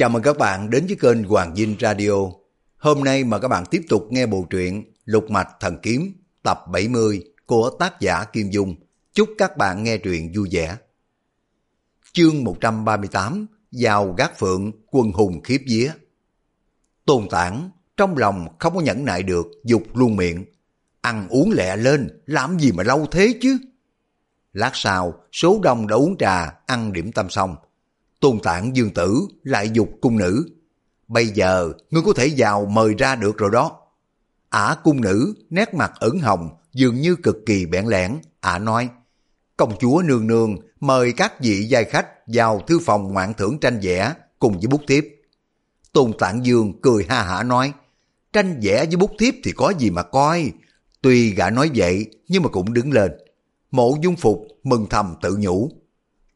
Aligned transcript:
Chào 0.00 0.08
mừng 0.08 0.22
các 0.22 0.38
bạn 0.38 0.70
đến 0.70 0.86
với 0.86 0.96
kênh 1.00 1.24
Hoàng 1.24 1.56
Dinh 1.56 1.76
Radio. 1.80 2.12
Hôm 2.78 3.04
nay 3.04 3.24
mà 3.24 3.38
các 3.38 3.48
bạn 3.48 3.64
tiếp 3.66 3.82
tục 3.88 4.06
nghe 4.10 4.26
bộ 4.26 4.46
truyện 4.50 4.92
Lục 5.04 5.30
Mạch 5.30 5.48
Thần 5.60 5.76
Kiếm 5.82 6.12
tập 6.42 6.64
70 6.72 7.24
của 7.46 7.70
tác 7.78 8.00
giả 8.00 8.24
Kim 8.24 8.50
Dung. 8.50 8.74
Chúc 9.12 9.28
các 9.38 9.56
bạn 9.56 9.82
nghe 9.82 9.98
truyện 9.98 10.32
vui 10.36 10.48
vẻ. 10.52 10.76
Chương 12.12 12.44
138 12.44 13.46
Giao 13.70 14.14
gác 14.18 14.38
phượng 14.38 14.72
quân 14.90 15.12
hùng 15.12 15.40
khiếp 15.44 15.60
vía. 15.66 15.92
Tôn 17.04 17.28
tản 17.30 17.70
trong 17.96 18.16
lòng 18.16 18.46
không 18.58 18.74
có 18.74 18.80
nhẫn 18.80 19.04
nại 19.04 19.22
được 19.22 19.46
dục 19.64 19.82
luôn 19.94 20.16
miệng. 20.16 20.44
Ăn 21.00 21.28
uống 21.28 21.50
lẹ 21.52 21.76
lên, 21.76 22.20
làm 22.26 22.58
gì 22.58 22.72
mà 22.72 22.82
lâu 22.82 23.06
thế 23.10 23.34
chứ? 23.40 23.58
Lát 24.52 24.70
sau, 24.74 25.14
số 25.32 25.60
đông 25.62 25.86
đã 25.86 25.96
uống 25.96 26.16
trà, 26.18 26.54
ăn 26.66 26.92
điểm 26.92 27.12
tâm 27.12 27.30
xong 27.30 27.56
Tôn 28.20 28.40
tạng 28.42 28.76
dương 28.76 28.90
tử 28.90 29.20
lại 29.42 29.70
dục 29.72 29.88
cung 30.00 30.18
nữ. 30.18 30.48
Bây 31.08 31.26
giờ 31.26 31.72
ngươi 31.90 32.02
có 32.06 32.12
thể 32.12 32.34
vào 32.36 32.66
mời 32.66 32.94
ra 32.98 33.16
được 33.16 33.38
rồi 33.38 33.50
đó. 33.52 33.76
Ả 34.48 34.76
cung 34.84 35.00
nữ 35.00 35.34
nét 35.50 35.74
mặt 35.74 35.92
ửng 36.00 36.20
hồng 36.20 36.48
dường 36.72 37.00
như 37.00 37.16
cực 37.16 37.36
kỳ 37.46 37.66
bẽn 37.66 37.86
lẽn. 37.86 38.18
Ả 38.40 38.58
nói 38.58 38.88
công 39.60 39.78
chúa 39.78 40.02
nương 40.04 40.26
nương 40.26 40.56
mời 40.80 41.12
các 41.12 41.40
vị 41.40 41.66
giai 41.68 41.84
khách 41.84 42.06
vào 42.26 42.60
thư 42.66 42.78
phòng 42.78 43.12
ngoạn 43.12 43.34
thưởng 43.34 43.58
tranh 43.58 43.80
vẽ 43.82 44.14
cùng 44.38 44.52
với 44.52 44.66
bút 44.66 44.80
thiếp. 44.88 45.04
Tôn 45.92 46.12
Tạng 46.18 46.44
Dương 46.44 46.80
cười 46.82 47.06
ha 47.08 47.22
hả 47.22 47.42
nói, 47.42 47.72
tranh 48.32 48.60
vẽ 48.62 48.86
với 48.86 48.96
bút 48.96 49.10
thiếp 49.18 49.34
thì 49.44 49.52
có 49.52 49.72
gì 49.78 49.90
mà 49.90 50.02
coi. 50.02 50.52
Tuy 51.02 51.34
gã 51.34 51.50
nói 51.50 51.70
vậy 51.74 52.06
nhưng 52.28 52.42
mà 52.42 52.48
cũng 52.48 52.72
đứng 52.72 52.92
lên. 52.92 53.12
Mộ 53.70 53.96
dung 54.02 54.16
phục 54.16 54.46
mừng 54.62 54.86
thầm 54.90 55.14
tự 55.22 55.36
nhủ. 55.40 55.70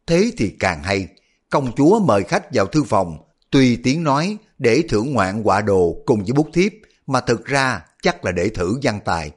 Thế 0.06 0.30
thì 0.36 0.56
càng 0.60 0.82
hay, 0.82 1.08
công 1.54 1.72
chúa 1.76 2.00
mời 2.00 2.22
khách 2.22 2.54
vào 2.54 2.66
thư 2.66 2.84
phòng, 2.84 3.18
tuy 3.50 3.76
tiếng 3.76 4.04
nói 4.04 4.36
để 4.58 4.82
thưởng 4.88 5.12
ngoạn 5.12 5.42
quả 5.42 5.60
đồ 5.60 5.96
cùng 6.06 6.18
với 6.18 6.32
bút 6.32 6.48
thiếp, 6.52 6.72
mà 7.06 7.20
thực 7.20 7.44
ra 7.44 7.84
chắc 8.02 8.24
là 8.24 8.32
để 8.32 8.48
thử 8.48 8.78
văn 8.82 9.00
tài. 9.04 9.30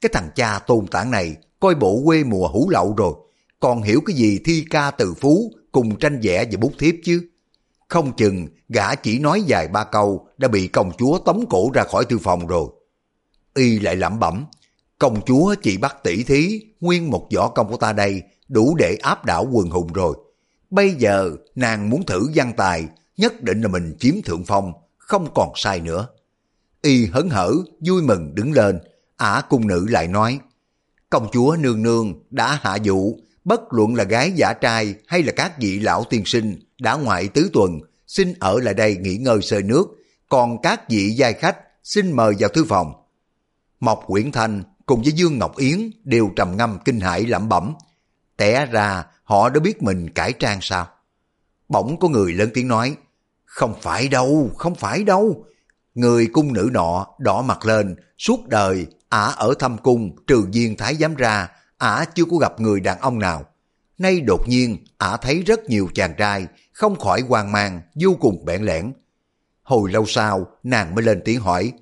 Cái 0.00 0.10
thằng 0.12 0.30
cha 0.34 0.58
tôn 0.58 0.86
tản 0.86 1.10
này 1.10 1.36
coi 1.60 1.74
bộ 1.74 2.02
quê 2.04 2.24
mùa 2.24 2.48
hủ 2.48 2.70
lậu 2.70 2.94
rồi, 2.96 3.14
còn 3.60 3.82
hiểu 3.82 4.00
cái 4.06 4.16
gì 4.16 4.40
thi 4.44 4.64
ca 4.70 4.90
từ 4.90 5.14
phú 5.14 5.52
cùng 5.72 5.96
tranh 5.96 6.20
vẽ 6.22 6.44
và 6.44 6.58
bút 6.60 6.72
thiếp 6.78 6.94
chứ. 7.04 7.28
Không 7.88 8.16
chừng 8.16 8.46
gã 8.68 8.94
chỉ 8.94 9.18
nói 9.18 9.42
vài 9.48 9.68
ba 9.68 9.84
câu 9.84 10.26
đã 10.38 10.48
bị 10.48 10.68
công 10.68 10.92
chúa 10.98 11.18
tống 11.18 11.44
cổ 11.50 11.70
ra 11.74 11.84
khỏi 11.84 12.04
thư 12.04 12.18
phòng 12.18 12.46
rồi. 12.46 12.68
Y 13.54 13.78
lại 13.78 13.96
lẩm 13.96 14.18
bẩm, 14.18 14.46
công 14.98 15.20
chúa 15.26 15.54
chỉ 15.62 15.76
bắt 15.76 15.96
tỷ 16.04 16.22
thí, 16.22 16.60
nguyên 16.80 17.10
một 17.10 17.28
võ 17.36 17.48
công 17.48 17.68
của 17.68 17.76
ta 17.76 17.92
đây 17.92 18.22
đủ 18.48 18.74
để 18.74 18.96
áp 19.02 19.24
đảo 19.24 19.48
quần 19.52 19.70
hùng 19.70 19.92
rồi. 19.92 20.16
Bây 20.72 20.94
giờ 20.94 21.30
nàng 21.54 21.90
muốn 21.90 22.06
thử 22.06 22.30
văn 22.34 22.52
tài, 22.56 22.88
nhất 23.16 23.42
định 23.42 23.60
là 23.62 23.68
mình 23.68 23.96
chiếm 24.00 24.14
thượng 24.24 24.44
phong, 24.44 24.72
không 24.98 25.34
còn 25.34 25.52
sai 25.56 25.80
nữa. 25.80 26.08
Y 26.82 27.06
hấn 27.06 27.28
hở, 27.30 27.52
vui 27.80 28.02
mừng 28.02 28.34
đứng 28.34 28.52
lên, 28.52 28.80
ả 29.16 29.42
cung 29.48 29.66
nữ 29.66 29.86
lại 29.88 30.08
nói, 30.08 30.38
công 31.10 31.28
chúa 31.32 31.56
nương 31.60 31.82
nương 31.82 32.14
đã 32.30 32.58
hạ 32.62 32.76
dụ, 32.76 33.14
bất 33.44 33.60
luận 33.70 33.94
là 33.94 34.04
gái 34.04 34.32
giả 34.36 34.52
trai 34.52 34.94
hay 35.06 35.22
là 35.22 35.32
các 35.36 35.58
vị 35.58 35.80
lão 35.80 36.04
tiên 36.04 36.22
sinh 36.26 36.58
đã 36.78 36.94
ngoại 36.94 37.28
tứ 37.28 37.50
tuần, 37.52 37.80
xin 38.06 38.34
ở 38.40 38.60
lại 38.60 38.74
đây 38.74 38.96
nghỉ 38.96 39.16
ngơi 39.16 39.42
sơi 39.42 39.62
nước, 39.62 39.86
còn 40.28 40.62
các 40.62 40.88
vị 40.88 41.10
giai 41.10 41.32
khách 41.32 41.56
xin 41.84 42.12
mời 42.12 42.34
vào 42.38 42.50
thư 42.50 42.64
phòng. 42.64 42.92
Mộc 43.80 44.04
Quyển 44.06 44.32
Thanh 44.32 44.62
cùng 44.86 45.02
với 45.02 45.12
Dương 45.12 45.38
Ngọc 45.38 45.56
Yến 45.56 45.90
đều 46.04 46.30
trầm 46.36 46.56
ngâm 46.56 46.78
kinh 46.84 47.00
hãi 47.00 47.26
lẩm 47.26 47.48
bẩm, 47.48 47.74
té 48.36 48.66
ra 48.66 49.04
họ 49.22 49.48
đã 49.48 49.60
biết 49.60 49.82
mình 49.82 50.10
cải 50.10 50.32
trang 50.32 50.58
sao? 50.62 50.88
Bỗng 51.68 51.98
có 51.98 52.08
người 52.08 52.32
lớn 52.32 52.50
tiếng 52.54 52.68
nói, 52.68 52.96
không 53.44 53.74
phải 53.82 54.08
đâu, 54.08 54.50
không 54.56 54.74
phải 54.74 55.04
đâu. 55.04 55.44
Người 55.94 56.26
cung 56.32 56.52
nữ 56.52 56.70
nọ 56.72 57.06
đỏ 57.18 57.42
mặt 57.42 57.66
lên, 57.66 57.96
suốt 58.18 58.48
đời 58.48 58.86
ả 59.08 59.24
ở 59.24 59.54
thâm 59.58 59.78
cung 59.78 60.16
trừ 60.26 60.46
viên 60.52 60.76
thái 60.76 60.94
giám 60.96 61.14
ra, 61.14 61.48
ả 61.78 62.04
chưa 62.14 62.24
có 62.24 62.36
gặp 62.36 62.60
người 62.60 62.80
đàn 62.80 63.00
ông 63.00 63.18
nào. 63.18 63.44
Nay 63.98 64.20
đột 64.20 64.48
nhiên 64.48 64.84
ả 64.98 65.16
thấy 65.16 65.42
rất 65.42 65.60
nhiều 65.64 65.88
chàng 65.94 66.14
trai, 66.18 66.46
không 66.72 66.98
khỏi 66.98 67.20
hoang 67.28 67.52
mang, 67.52 67.80
vô 67.94 68.16
cùng 68.20 68.44
bẽn 68.44 68.62
lẽn. 68.62 68.92
Hồi 69.62 69.92
lâu 69.92 70.06
sau, 70.06 70.46
nàng 70.62 70.94
mới 70.94 71.04
lên 71.04 71.22
tiếng 71.24 71.40
hỏi, 71.40 71.72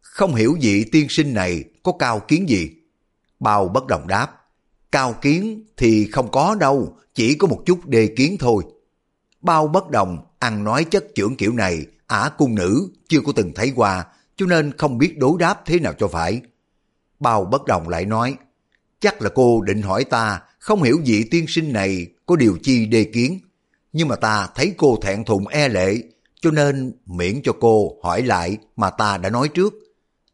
không 0.00 0.34
hiểu 0.34 0.56
vị 0.60 0.84
tiên 0.92 1.06
sinh 1.08 1.34
này 1.34 1.64
có 1.82 1.92
cao 1.98 2.20
kiến 2.20 2.48
gì? 2.48 2.70
Bao 3.40 3.68
bất 3.68 3.86
đồng 3.86 4.06
đáp, 4.06 4.28
Cao 4.92 5.14
kiến 5.22 5.64
thì 5.76 6.08
không 6.12 6.30
có 6.30 6.56
đâu, 6.60 6.96
chỉ 7.14 7.34
có 7.34 7.46
một 7.46 7.62
chút 7.66 7.86
đề 7.86 8.06
kiến 8.16 8.36
thôi. 8.40 8.64
Bao 9.40 9.68
bất 9.68 9.90
đồng, 9.90 10.18
ăn 10.38 10.64
nói 10.64 10.84
chất 10.84 11.04
trưởng 11.14 11.36
kiểu 11.36 11.52
này, 11.52 11.86
ả 12.06 12.30
cung 12.38 12.54
nữ 12.54 12.88
chưa 13.08 13.20
có 13.20 13.32
từng 13.36 13.52
thấy 13.54 13.72
qua, 13.76 14.04
cho 14.36 14.46
nên 14.46 14.72
không 14.76 14.98
biết 14.98 15.18
đối 15.18 15.38
đáp 15.38 15.62
thế 15.66 15.78
nào 15.78 15.92
cho 15.98 16.08
phải. 16.08 16.40
Bao 17.20 17.44
bất 17.44 17.64
đồng 17.64 17.88
lại 17.88 18.04
nói, 18.04 18.36
chắc 19.00 19.22
là 19.22 19.30
cô 19.34 19.60
định 19.60 19.82
hỏi 19.82 20.04
ta, 20.04 20.40
không 20.58 20.82
hiểu 20.82 21.00
vị 21.04 21.24
tiên 21.30 21.44
sinh 21.48 21.72
này 21.72 22.06
có 22.26 22.36
điều 22.36 22.58
chi 22.62 22.86
đề 22.86 23.04
kiến. 23.04 23.40
Nhưng 23.92 24.08
mà 24.08 24.16
ta 24.16 24.48
thấy 24.54 24.74
cô 24.76 24.98
thẹn 25.02 25.24
thùng 25.24 25.48
e 25.48 25.68
lệ, 25.68 25.96
cho 26.40 26.50
nên 26.50 26.92
miễn 27.06 27.40
cho 27.44 27.52
cô 27.60 27.96
hỏi 28.02 28.22
lại 28.22 28.58
mà 28.76 28.90
ta 28.90 29.16
đã 29.16 29.30
nói 29.30 29.48
trước. 29.48 29.74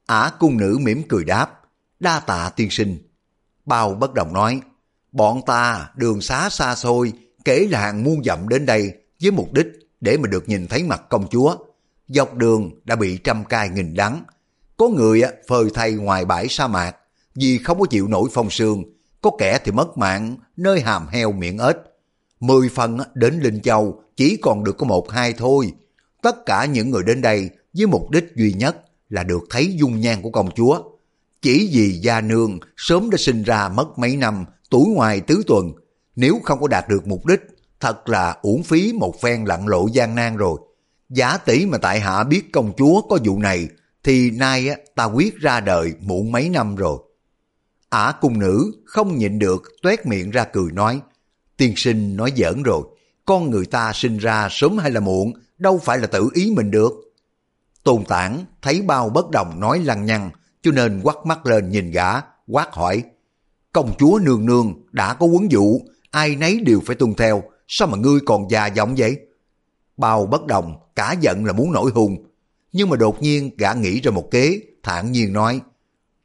Ả 0.06 0.30
cung 0.38 0.56
nữ 0.56 0.78
mỉm 0.80 1.02
cười 1.08 1.24
đáp, 1.24 1.60
đa 2.00 2.20
tạ 2.20 2.50
tiên 2.56 2.70
sinh. 2.70 2.98
Bao 3.66 3.94
bất 3.94 4.14
đồng 4.14 4.32
nói, 4.32 4.60
bọn 5.12 5.40
ta 5.46 5.90
đường 5.96 6.20
xá 6.20 6.48
xa 6.50 6.74
xôi, 6.74 7.12
kể 7.44 7.66
là 7.70 7.80
hàng 7.80 8.04
muôn 8.04 8.24
dặm 8.24 8.48
đến 8.48 8.66
đây 8.66 8.92
với 9.22 9.30
mục 9.30 9.52
đích 9.52 9.66
để 10.00 10.16
mà 10.16 10.28
được 10.28 10.48
nhìn 10.48 10.66
thấy 10.66 10.82
mặt 10.82 11.02
công 11.08 11.28
chúa. 11.28 11.56
Dọc 12.08 12.34
đường 12.34 12.70
đã 12.84 12.96
bị 12.96 13.18
trăm 13.24 13.44
cai 13.44 13.68
nghìn 13.68 13.94
đắng. 13.94 14.24
Có 14.76 14.88
người 14.88 15.22
phơi 15.48 15.64
thay 15.74 15.92
ngoài 15.92 16.24
bãi 16.24 16.48
sa 16.48 16.66
mạc 16.66 16.96
vì 17.34 17.58
không 17.58 17.80
có 17.80 17.86
chịu 17.90 18.08
nổi 18.08 18.28
phong 18.32 18.50
sương, 18.50 18.84
có 19.20 19.30
kẻ 19.38 19.58
thì 19.64 19.72
mất 19.72 19.98
mạng 19.98 20.36
nơi 20.56 20.80
hàm 20.80 21.08
heo 21.08 21.32
miệng 21.32 21.58
ếch. 21.58 21.76
Mười 22.40 22.68
phần 22.68 22.98
đến 23.14 23.40
Linh 23.40 23.60
Châu 23.60 24.02
chỉ 24.16 24.38
còn 24.42 24.64
được 24.64 24.76
có 24.78 24.86
một 24.86 25.10
hai 25.10 25.32
thôi. 25.32 25.72
Tất 26.22 26.46
cả 26.46 26.64
những 26.64 26.90
người 26.90 27.02
đến 27.02 27.20
đây 27.20 27.50
với 27.72 27.86
mục 27.86 28.10
đích 28.10 28.24
duy 28.36 28.52
nhất 28.52 28.76
là 29.08 29.22
được 29.22 29.42
thấy 29.50 29.76
dung 29.80 30.00
nhan 30.00 30.22
của 30.22 30.30
công 30.30 30.50
chúa. 30.50 30.82
Chỉ 31.42 31.70
vì 31.72 31.98
gia 32.02 32.20
nương 32.20 32.58
sớm 32.76 33.10
đã 33.10 33.18
sinh 33.18 33.42
ra 33.42 33.68
mất 33.68 33.98
mấy 33.98 34.16
năm, 34.16 34.44
tuổi 34.70 34.86
ngoài 34.88 35.20
tứ 35.20 35.42
tuần. 35.46 35.72
Nếu 36.16 36.40
không 36.44 36.60
có 36.60 36.68
đạt 36.68 36.88
được 36.88 37.06
mục 37.06 37.26
đích, 37.26 37.40
thật 37.80 38.08
là 38.08 38.36
uổng 38.42 38.62
phí 38.62 38.92
một 38.92 39.20
phen 39.20 39.44
lặn 39.44 39.66
lộ 39.66 39.86
gian 39.92 40.14
nan 40.14 40.36
rồi. 40.36 40.58
Giả 41.08 41.38
tỷ 41.38 41.66
mà 41.66 41.78
tại 41.78 42.00
hạ 42.00 42.24
biết 42.24 42.52
công 42.52 42.72
chúa 42.78 43.00
có 43.00 43.18
vụ 43.24 43.38
này, 43.38 43.68
thì 44.04 44.30
nay 44.30 44.68
ta 44.94 45.04
quyết 45.04 45.38
ra 45.38 45.60
đời 45.60 45.92
muộn 46.00 46.32
mấy 46.32 46.48
năm 46.48 46.76
rồi. 46.76 46.98
Ả 47.88 48.12
cung 48.20 48.38
nữ 48.38 48.72
không 48.84 49.18
nhịn 49.18 49.38
được 49.38 49.62
tuét 49.82 50.06
miệng 50.06 50.30
ra 50.30 50.44
cười 50.44 50.72
nói, 50.72 51.00
tiên 51.56 51.72
sinh 51.76 52.16
nói 52.16 52.32
giỡn 52.36 52.62
rồi, 52.62 52.82
con 53.26 53.50
người 53.50 53.66
ta 53.66 53.92
sinh 53.94 54.18
ra 54.18 54.48
sớm 54.50 54.78
hay 54.78 54.90
là 54.90 55.00
muộn, 55.00 55.32
đâu 55.58 55.78
phải 55.84 55.98
là 55.98 56.06
tự 56.06 56.28
ý 56.34 56.52
mình 56.56 56.70
được. 56.70 56.92
Tôn 57.84 58.04
tản 58.04 58.44
thấy 58.62 58.82
bao 58.82 59.08
bất 59.08 59.30
đồng 59.30 59.60
nói 59.60 59.78
lăng 59.78 60.06
nhăng, 60.06 60.30
cho 60.62 60.70
nên 60.70 61.00
quắt 61.02 61.16
mắt 61.24 61.46
lên 61.46 61.68
nhìn 61.68 61.90
gã, 61.90 62.20
quát 62.48 62.74
hỏi. 62.74 63.02
Công 63.72 63.94
chúa 63.98 64.18
nương 64.22 64.46
nương 64.46 64.74
đã 64.92 65.14
có 65.14 65.26
quấn 65.26 65.50
dụ, 65.52 65.80
ai 66.10 66.36
nấy 66.36 66.60
đều 66.60 66.80
phải 66.86 66.96
tuân 66.96 67.14
theo, 67.14 67.42
sao 67.68 67.88
mà 67.88 67.98
ngươi 67.98 68.20
còn 68.26 68.50
già 68.50 68.66
giọng 68.66 68.94
vậy? 68.96 69.16
Bao 69.96 70.26
bất 70.26 70.46
đồng, 70.46 70.76
cả 70.96 71.14
giận 71.20 71.44
là 71.44 71.52
muốn 71.52 71.72
nổi 71.72 71.90
hùng. 71.94 72.16
Nhưng 72.72 72.88
mà 72.88 72.96
đột 72.96 73.22
nhiên 73.22 73.50
gã 73.58 73.72
nghĩ 73.72 74.00
ra 74.00 74.10
một 74.10 74.30
kế, 74.30 74.60
thản 74.82 75.12
nhiên 75.12 75.32
nói. 75.32 75.60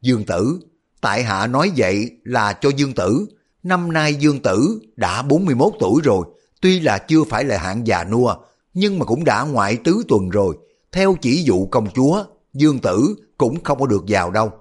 Dương 0.01 0.23
tử, 0.23 0.59
tại 1.01 1.23
hạ 1.23 1.47
nói 1.47 1.71
vậy 1.77 2.11
là 2.23 2.53
cho 2.53 2.69
dương 2.69 2.93
tử. 2.93 3.27
Năm 3.63 3.93
nay 3.93 4.15
dương 4.15 4.39
tử 4.39 4.79
đã 4.95 5.21
41 5.21 5.73
tuổi 5.79 6.01
rồi, 6.03 6.25
tuy 6.61 6.79
là 6.79 6.97
chưa 6.97 7.23
phải 7.23 7.43
là 7.43 7.57
hạng 7.57 7.87
già 7.87 8.03
nua, 8.03 8.35
nhưng 8.73 8.99
mà 8.99 9.05
cũng 9.05 9.23
đã 9.23 9.43
ngoại 9.43 9.77
tứ 9.83 10.03
tuần 10.07 10.29
rồi. 10.29 10.57
Theo 10.91 11.15
chỉ 11.21 11.43
dụ 11.43 11.65
công 11.65 11.87
chúa, 11.95 12.23
Dương 12.53 12.79
Tử 12.79 13.15
cũng 13.37 13.63
không 13.63 13.79
có 13.79 13.85
được 13.85 14.03
vào 14.07 14.31
đâu. 14.31 14.51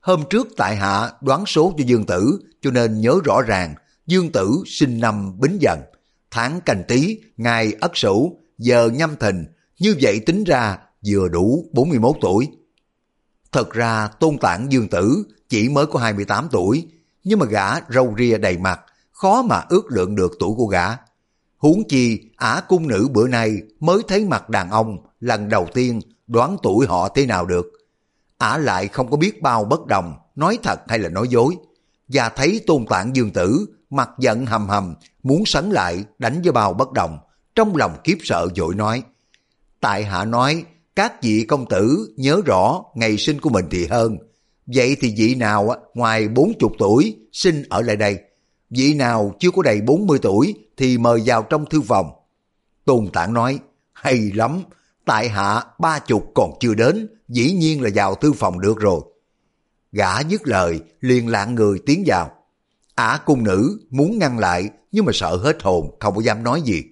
Hôm 0.00 0.22
trước 0.30 0.48
tại 0.56 0.76
hạ 0.76 1.12
đoán 1.20 1.46
số 1.46 1.74
cho 1.78 1.84
Dương 1.86 2.06
Tử 2.06 2.38
cho 2.60 2.70
nên 2.70 3.00
nhớ 3.00 3.20
rõ 3.24 3.42
ràng 3.42 3.74
Dương 4.06 4.32
Tử 4.32 4.62
sinh 4.66 5.00
năm 5.00 5.40
Bính 5.40 5.58
Dần, 5.60 5.80
tháng 6.30 6.60
canh 6.60 6.82
tí, 6.88 7.18
ngày 7.36 7.72
Ất 7.80 7.96
Sửu, 7.96 8.36
giờ 8.58 8.90
nhâm 8.94 9.16
thìn, 9.16 9.44
như 9.78 9.96
vậy 10.00 10.20
tính 10.26 10.44
ra 10.44 10.78
vừa 11.06 11.28
đủ 11.28 11.64
41 11.72 12.16
tuổi. 12.20 12.48
Thật 13.52 13.72
ra 13.72 14.08
tôn 14.20 14.38
tạng 14.38 14.72
Dương 14.72 14.88
Tử 14.88 15.24
chỉ 15.48 15.68
mới 15.68 15.86
có 15.86 15.98
28 15.98 16.48
tuổi, 16.50 16.88
nhưng 17.24 17.38
mà 17.38 17.46
gã 17.46 17.80
râu 17.90 18.14
ria 18.18 18.38
đầy 18.38 18.58
mặt, 18.58 18.80
khó 19.12 19.42
mà 19.42 19.62
ước 19.68 19.86
lượng 19.88 20.16
được 20.16 20.32
tuổi 20.40 20.54
của 20.56 20.66
gã. 20.66 20.86
Huống 21.56 21.88
chi, 21.88 22.20
ả 22.36 22.62
cung 22.68 22.88
nữ 22.88 23.08
bữa 23.12 23.28
nay 23.28 23.56
mới 23.80 23.98
thấy 24.08 24.24
mặt 24.24 24.48
đàn 24.48 24.70
ông 24.70 24.98
lần 25.20 25.48
đầu 25.48 25.66
tiên 25.74 26.00
đoán 26.26 26.56
tuổi 26.62 26.86
họ 26.86 27.08
thế 27.08 27.26
nào 27.26 27.46
được. 27.46 27.66
Ả 28.38 28.58
lại 28.58 28.88
không 28.88 29.10
có 29.10 29.16
biết 29.16 29.42
bao 29.42 29.64
bất 29.64 29.86
đồng, 29.86 30.14
nói 30.34 30.58
thật 30.62 30.80
hay 30.88 30.98
là 30.98 31.08
nói 31.08 31.28
dối. 31.28 31.56
Và 32.08 32.28
thấy 32.28 32.60
tôn 32.66 32.86
tạng 32.86 33.16
dương 33.16 33.30
tử, 33.30 33.66
mặt 33.90 34.10
giận 34.18 34.46
hầm 34.46 34.68
hầm, 34.68 34.94
muốn 35.22 35.46
sấn 35.46 35.70
lại 35.70 36.04
đánh 36.18 36.42
với 36.42 36.52
bao 36.52 36.74
bất 36.74 36.92
đồng. 36.92 37.18
Trong 37.54 37.76
lòng 37.76 37.96
kiếp 38.04 38.18
sợ 38.22 38.48
dội 38.56 38.74
nói, 38.74 39.02
tại 39.80 40.04
hạ 40.04 40.24
nói 40.24 40.64
các 40.96 41.22
vị 41.22 41.44
công 41.48 41.66
tử 41.68 42.14
nhớ 42.16 42.40
rõ 42.46 42.84
ngày 42.94 43.16
sinh 43.16 43.40
của 43.40 43.50
mình 43.50 43.64
thì 43.70 43.86
hơn. 43.86 44.18
Vậy 44.66 44.96
thì 45.00 45.14
vị 45.16 45.34
nào 45.34 45.74
ngoài 45.94 46.28
40 46.28 46.70
tuổi 46.78 47.16
sinh 47.32 47.62
ở 47.68 47.82
lại 47.82 47.96
đây? 47.96 48.18
Vị 48.70 48.94
nào 48.94 49.34
chưa 49.38 49.50
có 49.50 49.62
đầy 49.62 49.80
40 49.80 50.18
tuổi 50.22 50.54
thì 50.76 50.98
mời 50.98 51.22
vào 51.26 51.42
trong 51.42 51.66
thư 51.66 51.80
phòng. 51.80 52.10
Tôn 52.84 53.08
Tạng 53.12 53.32
nói, 53.32 53.58
hay 53.92 54.30
lắm, 54.34 54.62
tại 55.04 55.28
hạ 55.28 55.62
ba 55.78 55.98
chục 55.98 56.32
còn 56.34 56.50
chưa 56.60 56.74
đến, 56.74 57.08
dĩ 57.28 57.52
nhiên 57.52 57.82
là 57.82 57.90
vào 57.94 58.14
tư 58.14 58.32
phòng 58.32 58.60
được 58.60 58.78
rồi. 58.80 59.00
Gã 59.92 60.20
dứt 60.20 60.48
lời, 60.48 60.80
liền 61.00 61.28
lạng 61.28 61.54
người 61.54 61.78
tiến 61.86 62.02
vào. 62.06 62.30
Ả 62.94 63.20
cung 63.26 63.44
nữ 63.44 63.80
muốn 63.90 64.18
ngăn 64.18 64.38
lại 64.38 64.70
nhưng 64.92 65.04
mà 65.04 65.12
sợ 65.14 65.36
hết 65.36 65.62
hồn, 65.62 65.96
không 66.00 66.14
có 66.14 66.22
dám 66.22 66.42
nói 66.42 66.62
gì. 66.62 66.82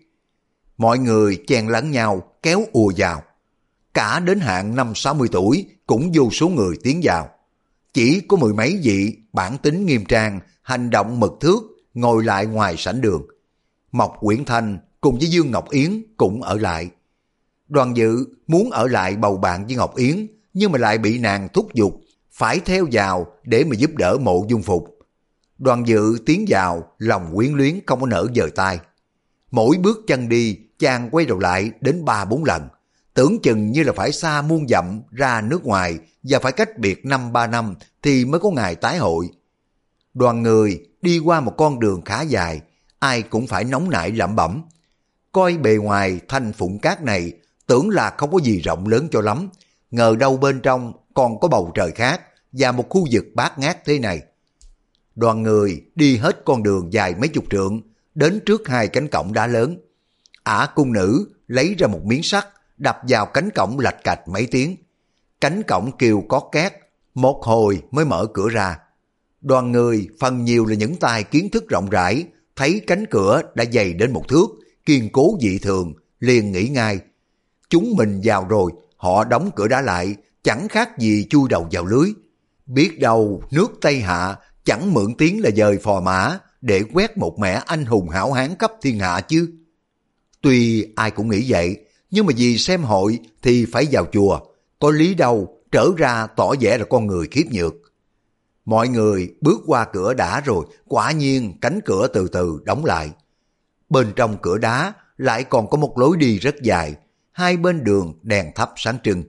Mọi 0.76 0.99
người 0.99 1.43
chen 1.47 1.69
lẫn 1.69 1.91
nhau, 1.91 2.23
kéo 2.43 2.64
ùa 2.73 2.93
vào. 2.97 3.23
Cả 3.94 4.20
đến 4.20 4.41
hạn 4.41 4.76
năm 4.76 4.93
60 4.94 5.29
tuổi 5.32 5.67
cũng 5.87 6.11
vô 6.15 6.31
số 6.31 6.49
người 6.49 6.76
tiến 6.82 7.00
vào. 7.03 7.29
Chỉ 7.94 8.20
có 8.29 8.37
mười 8.37 8.53
mấy 8.53 8.81
vị 8.82 9.17
bản 9.32 9.58
tính 9.58 9.87
nghiêm 9.87 10.05
trang, 10.05 10.41
hành 10.62 10.91
động 10.91 11.20
mực 11.20 11.32
thước, 11.41 11.58
ngồi 11.94 12.25
lại 12.25 12.47
ngoài 12.47 12.75
sảnh 12.79 13.00
đường. 13.00 13.26
Mộc 13.93 14.17
Quyển 14.20 14.44
Thanh 14.44 14.79
cùng 15.00 15.19
với 15.19 15.29
Dương 15.31 15.50
Ngọc 15.50 15.70
Yến 15.70 16.03
cũng 16.17 16.43
ở 16.43 16.55
lại. 16.55 16.91
Đoàn 17.73 17.97
dự 17.97 18.25
muốn 18.47 18.71
ở 18.71 18.87
lại 18.87 19.17
bầu 19.17 19.37
bạn 19.37 19.67
với 19.67 19.77
Ngọc 19.77 19.97
Yến, 19.97 20.27
nhưng 20.55 20.73
mà 20.73 20.79
lại 20.79 20.99
bị 20.99 21.19
nàng 21.19 21.49
thúc 21.53 21.75
giục, 21.75 22.01
phải 22.33 22.61
theo 22.65 22.87
vào 22.93 23.27
để 23.45 23.65
mà 23.65 23.77
giúp 23.77 23.91
đỡ 23.97 24.19
mộ 24.21 24.45
dung 24.49 24.63
phục. 24.63 24.99
Đoàn 25.59 25.87
dự 25.87 26.19
tiến 26.27 26.45
vào, 26.49 26.93
lòng 26.99 27.33
quyến 27.35 27.53
luyến 27.53 27.81
không 27.87 28.01
có 28.01 28.07
nở 28.07 28.27
dời 28.35 28.51
tay. 28.51 28.79
Mỗi 29.51 29.77
bước 29.77 30.01
chân 30.07 30.29
đi, 30.29 30.59
chàng 30.79 31.09
quay 31.11 31.27
đầu 31.27 31.39
lại 31.39 31.71
đến 31.81 32.05
ba 32.05 32.25
bốn 32.25 32.45
lần. 32.45 32.69
Tưởng 33.15 33.39
chừng 33.43 33.73
như 33.73 33.83
là 33.83 33.93
phải 33.93 34.13
xa 34.13 34.43
muôn 34.43 34.69
dặm 34.69 35.03
ra 35.11 35.41
nước 35.41 35.65
ngoài 35.65 35.99
và 36.23 36.39
phải 36.39 36.53
cách 36.53 36.79
biệt 36.79 37.07
năm 37.07 37.33
ba 37.33 37.47
năm 37.47 37.75
thì 38.03 38.25
mới 38.25 38.41
có 38.41 38.51
ngày 38.51 38.75
tái 38.75 38.99
hội. 38.99 39.29
Đoàn 40.15 40.43
người 40.43 40.87
đi 41.03 41.19
qua 41.19 41.41
một 41.41 41.55
con 41.57 41.81
đường 41.81 42.03
khá 42.05 42.23
dài, 42.23 42.61
ai 42.99 43.23
cũng 43.23 43.47
phải 43.47 43.65
nóng 43.65 43.91
nảy 43.91 44.11
lẩm 44.11 44.37
bẩm. 44.37 44.63
Coi 45.33 45.57
bề 45.57 45.77
ngoài 45.77 46.21
thanh 46.29 46.53
phụng 46.53 46.79
cát 46.79 47.03
này 47.03 47.33
tưởng 47.67 47.91
là 47.91 48.14
không 48.19 48.32
có 48.32 48.38
gì 48.38 48.61
rộng 48.61 48.87
lớn 48.87 49.09
cho 49.11 49.20
lắm, 49.20 49.49
ngờ 49.91 50.17
đâu 50.19 50.37
bên 50.37 50.61
trong 50.61 50.93
còn 51.14 51.41
có 51.41 51.49
bầu 51.49 51.73
trời 51.75 51.91
khác 51.91 52.20
và 52.53 52.73
một 52.73 52.88
khu 52.88 53.06
vực 53.11 53.25
bát 53.35 53.59
ngát 53.59 53.85
thế 53.85 53.99
này. 53.99 54.23
Đoàn 55.14 55.43
người 55.43 55.82
đi 55.94 56.17
hết 56.17 56.43
con 56.44 56.62
đường 56.62 56.93
dài 56.93 57.14
mấy 57.19 57.29
chục 57.29 57.44
trượng, 57.50 57.81
đến 58.14 58.41
trước 58.47 58.69
hai 58.69 58.88
cánh 58.88 59.09
cổng 59.09 59.32
đá 59.32 59.47
lớn. 59.47 59.76
Ả 60.43 60.69
cung 60.75 60.93
nữ 60.93 61.26
lấy 61.47 61.75
ra 61.79 61.87
một 61.87 62.05
miếng 62.05 62.23
sắt, 62.23 62.47
đập 62.79 62.99
vào 63.09 63.26
cánh 63.26 63.50
cổng 63.50 63.79
lạch 63.79 64.05
cạch 64.05 64.29
mấy 64.29 64.47
tiếng. 64.47 64.76
Cánh 65.41 65.62
cổng 65.62 65.91
kêu 65.99 66.25
có 66.29 66.41
két, 66.53 66.73
một 67.15 67.41
hồi 67.44 67.82
mới 67.91 68.05
mở 68.05 68.26
cửa 68.35 68.49
ra. 68.49 68.79
Đoàn 69.41 69.73
người 69.73 70.08
phần 70.20 70.44
nhiều 70.44 70.67
là 70.67 70.75
những 70.75 70.97
tài 70.97 71.25
kiến 71.25 71.50
thức 71.50 71.69
rộng 71.69 71.91
rãi, 71.91 72.25
thấy 72.56 72.81
cánh 72.87 73.05
cửa 73.11 73.43
đã 73.55 73.65
dày 73.73 73.93
đến 73.93 74.12
một 74.12 74.29
thước, 74.29 74.47
kiên 74.87 75.08
cố 75.12 75.38
dị 75.41 75.58
thường, 75.58 75.93
liền 76.20 76.53
nghĩ 76.53 76.69
ngay. 76.69 76.99
Chúng 77.73 77.97
mình 77.97 78.21
vào 78.25 78.47
rồi, 78.49 78.73
họ 78.97 79.25
đóng 79.25 79.51
cửa 79.57 79.69
đá 79.69 79.81
lại, 79.81 80.17
chẳng 80.43 80.69
khác 80.69 80.99
gì 80.99 81.27
chui 81.31 81.49
đầu 81.49 81.69
vào 81.71 81.85
lưới. 81.85 82.11
Biết 82.67 83.01
đâu 83.01 83.43
nước 83.51 83.73
Tây 83.81 84.01
Hạ 84.01 84.37
chẳng 84.65 84.95
mượn 84.95 85.15
tiếng 85.19 85.43
là 85.43 85.51
dời 85.51 85.79
phò 85.79 86.01
mã 86.01 86.39
để 86.61 86.83
quét 86.93 87.19
một 87.19 87.39
mẻ 87.39 87.63
anh 87.67 87.85
hùng 87.85 88.09
hảo 88.09 88.33
hán 88.33 88.55
cấp 88.55 88.73
thiên 88.83 88.99
hạ 88.99 89.21
chứ. 89.21 89.51
Tuy 90.41 90.87
ai 90.97 91.11
cũng 91.11 91.29
nghĩ 91.29 91.45
vậy, 91.49 91.77
nhưng 92.11 92.27
mà 92.27 92.33
vì 92.37 92.59
xem 92.59 92.83
hội 92.83 93.19
thì 93.43 93.67
phải 93.73 93.87
vào 93.91 94.07
chùa, 94.13 94.41
có 94.79 94.91
lý 94.91 95.15
đâu 95.15 95.59
trở 95.73 95.87
ra 95.97 96.27
tỏ 96.27 96.55
vẻ 96.61 96.79
là 96.79 96.85
con 96.85 97.07
người 97.07 97.29
khiếp 97.31 97.45
nhược. 97.51 97.75
Mọi 98.65 98.89
người 98.89 99.35
bước 99.41 99.61
qua 99.67 99.87
cửa 99.93 100.15
đã 100.15 100.41
rồi, 100.41 100.67
quả 100.89 101.13
nhiên 101.13 101.59
cánh 101.61 101.81
cửa 101.85 102.07
từ 102.07 102.29
từ 102.29 102.61
đóng 102.65 102.85
lại. 102.85 103.11
Bên 103.89 104.13
trong 104.17 104.37
cửa 104.43 104.59
đá 104.59 104.93
lại 105.17 105.45
còn 105.45 105.71
có 105.71 105.79
một 105.79 105.99
lối 105.99 106.17
đi 106.17 106.39
rất 106.39 106.55
dài, 106.63 106.95
hai 107.32 107.56
bên 107.56 107.84
đường 107.84 108.19
đèn 108.23 108.46
thắp 108.55 108.73
sáng 108.76 108.99
trưng. 109.02 109.25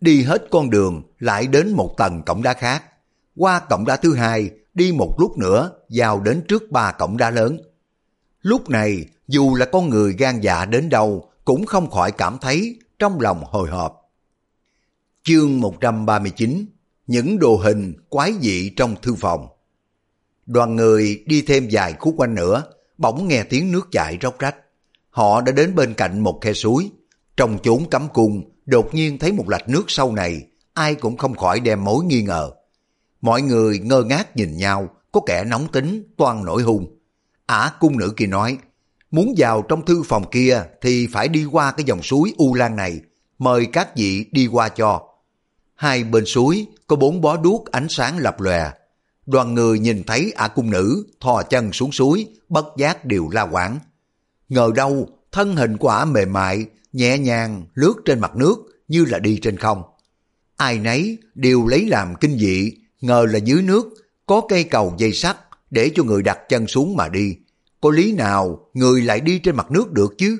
Đi 0.00 0.22
hết 0.22 0.42
con 0.50 0.70
đường 0.70 1.02
lại 1.18 1.46
đến 1.46 1.72
một 1.72 1.94
tầng 1.96 2.22
cổng 2.26 2.42
đá 2.42 2.54
khác. 2.54 2.84
Qua 3.36 3.60
cổng 3.60 3.84
đá 3.84 3.96
thứ 3.96 4.14
hai, 4.14 4.50
đi 4.74 4.92
một 4.92 5.14
lúc 5.18 5.38
nữa 5.38 5.70
vào 5.88 6.20
đến 6.20 6.42
trước 6.48 6.70
ba 6.70 6.92
cổng 6.92 7.16
đá 7.16 7.30
lớn. 7.30 7.58
Lúc 8.42 8.70
này, 8.70 9.04
dù 9.28 9.54
là 9.54 9.66
con 9.66 9.88
người 9.88 10.12
gan 10.12 10.40
dạ 10.40 10.64
đến 10.64 10.88
đâu, 10.88 11.30
cũng 11.44 11.66
không 11.66 11.90
khỏi 11.90 12.12
cảm 12.12 12.38
thấy 12.40 12.78
trong 12.98 13.20
lòng 13.20 13.44
hồi 13.44 13.70
hộp. 13.70 14.10
Chương 15.22 15.60
139 15.60 16.66
Những 17.06 17.38
đồ 17.38 17.56
hình 17.56 17.94
quái 18.08 18.32
dị 18.40 18.70
trong 18.76 18.94
thư 19.02 19.14
phòng 19.14 19.48
Đoàn 20.46 20.76
người 20.76 21.24
đi 21.26 21.42
thêm 21.42 21.68
vài 21.70 21.92
khúc 21.92 22.14
quanh 22.16 22.34
nữa, 22.34 22.62
bỗng 22.98 23.28
nghe 23.28 23.44
tiếng 23.44 23.72
nước 23.72 23.88
chảy 23.92 24.18
róc 24.22 24.38
rách. 24.38 24.56
Họ 25.10 25.40
đã 25.40 25.52
đến 25.52 25.74
bên 25.74 25.94
cạnh 25.94 26.20
một 26.20 26.38
khe 26.42 26.52
suối. 26.52 26.90
Trong 27.36 27.58
chốn 27.62 27.90
cấm 27.90 28.08
cung, 28.08 28.50
đột 28.66 28.94
nhiên 28.94 29.18
thấy 29.18 29.32
một 29.32 29.48
lạch 29.48 29.68
nước 29.68 29.84
sâu 29.88 30.12
này, 30.12 30.46
ai 30.74 30.94
cũng 30.94 31.16
không 31.16 31.36
khỏi 31.36 31.60
đem 31.60 31.84
mối 31.84 32.04
nghi 32.04 32.22
ngờ. 32.22 32.50
Mọi 33.20 33.42
người 33.42 33.78
ngơ 33.78 34.02
ngác 34.02 34.36
nhìn 34.36 34.56
nhau, 34.56 34.88
có 35.12 35.20
kẻ 35.26 35.44
nóng 35.44 35.68
tính, 35.68 36.14
toan 36.16 36.44
nổi 36.44 36.62
hung. 36.62 36.98
Ả 37.46 37.72
cung 37.80 37.98
nữ 37.98 38.12
kia 38.16 38.26
nói, 38.26 38.58
muốn 39.10 39.34
vào 39.36 39.62
trong 39.62 39.84
thư 39.84 40.02
phòng 40.02 40.30
kia 40.30 40.62
thì 40.80 41.06
phải 41.12 41.28
đi 41.28 41.44
qua 41.44 41.72
cái 41.72 41.84
dòng 41.84 42.02
suối 42.02 42.32
U 42.36 42.54
Lan 42.54 42.76
này, 42.76 43.00
mời 43.38 43.66
các 43.72 43.96
vị 43.96 44.26
đi 44.32 44.46
qua 44.46 44.68
cho. 44.68 45.02
Hai 45.74 46.04
bên 46.04 46.24
suối 46.26 46.66
có 46.86 46.96
bốn 46.96 47.20
bó 47.20 47.36
đuốc 47.36 47.70
ánh 47.70 47.86
sáng 47.88 48.18
lập 48.18 48.40
lòe. 48.40 48.70
Đoàn 49.26 49.54
người 49.54 49.78
nhìn 49.78 50.02
thấy 50.04 50.32
ả 50.36 50.48
cung 50.48 50.70
nữ 50.70 51.06
thò 51.20 51.42
chân 51.42 51.72
xuống 51.72 51.92
suối, 51.92 52.26
bất 52.48 52.66
giác 52.76 53.04
đều 53.04 53.28
la 53.32 53.42
quảng. 53.42 53.78
Ngờ 54.48 54.70
đâu 54.74 55.08
thân 55.36 55.56
hình 55.56 55.76
của 55.76 55.88
ả 55.88 56.04
mềm 56.04 56.32
mại, 56.32 56.66
nhẹ 56.92 57.18
nhàng 57.18 57.64
lướt 57.74 57.94
trên 58.04 58.20
mặt 58.20 58.36
nước 58.36 58.56
như 58.88 59.04
là 59.04 59.18
đi 59.18 59.38
trên 59.42 59.56
không. 59.56 59.82
Ai 60.56 60.78
nấy 60.78 61.18
đều 61.34 61.66
lấy 61.66 61.86
làm 61.86 62.14
kinh 62.20 62.38
dị, 62.38 62.72
ngờ 63.00 63.26
là 63.30 63.38
dưới 63.38 63.62
nước 63.62 63.94
có 64.26 64.40
cây 64.48 64.64
cầu 64.64 64.94
dây 64.98 65.12
sắt 65.12 65.36
để 65.70 65.90
cho 65.94 66.02
người 66.02 66.22
đặt 66.22 66.38
chân 66.48 66.66
xuống 66.66 66.96
mà 66.96 67.08
đi. 67.08 67.36
Có 67.80 67.90
lý 67.90 68.12
nào 68.12 68.68
người 68.74 69.02
lại 69.02 69.20
đi 69.20 69.38
trên 69.38 69.56
mặt 69.56 69.70
nước 69.70 69.92
được 69.92 70.14
chứ? 70.18 70.38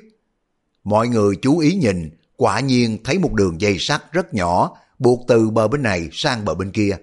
Mọi 0.83 1.07
người 1.07 1.35
chú 1.41 1.59
ý 1.59 1.75
nhìn, 1.75 2.09
quả 2.35 2.59
nhiên 2.59 2.97
thấy 3.03 3.19
một 3.19 3.33
đường 3.33 3.61
dây 3.61 3.77
sắt 3.79 4.11
rất 4.11 4.33
nhỏ 4.33 4.77
buộc 4.99 5.25
từ 5.27 5.49
bờ 5.49 5.67
bên 5.67 5.83
này 5.83 6.09
sang 6.11 6.45
bờ 6.45 6.55
bên 6.55 6.71
kia. 6.71 6.97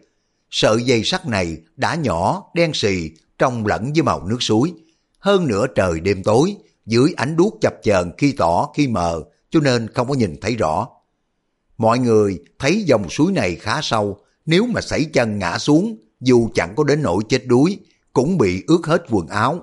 Sợi 0.50 0.82
dây 0.82 1.04
sắt 1.04 1.26
này 1.26 1.56
đã 1.76 1.94
nhỏ, 1.94 2.42
đen 2.54 2.70
xì, 2.74 3.10
trong 3.38 3.66
lẫn 3.66 3.92
với 3.92 4.02
màu 4.02 4.26
nước 4.26 4.42
suối. 4.42 4.72
Hơn 5.18 5.46
nữa 5.46 5.66
trời 5.74 6.00
đêm 6.00 6.22
tối, 6.22 6.56
dưới 6.86 7.14
ánh 7.16 7.36
đuốc 7.36 7.58
chập 7.60 7.74
chờn 7.82 8.12
khi 8.18 8.32
tỏ 8.32 8.68
khi 8.74 8.88
mờ, 8.88 9.22
cho 9.50 9.60
nên 9.60 9.88
không 9.94 10.08
có 10.08 10.14
nhìn 10.14 10.36
thấy 10.40 10.56
rõ. 10.56 10.88
Mọi 11.78 11.98
người 11.98 12.38
thấy 12.58 12.82
dòng 12.82 13.08
suối 13.10 13.32
này 13.32 13.54
khá 13.54 13.80
sâu, 13.82 14.18
nếu 14.46 14.66
mà 14.66 14.80
xảy 14.80 15.04
chân 15.04 15.38
ngã 15.38 15.58
xuống, 15.58 15.96
dù 16.20 16.48
chẳng 16.54 16.74
có 16.76 16.84
đến 16.84 17.02
nỗi 17.02 17.22
chết 17.28 17.46
đuối, 17.46 17.78
cũng 18.12 18.38
bị 18.38 18.64
ướt 18.66 18.80
hết 18.86 19.02
quần 19.10 19.26
áo. 19.26 19.62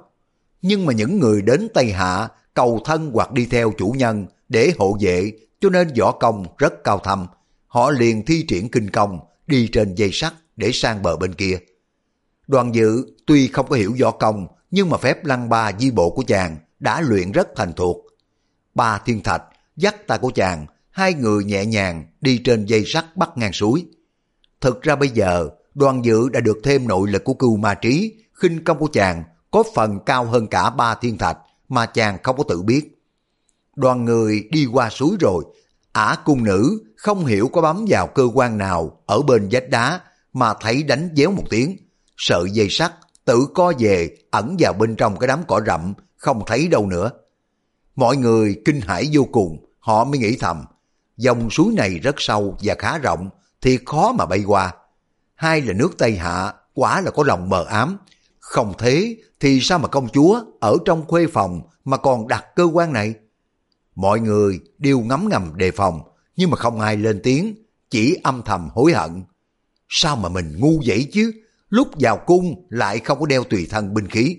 Nhưng 0.61 0.85
mà 0.85 0.93
những 0.93 1.19
người 1.19 1.41
đến 1.41 1.67
Tây 1.73 1.91
Hạ 1.91 2.29
cầu 2.53 2.79
thân 2.85 3.11
hoặc 3.13 3.31
đi 3.31 3.45
theo 3.45 3.71
chủ 3.77 3.93
nhân 3.97 4.25
để 4.49 4.73
hộ 4.77 4.97
vệ 5.01 5.31
cho 5.61 5.69
nên 5.69 5.87
võ 5.99 6.11
công 6.11 6.45
rất 6.57 6.73
cao 6.83 6.99
thâm. 6.99 7.27
Họ 7.67 7.91
liền 7.91 8.25
thi 8.25 8.45
triển 8.47 8.69
kinh 8.69 8.89
công 8.89 9.19
đi 9.47 9.67
trên 9.67 9.95
dây 9.95 10.09
sắt 10.13 10.33
để 10.55 10.71
sang 10.73 11.03
bờ 11.03 11.17
bên 11.17 11.33
kia. 11.33 11.57
Đoàn 12.47 12.75
dự 12.75 13.05
tuy 13.25 13.47
không 13.47 13.67
có 13.69 13.75
hiểu 13.75 13.95
võ 14.01 14.11
công 14.11 14.47
nhưng 14.71 14.89
mà 14.89 14.97
phép 14.97 15.25
lăng 15.25 15.49
ba 15.49 15.71
di 15.79 15.91
bộ 15.91 16.09
của 16.09 16.23
chàng 16.27 16.57
đã 16.81 17.01
luyện 17.01 17.31
rất 17.31 17.47
thành 17.55 17.73
thuộc. 17.73 17.97
Ba 18.75 18.97
thiên 19.05 19.23
thạch 19.23 19.43
dắt 19.75 20.07
tay 20.07 20.17
của 20.17 20.31
chàng, 20.35 20.65
hai 20.89 21.13
người 21.13 21.43
nhẹ 21.43 21.65
nhàng 21.65 22.05
đi 22.21 22.37
trên 22.37 22.65
dây 22.65 22.83
sắt 22.85 23.17
bắt 23.17 23.29
ngang 23.35 23.53
suối. 23.53 23.85
Thực 24.61 24.81
ra 24.81 24.95
bây 24.95 25.09
giờ, 25.09 25.49
đoàn 25.73 26.05
dự 26.05 26.29
đã 26.29 26.39
được 26.39 26.57
thêm 26.63 26.87
nội 26.87 27.09
lực 27.09 27.23
của 27.23 27.33
cưu 27.33 27.57
ma 27.57 27.73
trí, 27.73 28.13
khinh 28.33 28.63
công 28.63 28.79
của 28.79 28.89
chàng 28.93 29.23
có 29.51 29.63
phần 29.75 29.99
cao 30.05 30.25
hơn 30.25 30.47
cả 30.47 30.69
ba 30.69 30.95
thiên 30.95 31.17
thạch 31.17 31.37
mà 31.69 31.85
chàng 31.85 32.17
không 32.23 32.37
có 32.37 32.43
tự 32.43 32.61
biết. 32.61 33.01
Đoàn 33.75 34.05
người 34.05 34.47
đi 34.51 34.65
qua 34.65 34.89
suối 34.89 35.15
rồi, 35.19 35.43
ả 35.91 36.17
cung 36.25 36.43
nữ 36.43 36.83
không 36.95 37.25
hiểu 37.25 37.49
có 37.53 37.61
bấm 37.61 37.85
vào 37.89 38.07
cơ 38.07 38.23
quan 38.33 38.57
nào 38.57 39.01
ở 39.05 39.21
bên 39.21 39.47
vách 39.51 39.69
đá 39.69 39.99
mà 40.33 40.53
thấy 40.61 40.83
đánh 40.83 41.09
déo 41.15 41.31
một 41.31 41.43
tiếng. 41.49 41.77
Sợi 42.17 42.49
dây 42.51 42.67
sắt 42.69 42.93
tự 43.25 43.47
co 43.53 43.73
về 43.79 44.17
ẩn 44.31 44.55
vào 44.59 44.73
bên 44.73 44.95
trong 44.95 45.19
cái 45.19 45.27
đám 45.27 45.39
cỏ 45.47 45.61
rậm 45.65 45.93
không 46.21 46.43
thấy 46.47 46.67
đâu 46.67 46.85
nữa. 46.85 47.11
Mọi 47.95 48.17
người 48.17 48.61
kinh 48.65 48.81
hãi 48.81 49.09
vô 49.13 49.27
cùng, 49.31 49.65
họ 49.79 50.03
mới 50.03 50.19
nghĩ 50.19 50.37
thầm, 50.39 50.65
dòng 51.17 51.49
suối 51.49 51.73
này 51.73 51.99
rất 51.99 52.15
sâu 52.17 52.57
và 52.63 52.75
khá 52.79 52.97
rộng, 52.97 53.29
thì 53.61 53.79
khó 53.85 54.11
mà 54.11 54.25
bay 54.25 54.43
qua. 54.47 54.73
Hai 55.35 55.61
là 55.61 55.73
nước 55.73 55.97
Tây 55.97 56.15
Hạ, 56.15 56.53
quả 56.73 57.01
là 57.01 57.11
có 57.11 57.23
lòng 57.23 57.49
mờ 57.49 57.63
ám. 57.63 57.97
Không 58.39 58.73
thế 58.77 59.17
thì 59.39 59.59
sao 59.61 59.79
mà 59.79 59.87
công 59.87 60.09
chúa 60.09 60.41
ở 60.59 60.77
trong 60.85 61.05
khuê 61.07 61.27
phòng 61.27 61.61
mà 61.85 61.97
còn 61.97 62.27
đặt 62.27 62.45
cơ 62.55 62.63
quan 62.63 62.93
này? 62.93 63.13
Mọi 63.95 64.19
người 64.19 64.59
đều 64.77 64.99
ngấm 64.99 65.29
ngầm 65.29 65.51
đề 65.55 65.71
phòng, 65.71 66.01
nhưng 66.35 66.49
mà 66.49 66.57
không 66.57 66.79
ai 66.79 66.97
lên 66.97 67.19
tiếng, 67.23 67.55
chỉ 67.89 68.17
âm 68.23 68.41
thầm 68.45 68.69
hối 68.73 68.93
hận. 68.93 69.23
Sao 69.89 70.15
mà 70.15 70.29
mình 70.29 70.59
ngu 70.59 70.81
vậy 70.85 71.09
chứ? 71.11 71.31
Lúc 71.69 71.87
vào 71.99 72.17
cung 72.17 72.65
lại 72.69 72.99
không 72.99 73.19
có 73.19 73.25
đeo 73.25 73.43
tùy 73.43 73.67
thân 73.69 73.93
binh 73.93 74.07
khí. 74.07 74.37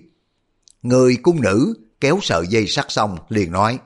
Người 0.83 1.17
cung 1.23 1.41
nữ 1.41 1.73
kéo 1.99 2.19
sợi 2.21 2.47
dây 2.47 2.67
sắt 2.67 2.85
xong 2.89 3.17
liền 3.29 3.51
nói, 3.51 3.79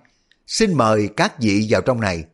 xin 0.48 0.74
mời 0.74 1.10
các 1.18 1.40
vị 1.40 1.68
vào 1.70 1.82
trong 1.82 2.02
này. 2.02 2.26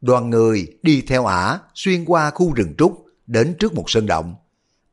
Đoàn 0.00 0.30
người 0.30 0.66
đi 0.82 1.02
theo 1.06 1.26
ả 1.26 1.58
xuyên 1.74 2.04
qua 2.04 2.30
khu 2.30 2.52
rừng 2.52 2.74
trúc 2.78 3.06
đến 3.26 3.54
trước 3.58 3.74
một 3.74 3.84
sân 3.86 4.06
động. 4.06 4.34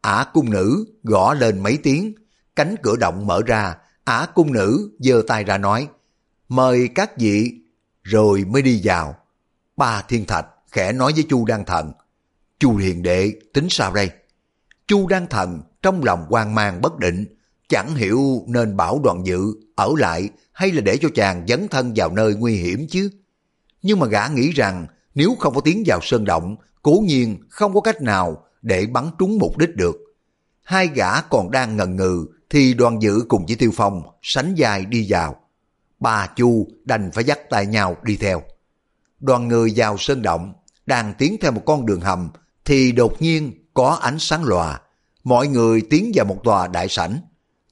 Ả 0.02 0.26
cung 0.34 0.50
nữ 0.50 0.86
gõ 1.04 1.34
lên 1.34 1.64
mấy 1.64 1.78
tiếng, 1.84 2.14
cánh 2.56 2.76
cửa 2.84 2.96
động 2.96 3.28
mở 3.28 3.42
ra, 3.46 3.76
ả 4.04 4.28
cung 4.36 4.54
nữ 4.54 4.92
giơ 5.00 5.22
tay 5.28 5.44
ra 5.44 5.58
nói, 5.58 5.88
mời 6.50 6.90
các 6.96 7.18
vị, 7.18 7.62
rồi 8.04 8.46
mới 8.46 8.62
đi 8.62 8.82
vào. 8.84 9.16
Ba 9.78 10.02
thiên 10.02 10.26
thạch 10.26 10.46
khẽ 10.72 10.92
nói 10.92 11.14
với 11.14 11.26
Chu 11.30 11.46
Đăng 11.46 11.66
Thần, 11.66 11.92
Chu 12.60 12.76
Hiền 12.76 13.04
Đệ 13.04 13.34
tính 13.54 13.68
sao 13.70 13.94
đây? 13.94 14.10
Chu 14.88 15.08
Đăng 15.08 15.28
Thần 15.28 15.62
trong 15.82 16.04
lòng 16.04 16.26
hoang 16.30 16.56
mang 16.56 16.82
bất 16.82 16.98
định, 16.98 17.26
chẳng 17.70 17.96
hiểu 17.96 18.44
nên 18.48 18.78
bảo 18.78 19.00
đoàn 19.04 19.26
dự 19.26 19.54
ở 19.76 19.94
lại 19.98 20.30
hay 20.52 20.72
là 20.72 20.82
để 20.82 20.98
cho 20.98 21.10
chàng 21.16 21.46
dấn 21.48 21.68
thân 21.68 21.94
vào 21.96 22.12
nơi 22.12 22.36
nguy 22.36 22.56
hiểm 22.56 22.88
chứ. 22.90 23.10
Nhưng 23.82 24.00
mà 24.00 24.08
gã 24.08 24.28
nghĩ 24.28 24.52
rằng 24.52 24.88
nếu 25.16 25.36
không 25.40 25.56
có 25.56 25.62
tiến 25.62 25.84
vào 25.86 26.00
sơn 26.02 26.26
động, 26.26 26.56
cố 26.82 27.04
nhiên 27.06 27.38
không 27.50 27.74
có 27.74 27.82
cách 27.82 28.02
nào 28.02 28.44
để 28.62 28.86
bắn 28.86 29.10
trúng 29.20 29.38
mục 29.38 29.58
đích 29.58 29.76
được. 29.76 29.96
Hai 30.64 30.88
gã 30.88 31.22
còn 31.22 31.52
đang 31.52 31.78
ngần 31.78 31.96
ngừ 31.96 32.26
thì 32.50 32.74
đoàn 32.74 33.02
dự 33.02 33.22
cùng 33.28 33.46
với 33.46 33.56
Tiêu 33.56 33.72
Phong 33.76 34.02
sánh 34.22 34.56
dài 34.56 34.86
đi 34.86 35.06
vào. 35.10 35.36
Bà 36.00 36.28
Chu 36.36 36.68
đành 36.84 37.12
phải 37.12 37.24
dắt 37.24 37.40
tay 37.50 37.66
nhau 37.66 37.96
đi 38.04 38.18
theo. 38.18 38.42
Đoàn 39.20 39.48
người 39.48 39.74
vào 39.76 39.98
sơn 39.98 40.22
động, 40.22 40.54
đang 40.86 41.14
tiến 41.18 41.38
theo 41.42 41.52
một 41.52 41.62
con 41.66 41.86
đường 41.86 42.02
hầm 42.02 42.30
thì 42.66 42.92
đột 42.92 43.22
nhiên 43.22 43.54
có 43.74 43.90
ánh 44.02 44.20
sáng 44.20 44.44
lòa. 44.44 44.82
Mọi 45.24 45.48
người 45.48 45.82
tiến 45.90 46.12
vào 46.16 46.26
một 46.26 46.44
tòa 46.44 46.68
đại 46.68 46.88
sảnh. 46.90 47.20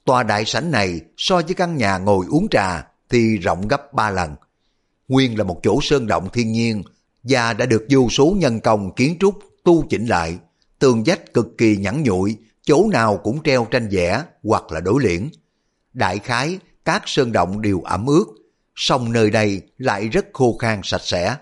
Tòa 0.08 0.24
đại 0.24 0.46
sảnh 0.46 0.72
này 0.72 1.02
so 1.18 1.36
với 1.36 1.54
căn 1.54 1.78
nhà 1.78 1.98
ngồi 1.98 2.26
uống 2.30 2.48
trà 2.52 2.88
thì 3.10 3.38
rộng 3.38 3.68
gấp 3.68 3.94
ba 3.94 4.10
lần. 4.10 4.36
Nguyên 5.08 5.38
là 5.38 5.44
một 5.44 5.60
chỗ 5.64 5.80
sơn 5.82 6.08
động 6.08 6.30
thiên 6.34 6.52
nhiên 6.52 6.84
và 7.24 7.54
đã 7.54 7.66
được 7.66 7.86
vô 7.90 8.10
số 8.10 8.36
nhân 8.38 8.60
công 8.60 8.96
kiến 8.96 9.18
trúc 9.20 9.40
tu 9.64 9.86
chỉnh 9.90 10.06
lại. 10.06 10.38
Tường 10.80 11.04
vách 11.06 11.34
cực 11.34 11.58
kỳ 11.58 11.78
nhẵn 11.78 12.04
nhụi, 12.04 12.36
chỗ 12.64 12.88
nào 12.92 13.18
cũng 13.18 13.44
treo 13.44 13.66
tranh 13.66 13.90
vẽ 13.92 14.24
hoặc 14.44 14.72
là 14.72 14.80
đối 14.80 15.04
liễn. 15.04 15.30
Đại 15.94 16.20
khái, 16.20 16.60
các 16.86 17.04
sơn 17.06 17.32
động 17.32 17.62
đều 17.62 17.82
ẩm 17.82 18.06
ướt, 18.06 18.26
song 18.76 19.12
nơi 19.12 19.32
đây 19.32 19.62
lại 19.78 20.08
rất 20.08 20.26
khô 20.34 20.58
khan 20.58 20.82
sạch 20.84 21.02
sẽ. 21.04 21.36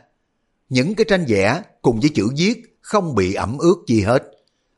Những 0.69 0.95
cái 0.95 1.05
tranh 1.09 1.25
vẽ 1.27 1.61
cùng 1.81 1.99
với 1.99 2.09
chữ 2.09 2.27
viết 2.37 2.77
không 2.81 3.15
bị 3.15 3.33
ẩm 3.33 3.57
ướt 3.57 3.75
gì 3.87 4.01
hết. 4.01 4.23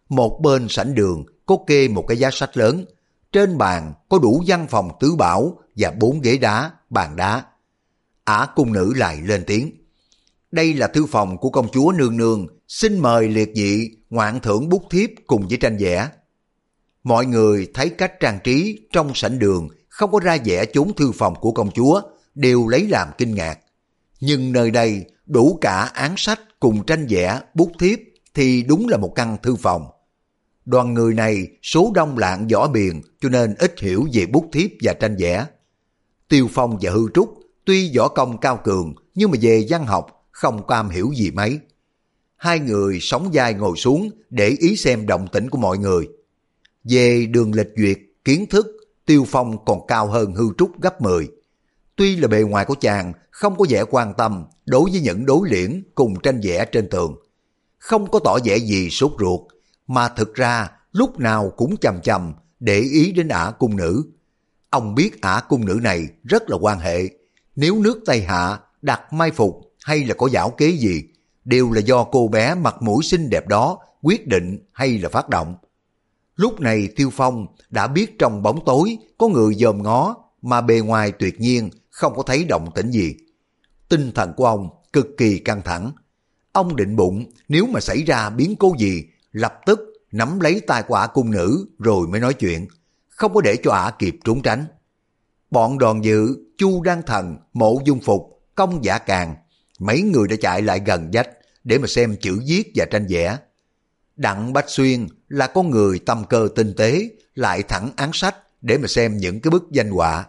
Một 0.10 0.39
bên 0.44 0.67
sảnh 0.70 0.96
đường 0.96 1.25
có 1.46 1.58
kê 1.67 1.88
một 1.88 2.06
cái 2.08 2.17
giá 2.17 2.29
sách 2.32 2.58
lớn, 2.58 2.86
trên 3.38 3.58
bàn 3.58 3.94
có 4.10 4.20
đủ 4.20 4.44
văn 4.48 4.67
phòng 4.70 4.89
tứ 5.00 5.15
bảo 5.15 5.58
và 5.75 5.91
bốn 5.91 6.22
ghế 6.22 6.38
đá, 6.38 6.72
bàn 6.89 7.15
đá. 7.15 7.44
Ả 8.24 8.48
cung 8.56 8.74
nữ 8.74 8.94
lại 8.96 9.22
lên 9.24 9.44
tiếng. 9.48 9.72
Đây 10.51 10.74
là 10.74 10.88
thư 10.88 11.06
phòng 11.06 11.38
của 11.38 11.50
công 11.50 11.70
chúa 11.72 11.91
Nương 11.91 12.17
Nương, 12.17 12.48
xin 12.67 13.00
mời 13.00 13.27
liệt 13.29 13.50
dị 13.56 13.89
ngoạn 14.10 14.39
thưởng 14.39 14.70
bút 14.70 14.84
thiếp 14.89 15.10
cùng 15.27 15.48
với 15.48 15.58
tranh 15.58 15.77
vẽ. 15.79 16.10
Mọi 17.03 17.25
người 17.25 17.67
thấy 17.74 17.89
cách 17.89 18.13
trang 18.20 18.39
trí 18.44 18.79
trong 18.94 19.12
sảnh 19.15 19.39
đường 19.39 19.67
không 19.89 20.12
có 20.12 20.20
ra 20.20 20.38
vẽ 20.46 20.65
chốn 20.65 20.94
thư 20.94 21.12
phòng 21.12 21.36
của 21.41 21.51
công 21.51 21.72
chúa, 21.72 22.01
đều 22.36 22.67
lấy 22.67 22.88
làm 22.88 23.08
kinh 23.17 23.36
ngạc. 23.36 23.60
Nhưng 24.20 24.51
nơi 24.51 24.72
đây 24.72 25.06
đủ 25.25 25.58
cả 25.62 25.82
án 25.94 26.13
sách 26.17 26.39
cùng 26.60 26.86
tranh 26.86 27.08
vẽ, 27.10 27.41
bút 27.53 27.72
thiếp 27.79 28.00
thì 28.34 28.63
đúng 28.63 28.88
là 28.88 28.98
một 28.98 29.12
căn 29.15 29.38
thư 29.44 29.56
phòng. 29.56 29.88
Đoàn 30.67 30.93
người 30.93 31.13
này 31.13 31.47
số 31.62 31.91
đông 31.95 32.17
lạng 32.17 32.47
võ 32.47 32.67
biền 32.67 33.01
cho 33.21 33.29
nên 33.29 33.55
ít 33.59 33.79
hiểu 33.79 34.07
về 34.13 34.25
bút 34.25 34.50
thiếp 34.53 34.71
và 34.83 34.93
tranh 34.93 35.15
vẽ. 35.19 35.45
Tiêu 36.27 36.47
Phong 36.51 36.77
và 36.81 36.91
Hư 36.91 37.01
Trúc 37.13 37.39
tuy 37.65 37.97
võ 37.97 38.07
công 38.07 38.38
cao 38.38 38.59
cường 38.63 38.93
nhưng 39.15 39.31
mà 39.31 39.38
về 39.41 39.65
văn 39.69 39.86
học 39.86 40.25
không 40.31 40.67
cam 40.67 40.89
hiểu 40.89 41.12
gì 41.15 41.31
mấy. 41.31 41.59
Hai 42.36 42.59
người 42.59 42.97
sóng 43.01 43.29
vai 43.33 43.53
ngồi 43.53 43.77
xuống 43.77 44.09
để 44.29 44.55
ý 44.59 44.75
xem 44.75 45.07
động 45.07 45.27
tĩnh 45.31 45.50
của 45.50 45.57
mọi 45.57 45.77
người. 45.77 46.07
Về 46.83 47.25
đường 47.25 47.53
lịch 47.53 47.69
duyệt, 47.77 47.97
kiến 48.24 48.45
thức, 48.50 48.67
Tiêu 49.05 49.25
Phong 49.27 49.65
còn 49.65 49.88
cao 49.88 50.07
hơn 50.07 50.33
Hư 50.36 50.45
Trúc 50.57 50.81
gấp 50.81 51.01
10. 51.01 51.27
Tuy 51.95 52.15
là 52.15 52.27
bề 52.27 52.41
ngoài 52.41 52.65
của 52.65 52.75
chàng 52.75 53.13
không 53.31 53.57
có 53.57 53.65
vẻ 53.69 53.83
quan 53.89 54.13
tâm 54.17 54.45
đối 54.65 54.91
với 54.91 55.01
những 55.01 55.25
đối 55.25 55.50
liễn 55.50 55.83
cùng 55.95 56.19
tranh 56.24 56.39
vẽ 56.43 56.65
trên 56.71 56.89
tường. 56.89 57.15
Không 57.77 58.12
có 58.12 58.19
tỏ 58.19 58.38
vẻ 58.43 58.57
gì 58.57 58.89
sốt 58.89 59.12
ruột, 59.19 59.41
mà 59.88 60.08
thực 60.08 60.36
ra 60.36 60.70
lúc 60.91 61.20
nào 61.20 61.53
cũng 61.58 61.77
chầm 61.77 62.01
chầm 62.01 62.34
để 62.60 62.79
ý 62.79 63.12
đến 63.12 63.27
ả 63.27 63.51
cung 63.60 63.75
nữ. 63.75 64.03
Ông 64.70 64.96
biết 64.96 65.22
ả 65.22 65.41
cung 65.50 65.65
nữ 65.65 65.79
này 65.84 66.08
rất 66.24 66.50
là 66.50 66.58
quan 66.62 66.79
hệ. 66.79 67.10
Nếu 67.56 67.79
nước 67.82 68.00
Tây 68.06 68.22
Hạ 68.22 68.60
đặt 68.82 69.13
mai 69.13 69.32
phục 69.32 69.74
hay 69.84 70.06
là 70.06 70.13
có 70.13 70.29
giảo 70.29 70.50
kế 70.50 70.70
gì, 70.70 71.03
đều 71.46 71.72
là 71.72 71.82
do 71.82 72.03
cô 72.03 72.27
bé 72.27 72.56
mặt 72.56 72.82
mũi 72.82 73.03
xinh 73.03 73.29
đẹp 73.29 73.48
đó 73.48 73.77
quyết 74.01 74.27
định 74.27 74.60
hay 74.74 74.98
là 74.98 75.10
phát 75.10 75.29
động. 75.29 75.56
Lúc 76.36 76.60
này 76.60 76.89
Tiêu 76.96 77.10
Phong 77.13 77.48
đã 77.70 77.88
biết 77.88 78.20
trong 78.20 78.44
bóng 78.44 78.65
tối 78.65 78.98
có 79.17 79.27
người 79.27 79.56
dòm 79.56 79.84
ngó 79.84 80.15
mà 80.41 80.62
bề 80.62 80.79
ngoài 80.79 81.12
tuyệt 81.12 81.39
nhiên 81.39 81.70
không 81.89 82.13
có 82.15 82.24
thấy 82.24 82.46
động 82.46 82.70
tĩnh 82.75 82.91
gì. 82.91 83.15
Tinh 83.89 84.12
thần 84.15 84.34
của 84.38 84.46
ông 84.46 84.70
cực 84.94 85.08
kỳ 85.17 85.39
căng 85.39 85.62
thẳng. 85.62 85.91
Ông 86.51 86.75
định 86.75 86.96
bụng 86.96 87.25
nếu 87.48 87.65
mà 87.65 87.79
xảy 87.79 88.03
ra 88.03 88.29
biến 88.29 88.56
cố 88.56 88.75
gì, 88.79 89.03
lập 89.31 89.60
tức 89.65 89.79
nắm 90.12 90.39
lấy 90.39 90.62
tay 90.67 90.84
quả 90.88 91.07
cung 91.07 91.31
nữ 91.31 91.65
rồi 91.79 92.07
mới 92.07 92.19
nói 92.19 92.34
chuyện, 92.34 92.67
không 93.10 93.34
có 93.34 93.41
để 93.41 93.57
cho 93.63 93.72
ả 93.72 93.91
kịp 94.00 94.15
trốn 94.24 94.41
tránh. 94.41 94.65
Bọn 95.51 95.77
đoàn 95.77 96.03
dự, 96.03 96.36
Chu 96.57 96.84
Đăng 96.84 97.01
Thần, 97.01 97.38
Mộ 97.53 97.79
Dung 97.86 98.00
Phục, 98.00 98.41
Công 98.55 98.84
Giả 98.84 98.98
Càng, 98.98 99.36
mấy 99.79 100.01
người 100.01 100.27
đã 100.27 100.36
chạy 100.41 100.62
lại 100.62 100.81
gần 100.86 101.12
dách 101.13 101.29
để 101.63 101.77
mà 101.77 101.88
xem 101.88 102.15
chữ 102.22 102.39
viết 102.48 102.72
và 102.75 102.86
tranh 102.86 103.07
vẽ. 103.10 103.38
Đặng 104.15 104.53
Bách 104.53 104.69
Xuyên 104.69 105.07
là 105.27 105.48
con 105.48 105.69
người 105.69 106.00
tâm 106.00 106.24
cơ 106.29 106.48
tinh 106.55 106.74
tế, 106.77 107.10
lại 107.36 107.63
thẳng 107.63 107.91
án 107.96 108.10
sách 108.13 108.36
để 108.62 108.77
mà 108.77 108.88
xem 108.88 109.17
những 109.17 109.41
cái 109.41 109.51
bức 109.51 109.72
danh 109.72 109.91
họa 109.91 110.25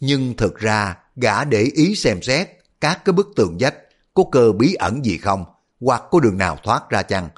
nhưng 0.00 0.36
thực 0.36 0.56
ra 0.56 0.96
gã 1.16 1.44
để 1.44 1.62
ý 1.62 1.94
xem 1.94 2.22
xét 2.22 2.48
các 2.80 3.04
cái 3.04 3.12
bức 3.12 3.28
tường 3.36 3.58
dách 3.60 3.74
có 4.14 4.24
cơ 4.32 4.52
bí 4.52 4.74
ẩn 4.74 5.04
gì 5.04 5.18
không, 5.18 5.44
hoặc 5.80 6.02
có 6.10 6.20
đường 6.20 6.38
nào 6.38 6.58
thoát 6.64 6.90
ra 6.90 7.02
chăng. 7.02 7.28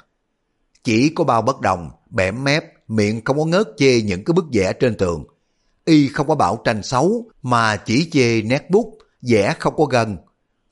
Chỉ 0.83 1.09
có 1.09 1.23
bao 1.23 1.41
bất 1.41 1.61
đồng, 1.61 1.89
bẻm 2.09 2.43
mép, 2.43 2.63
miệng 2.87 3.21
không 3.25 3.37
có 3.37 3.45
ngớt 3.45 3.67
chê 3.77 4.01
những 4.01 4.23
cái 4.23 4.33
bức 4.33 4.45
vẽ 4.53 4.73
trên 4.73 4.97
tường. 4.97 5.23
Y 5.85 6.07
không 6.07 6.27
có 6.27 6.35
bảo 6.35 6.61
tranh 6.63 6.83
xấu, 6.83 7.31
mà 7.41 7.75
chỉ 7.75 8.09
chê 8.11 8.41
nét 8.41 8.69
bút, 8.69 8.97
vẽ 9.21 9.55
không 9.59 9.75
có 9.77 9.85
gần. 9.85 10.17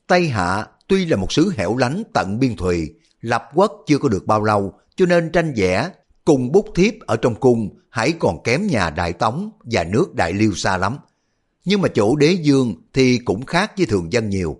Tây 0.08 0.28
Hạ 0.28 0.68
tuy 0.88 1.06
là 1.06 1.18
một 1.18 1.32
xứ 1.32 1.54
hẻo 1.58 1.78
lánh 1.78 2.04
tận 2.14 2.40
biên 2.40 2.56
thùy, 2.56 2.94
lập 3.22 3.44
quốc 3.56 3.72
chưa 3.88 3.98
có 3.98 4.10
được 4.10 4.26
bao 4.26 4.44
lâu, 4.44 4.74
cho 4.96 5.06
nên 5.06 5.32
tranh 5.32 5.54
vẽ 5.56 5.90
cùng 6.26 6.52
bút 6.52 6.66
thiếp 6.76 6.94
ở 7.00 7.18
trong 7.18 7.36
cung 7.36 7.70
hãy 7.90 8.12
còn 8.20 8.44
kém 8.44 8.68
nhà 8.68 8.90
Đại 8.90 9.14
Tống 9.14 9.52
và 9.64 9.84
nước 9.84 10.16
Đại 10.16 10.34
Liêu 10.34 10.54
xa 10.56 10.78
lắm 10.78 10.98
nhưng 11.68 11.82
mà 11.82 11.90
chỗ 11.94 12.16
đế 12.16 12.32
dương 12.32 12.76
thì 12.94 13.18
cũng 13.18 13.46
khác 13.46 13.72
với 13.78 13.86
thường 13.86 14.14
dân 14.14 14.30
nhiều. 14.30 14.60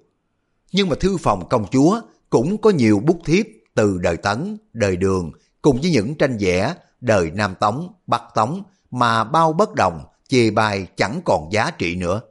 Nhưng 0.72 0.90
mà 0.90 0.96
thư 1.00 1.18
phòng 1.18 1.50
công 1.50 1.66
chúa 1.72 2.02
cũng 2.30 2.62
có 2.62 2.70
nhiều 2.70 3.00
bút 3.00 3.20
thiếp 3.26 3.46
từ 3.78 3.98
đời 3.98 4.18
Tấn, 4.18 4.58
đời 4.74 4.96
Đường 4.98 5.32
cùng 5.62 5.82
với 5.82 5.92
những 5.92 6.16
tranh 6.16 6.38
vẽ 6.40 6.76
đời 7.02 7.32
Nam 7.32 7.56
Tống, 7.60 7.94
Bắc 8.08 8.22
Tống 8.36 8.64
mà 8.92 9.24
bao 9.24 9.54
bất 9.54 9.76
đồng, 9.76 10.04
chê 10.28 10.52
bai 10.52 10.88
chẳng 10.98 11.22
còn 11.26 11.50
giá 11.52 11.72
trị 11.72 11.96
nữa. 11.96 12.22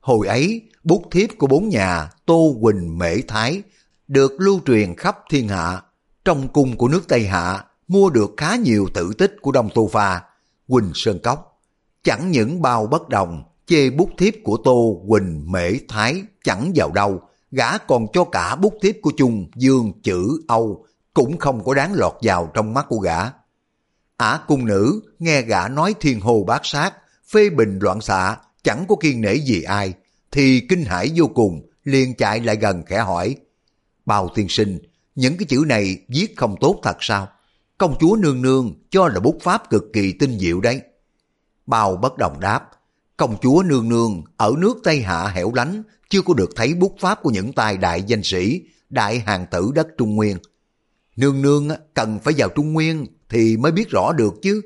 Hồi 0.00 0.26
ấy, 0.26 0.62
bút 0.84 1.02
thiếp 1.10 1.30
của 1.38 1.46
bốn 1.46 1.68
nhà 1.68 2.10
Tô 2.26 2.56
Quỳnh 2.62 2.98
Mễ 2.98 3.16
Thái 3.28 3.62
được 4.08 4.32
lưu 4.38 4.60
truyền 4.66 4.94
khắp 4.96 5.18
thiên 5.30 5.48
hạ. 5.48 5.82
Trong 6.24 6.48
cung 6.48 6.76
của 6.76 6.88
nước 6.88 7.08
Tây 7.08 7.26
Hạ 7.26 7.64
mua 7.88 8.10
được 8.10 8.30
khá 8.36 8.56
nhiều 8.56 8.88
tử 8.94 9.12
tích 9.18 9.36
của 9.42 9.52
Đông 9.52 9.68
Tô 9.74 9.88
Pha, 9.92 10.22
Quỳnh 10.68 10.90
Sơn 10.94 11.18
Cốc. 11.22 11.60
Chẳng 12.02 12.30
những 12.30 12.62
bao 12.62 12.86
bất 12.86 13.08
đồng 13.08 13.42
chê 13.66 13.90
bút 13.90 14.10
thiếp 14.18 14.34
của 14.44 14.56
Tô, 14.64 15.02
Quỳnh, 15.08 15.52
Mễ, 15.52 15.72
Thái 15.88 16.22
chẳng 16.44 16.72
vào 16.74 16.90
đâu, 16.92 17.20
gã 17.50 17.78
còn 17.78 18.06
cho 18.12 18.24
cả 18.24 18.56
bút 18.56 18.74
tiếp 18.80 18.98
của 19.02 19.12
chung 19.16 19.46
Dương, 19.54 19.92
Chữ, 20.02 20.40
Âu 20.48 20.86
cũng 21.14 21.38
không 21.38 21.64
có 21.64 21.74
đáng 21.74 21.94
lọt 21.94 22.12
vào 22.22 22.50
trong 22.54 22.74
mắt 22.74 22.86
của 22.88 22.98
gã. 22.98 23.18
Ả 24.16 24.40
cung 24.46 24.66
nữ 24.66 25.00
nghe 25.18 25.42
gã 25.42 25.68
nói 25.68 25.94
thiên 26.00 26.20
hồ 26.20 26.44
bát 26.46 26.60
sát, 26.64 26.94
phê 27.28 27.50
bình 27.50 27.78
loạn 27.82 28.00
xạ, 28.00 28.36
chẳng 28.62 28.84
có 28.88 28.96
kiên 29.00 29.20
nể 29.20 29.34
gì 29.34 29.62
ai, 29.62 29.94
thì 30.30 30.60
kinh 30.68 30.84
hãi 30.84 31.10
vô 31.16 31.26
cùng, 31.34 31.68
liền 31.84 32.14
chạy 32.14 32.40
lại 32.40 32.56
gần 32.56 32.82
khẽ 32.86 32.98
hỏi. 32.98 33.36
Bào 34.06 34.28
tiên 34.34 34.48
sinh, 34.48 34.78
những 35.14 35.36
cái 35.36 35.46
chữ 35.48 35.64
này 35.66 35.98
viết 36.08 36.36
không 36.36 36.56
tốt 36.60 36.80
thật 36.82 36.96
sao? 37.00 37.28
Công 37.78 37.96
chúa 38.00 38.16
nương 38.16 38.42
nương 38.42 38.74
cho 38.90 39.08
là 39.08 39.20
bút 39.20 39.38
pháp 39.42 39.70
cực 39.70 39.84
kỳ 39.92 40.12
tinh 40.12 40.38
diệu 40.38 40.60
đấy. 40.60 40.80
Bào 41.66 41.96
bất 41.96 42.16
đồng 42.18 42.40
đáp, 42.40 42.70
Công 43.18 43.36
chúa 43.40 43.62
nương 43.62 43.88
nương 43.88 44.22
ở 44.36 44.54
nước 44.58 44.78
Tây 44.84 45.02
Hạ 45.02 45.28
hẻo 45.28 45.52
lánh, 45.54 45.82
chưa 46.08 46.22
có 46.22 46.34
được 46.34 46.50
thấy 46.56 46.74
bút 46.74 46.96
pháp 47.00 47.22
của 47.22 47.30
những 47.30 47.52
tài 47.52 47.76
đại 47.76 48.02
danh 48.02 48.22
sĩ, 48.22 48.62
đại 48.90 49.18
hàng 49.18 49.46
tử 49.50 49.70
đất 49.74 49.88
Trung 49.98 50.16
Nguyên. 50.16 50.36
Nương 51.16 51.42
nương 51.42 51.68
cần 51.94 52.18
phải 52.18 52.34
vào 52.36 52.48
Trung 52.48 52.72
Nguyên 52.72 53.06
thì 53.28 53.56
mới 53.56 53.72
biết 53.72 53.88
rõ 53.90 54.12
được 54.12 54.34
chứ. 54.42 54.62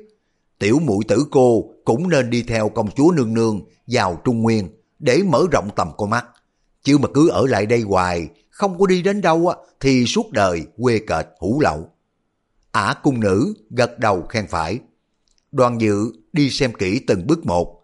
Tiểu 0.59 0.79
mũi 0.79 1.03
tử 1.07 1.25
cô 1.31 1.69
cũng 1.85 2.09
nên 2.09 2.29
đi 2.29 2.43
theo 2.43 2.69
công 2.69 2.91
chúa 2.91 3.11
nương 3.11 3.33
nương 3.33 3.61
vào 3.87 4.21
Trung 4.23 4.41
Nguyên 4.41 4.69
để 4.99 5.23
mở 5.23 5.45
rộng 5.51 5.69
tầm 5.75 5.91
con 5.97 6.09
mắt. 6.09 6.25
Chứ 6.83 6.97
mà 6.97 7.07
cứ 7.13 7.29
ở 7.29 7.45
lại 7.47 7.65
đây 7.65 7.81
hoài, 7.81 8.27
không 8.49 8.79
có 8.79 8.87
đi 8.87 9.01
đến 9.01 9.21
đâu 9.21 9.47
á, 9.47 9.57
thì 9.79 10.05
suốt 10.05 10.31
đời 10.31 10.65
quê 10.77 10.99
cệt 11.07 11.25
hủ 11.39 11.59
lậu. 11.61 11.89
Ả 12.71 12.95
cung 13.03 13.19
nữ 13.19 13.53
gật 13.69 13.99
đầu 13.99 14.21
khen 14.29 14.47
phải. 14.47 14.79
Đoàn 15.51 15.81
dự 15.81 16.11
đi 16.33 16.49
xem 16.49 16.73
kỹ 16.73 16.99
từng 17.07 17.27
bước 17.27 17.45
một. 17.45 17.82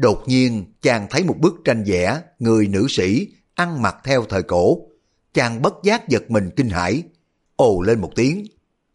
Đột 0.00 0.22
nhiên 0.26 0.64
chàng 0.82 1.06
thấy 1.10 1.24
một 1.24 1.36
bức 1.40 1.54
tranh 1.64 1.84
vẽ 1.86 2.20
người 2.38 2.68
nữ 2.68 2.86
sĩ 2.88 3.28
ăn 3.54 3.82
mặc 3.82 3.96
theo 4.04 4.24
thời 4.28 4.42
cổ. 4.42 4.78
Chàng 5.34 5.62
bất 5.62 5.74
giác 5.82 6.08
giật 6.08 6.30
mình 6.30 6.50
kinh 6.56 6.68
hãi, 6.68 7.02
ồ 7.56 7.80
lên 7.82 8.00
một 8.00 8.10
tiếng. 8.16 8.44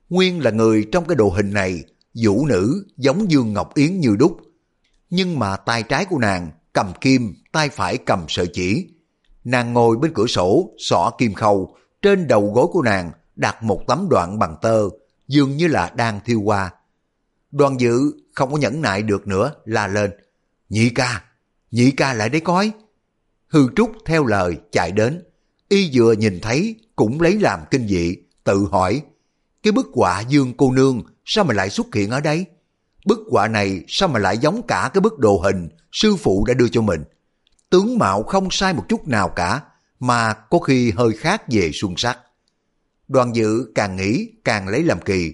Nguyên 0.09 0.43
là 0.43 0.51
người 0.51 0.85
trong 0.91 1.05
cái 1.05 1.15
đồ 1.15 1.29
hình 1.29 1.53
này, 1.53 1.83
vũ 2.13 2.45
nữ 2.45 2.85
giống 2.97 3.31
Dương 3.31 3.53
Ngọc 3.53 3.75
Yến 3.75 3.99
như 3.99 4.15
đúc. 4.19 4.37
Nhưng 5.09 5.39
mà 5.39 5.57
tay 5.57 5.83
trái 5.83 6.05
của 6.05 6.17
nàng 6.19 6.51
cầm 6.73 6.93
kim, 7.01 7.33
tay 7.51 7.69
phải 7.69 7.97
cầm 7.97 8.25
sợi 8.27 8.47
chỉ. 8.53 8.87
Nàng 9.43 9.73
ngồi 9.73 9.97
bên 9.97 10.11
cửa 10.13 10.27
sổ, 10.27 10.69
xỏ 10.77 11.11
kim 11.17 11.33
khâu, 11.33 11.75
trên 12.01 12.27
đầu 12.27 12.51
gối 12.53 12.67
của 12.71 12.81
nàng 12.81 13.11
đặt 13.35 13.63
một 13.63 13.81
tấm 13.87 14.07
đoạn 14.09 14.39
bằng 14.39 14.55
tơ, 14.61 14.89
dường 15.27 15.57
như 15.57 15.67
là 15.67 15.93
đang 15.95 16.19
thiêu 16.25 16.41
qua. 16.41 16.71
Đoàn 17.51 17.79
dự 17.79 18.11
không 18.35 18.51
có 18.51 18.57
nhẫn 18.57 18.81
nại 18.81 19.01
được 19.01 19.27
nữa, 19.27 19.51
la 19.65 19.87
lên. 19.87 20.11
Nhị 20.69 20.89
ca, 20.89 21.23
nhị 21.71 21.91
ca 21.91 22.13
lại 22.13 22.29
đấy 22.29 22.41
coi. 22.41 22.71
Hư 23.47 23.67
Trúc 23.75 23.91
theo 24.05 24.25
lời 24.25 24.57
chạy 24.71 24.91
đến. 24.91 25.23
Y 25.69 25.89
vừa 25.93 26.13
nhìn 26.13 26.39
thấy 26.41 26.75
cũng 26.95 27.21
lấy 27.21 27.39
làm 27.39 27.59
kinh 27.71 27.87
dị, 27.87 28.15
tự 28.43 28.67
hỏi. 28.71 29.01
Cái 29.63 29.71
bức 29.71 29.87
họa 29.95 30.21
Dương 30.21 30.53
cô 30.57 30.71
nương 30.71 31.03
sao 31.25 31.43
mà 31.43 31.53
lại 31.53 31.69
xuất 31.69 31.95
hiện 31.95 32.09
ở 32.09 32.21
đây? 32.21 32.45
Bức 33.05 33.19
họa 33.31 33.47
này 33.47 33.83
sao 33.87 34.09
mà 34.09 34.19
lại 34.19 34.37
giống 34.37 34.67
cả 34.67 34.89
cái 34.93 35.01
bức 35.01 35.19
đồ 35.19 35.37
hình 35.37 35.69
sư 35.91 36.15
phụ 36.15 36.45
đã 36.47 36.53
đưa 36.53 36.67
cho 36.67 36.81
mình? 36.81 37.03
Tướng 37.69 37.97
mạo 37.97 38.23
không 38.23 38.47
sai 38.51 38.73
một 38.73 38.85
chút 38.89 39.07
nào 39.07 39.29
cả, 39.29 39.61
mà 39.99 40.33
có 40.33 40.59
khi 40.59 40.91
hơi 40.91 41.13
khác 41.13 41.41
về 41.51 41.71
xuân 41.73 41.93
sắc. 41.97 42.19
Đoàn 43.07 43.35
dự 43.35 43.71
càng 43.75 43.95
nghĩ 43.95 44.29
càng 44.43 44.67
lấy 44.67 44.83
làm 44.83 45.01
kỳ, 45.01 45.33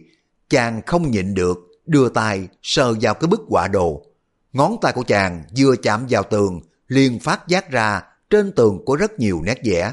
chàng 0.49 0.81
không 0.85 1.11
nhịn 1.11 1.33
được, 1.33 1.57
đưa 1.85 2.09
tay 2.09 2.47
sờ 2.61 2.93
vào 3.01 3.13
cái 3.13 3.27
bức 3.27 3.41
họa 3.49 3.67
đồ. 3.67 4.05
Ngón 4.53 4.77
tay 4.81 4.93
của 4.93 5.03
chàng 5.03 5.43
vừa 5.57 5.75
chạm 5.75 6.05
vào 6.09 6.23
tường, 6.23 6.61
liền 6.87 7.19
phát 7.19 7.47
giác 7.47 7.71
ra 7.71 8.01
trên 8.29 8.51
tường 8.51 8.85
có 8.85 8.95
rất 8.95 9.19
nhiều 9.19 9.41
nét 9.41 9.61
vẽ. 9.63 9.91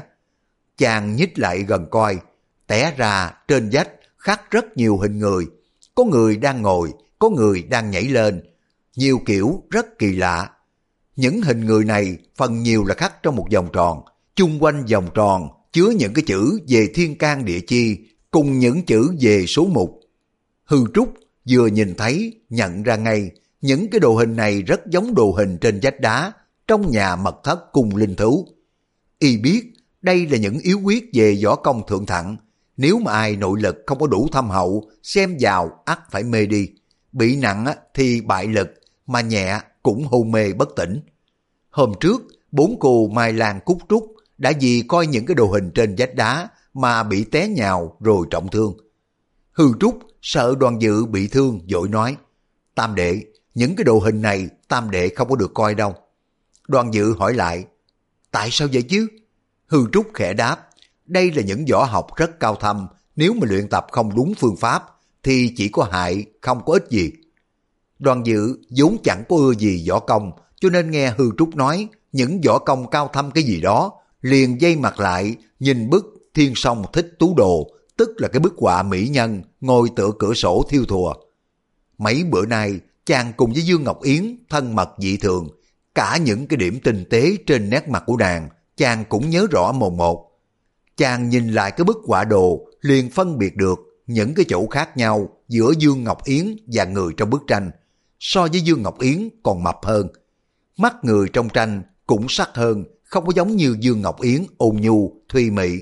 Chàng 0.77 1.15
nhích 1.15 1.39
lại 1.39 1.63
gần 1.63 1.85
coi, 1.91 2.17
té 2.67 2.93
ra 2.97 3.33
trên 3.47 3.69
vách 3.71 3.89
khắc 4.17 4.51
rất 4.51 4.77
nhiều 4.77 4.97
hình 4.97 5.19
người. 5.19 5.45
Có 5.95 6.03
người 6.03 6.37
đang 6.37 6.61
ngồi, 6.61 6.93
có 7.19 7.29
người 7.29 7.63
đang 7.63 7.91
nhảy 7.91 8.03
lên. 8.03 8.43
Nhiều 8.95 9.19
kiểu 9.25 9.63
rất 9.69 9.99
kỳ 9.99 10.15
lạ. 10.15 10.49
Những 11.15 11.41
hình 11.41 11.65
người 11.65 11.85
này 11.85 12.17
phần 12.35 12.63
nhiều 12.63 12.85
là 12.85 12.95
khắc 12.95 13.23
trong 13.23 13.35
một 13.35 13.47
vòng 13.53 13.69
tròn. 13.73 14.01
Chung 14.35 14.63
quanh 14.63 14.85
vòng 14.85 15.09
tròn 15.13 15.47
chứa 15.71 15.89
những 15.89 16.13
cái 16.13 16.23
chữ 16.27 16.59
về 16.67 16.87
thiên 16.95 17.17
can 17.17 17.45
địa 17.45 17.59
chi 17.67 17.97
cùng 18.31 18.59
những 18.59 18.85
chữ 18.85 19.15
về 19.21 19.45
số 19.45 19.65
mục. 19.65 19.99
Hư 20.65 20.77
Trúc 20.93 21.13
vừa 21.49 21.67
nhìn 21.67 21.95
thấy 21.95 22.41
nhận 22.49 22.83
ra 22.83 22.95
ngay 22.95 23.31
những 23.61 23.89
cái 23.89 23.99
đồ 23.99 24.15
hình 24.15 24.35
này 24.35 24.61
rất 24.61 24.81
giống 24.87 25.15
đồ 25.15 25.31
hình 25.31 25.57
trên 25.61 25.79
vách 25.83 25.99
đá 25.99 26.31
trong 26.67 26.91
nhà 26.91 27.15
mật 27.15 27.35
thất 27.43 27.71
cung 27.71 27.95
linh 27.95 28.15
thú. 28.15 28.47
Y 29.19 29.37
biết 29.37 29.73
đây 30.01 30.27
là 30.27 30.37
những 30.37 30.59
yếu 30.59 30.79
quyết 30.83 31.09
về 31.13 31.39
võ 31.43 31.55
công 31.55 31.87
thượng 31.87 32.05
thặng. 32.05 32.37
Nếu 32.77 32.99
mà 32.99 33.11
ai 33.11 33.35
nội 33.35 33.61
lực 33.61 33.83
không 33.85 33.99
có 33.99 34.07
đủ 34.07 34.27
thâm 34.31 34.49
hậu, 34.49 34.89
xem 35.03 35.37
vào 35.39 35.81
ắt 35.85 35.99
phải 36.11 36.23
mê 36.23 36.45
đi. 36.45 36.69
Bị 37.11 37.35
nặng 37.35 37.65
thì 37.93 38.21
bại 38.21 38.47
lực, 38.47 38.69
mà 39.07 39.21
nhẹ 39.21 39.59
cũng 39.83 40.03
hôn 40.03 40.31
mê 40.31 40.53
bất 40.53 40.69
tỉnh. 40.75 41.01
Hôm 41.69 41.91
trước, 41.99 42.21
bốn 42.51 42.79
cô 42.79 43.07
Mai 43.07 43.33
Lan 43.33 43.59
Cúc 43.65 43.77
Trúc 43.89 44.15
đã 44.37 44.51
vì 44.59 44.83
coi 44.87 45.07
những 45.07 45.25
cái 45.25 45.35
đồ 45.35 45.45
hình 45.45 45.71
trên 45.75 45.95
vách 45.97 46.15
đá 46.15 46.49
mà 46.73 47.03
bị 47.03 47.23
té 47.23 47.47
nhào 47.47 47.97
rồi 47.99 48.27
trọng 48.29 48.47
thương. 48.47 48.77
Hư 49.51 49.65
Trúc 49.79 49.99
sợ 50.21 50.55
đoàn 50.59 50.81
dự 50.81 51.05
bị 51.05 51.27
thương 51.27 51.59
dội 51.67 51.89
nói, 51.89 52.17
Tam 52.75 52.95
đệ, 52.95 53.21
những 53.59 53.75
cái 53.75 53.83
đồ 53.83 53.99
hình 53.99 54.21
này 54.21 54.49
tam 54.67 54.91
đệ 54.91 55.09
không 55.09 55.29
có 55.29 55.35
được 55.35 55.53
coi 55.53 55.75
đâu. 55.75 55.95
Đoàn 56.67 56.93
dự 56.93 57.13
hỏi 57.13 57.33
lại, 57.33 57.65
tại 58.31 58.49
sao 58.51 58.67
vậy 58.73 58.81
chứ? 58.81 59.07
Hư 59.67 59.79
Trúc 59.91 60.07
khẽ 60.13 60.33
đáp, 60.33 60.69
đây 61.05 61.31
là 61.31 61.41
những 61.41 61.65
võ 61.71 61.83
học 61.83 62.15
rất 62.15 62.39
cao 62.39 62.55
thâm, 62.55 62.87
nếu 63.15 63.33
mà 63.33 63.47
luyện 63.49 63.67
tập 63.67 63.87
không 63.91 64.15
đúng 64.15 64.33
phương 64.37 64.55
pháp 64.55 64.83
thì 65.23 65.53
chỉ 65.57 65.69
có 65.69 65.83
hại, 65.91 66.25
không 66.41 66.61
có 66.65 66.73
ích 66.73 66.85
gì. 66.89 67.11
Đoàn 67.99 68.25
dự 68.25 68.57
vốn 68.77 68.97
chẳng 69.03 69.23
có 69.29 69.35
ưa 69.35 69.53
gì 69.53 69.89
võ 69.89 69.99
công, 69.99 70.31
cho 70.61 70.69
nên 70.69 70.91
nghe 70.91 71.13
Hư 71.17 71.31
Trúc 71.37 71.55
nói 71.55 71.87
những 72.11 72.41
võ 72.41 72.59
công 72.59 72.89
cao 72.89 73.09
thâm 73.13 73.31
cái 73.31 73.43
gì 73.43 73.61
đó, 73.61 73.93
liền 74.21 74.61
dây 74.61 74.75
mặt 74.75 74.99
lại, 74.99 75.35
nhìn 75.59 75.89
bức 75.89 76.05
thiên 76.33 76.53
song 76.55 76.85
thích 76.93 77.15
tú 77.19 77.33
đồ, 77.37 77.71
tức 77.97 78.09
là 78.17 78.27
cái 78.27 78.39
bức 78.39 78.53
họa 78.57 78.83
mỹ 78.83 79.07
nhân 79.07 79.41
ngồi 79.61 79.89
tựa 79.95 80.11
cửa 80.19 80.33
sổ 80.33 80.65
thiêu 80.69 80.85
thùa. 80.85 81.13
Mấy 81.97 82.23
bữa 82.23 82.45
nay, 82.45 82.79
chàng 83.09 83.33
cùng 83.37 83.53
với 83.53 83.61
Dương 83.61 83.83
Ngọc 83.83 84.01
Yến 84.03 84.37
thân 84.49 84.75
mật 84.75 84.89
dị 84.97 85.17
thường, 85.17 85.49
cả 85.95 86.17
những 86.17 86.47
cái 86.47 86.57
điểm 86.57 86.79
tinh 86.83 87.05
tế 87.09 87.35
trên 87.47 87.69
nét 87.69 87.89
mặt 87.89 88.03
của 88.05 88.17
nàng, 88.17 88.49
chàng 88.77 89.05
cũng 89.09 89.29
nhớ 89.29 89.47
rõ 89.51 89.71
mồn 89.71 89.97
một. 89.97 90.31
Chàng 90.97 91.29
nhìn 91.29 91.47
lại 91.47 91.71
cái 91.71 91.85
bức 91.85 91.97
họa 92.07 92.23
đồ, 92.23 92.67
liền 92.81 93.09
phân 93.09 93.37
biệt 93.37 93.55
được 93.55 93.79
những 94.07 94.33
cái 94.33 94.45
chỗ 94.49 94.67
khác 94.67 94.97
nhau 94.97 95.29
giữa 95.47 95.71
Dương 95.77 96.03
Ngọc 96.03 96.23
Yến 96.23 96.55
và 96.73 96.85
người 96.85 97.13
trong 97.17 97.29
bức 97.29 97.41
tranh. 97.47 97.71
So 98.19 98.47
với 98.51 98.61
Dương 98.61 98.81
Ngọc 98.81 98.99
Yến 98.99 99.29
còn 99.43 99.63
mập 99.63 99.77
hơn. 99.83 100.07
Mắt 100.77 100.95
người 101.03 101.29
trong 101.33 101.49
tranh 101.49 101.83
cũng 102.07 102.25
sắc 102.29 102.49
hơn, 102.53 102.83
không 103.03 103.25
có 103.25 103.31
giống 103.35 103.55
như 103.55 103.75
Dương 103.79 104.01
Ngọc 104.01 104.21
Yến 104.21 104.45
ôn 104.57 104.75
nhu, 104.75 105.21
thuy 105.29 105.51
mị. 105.51 105.79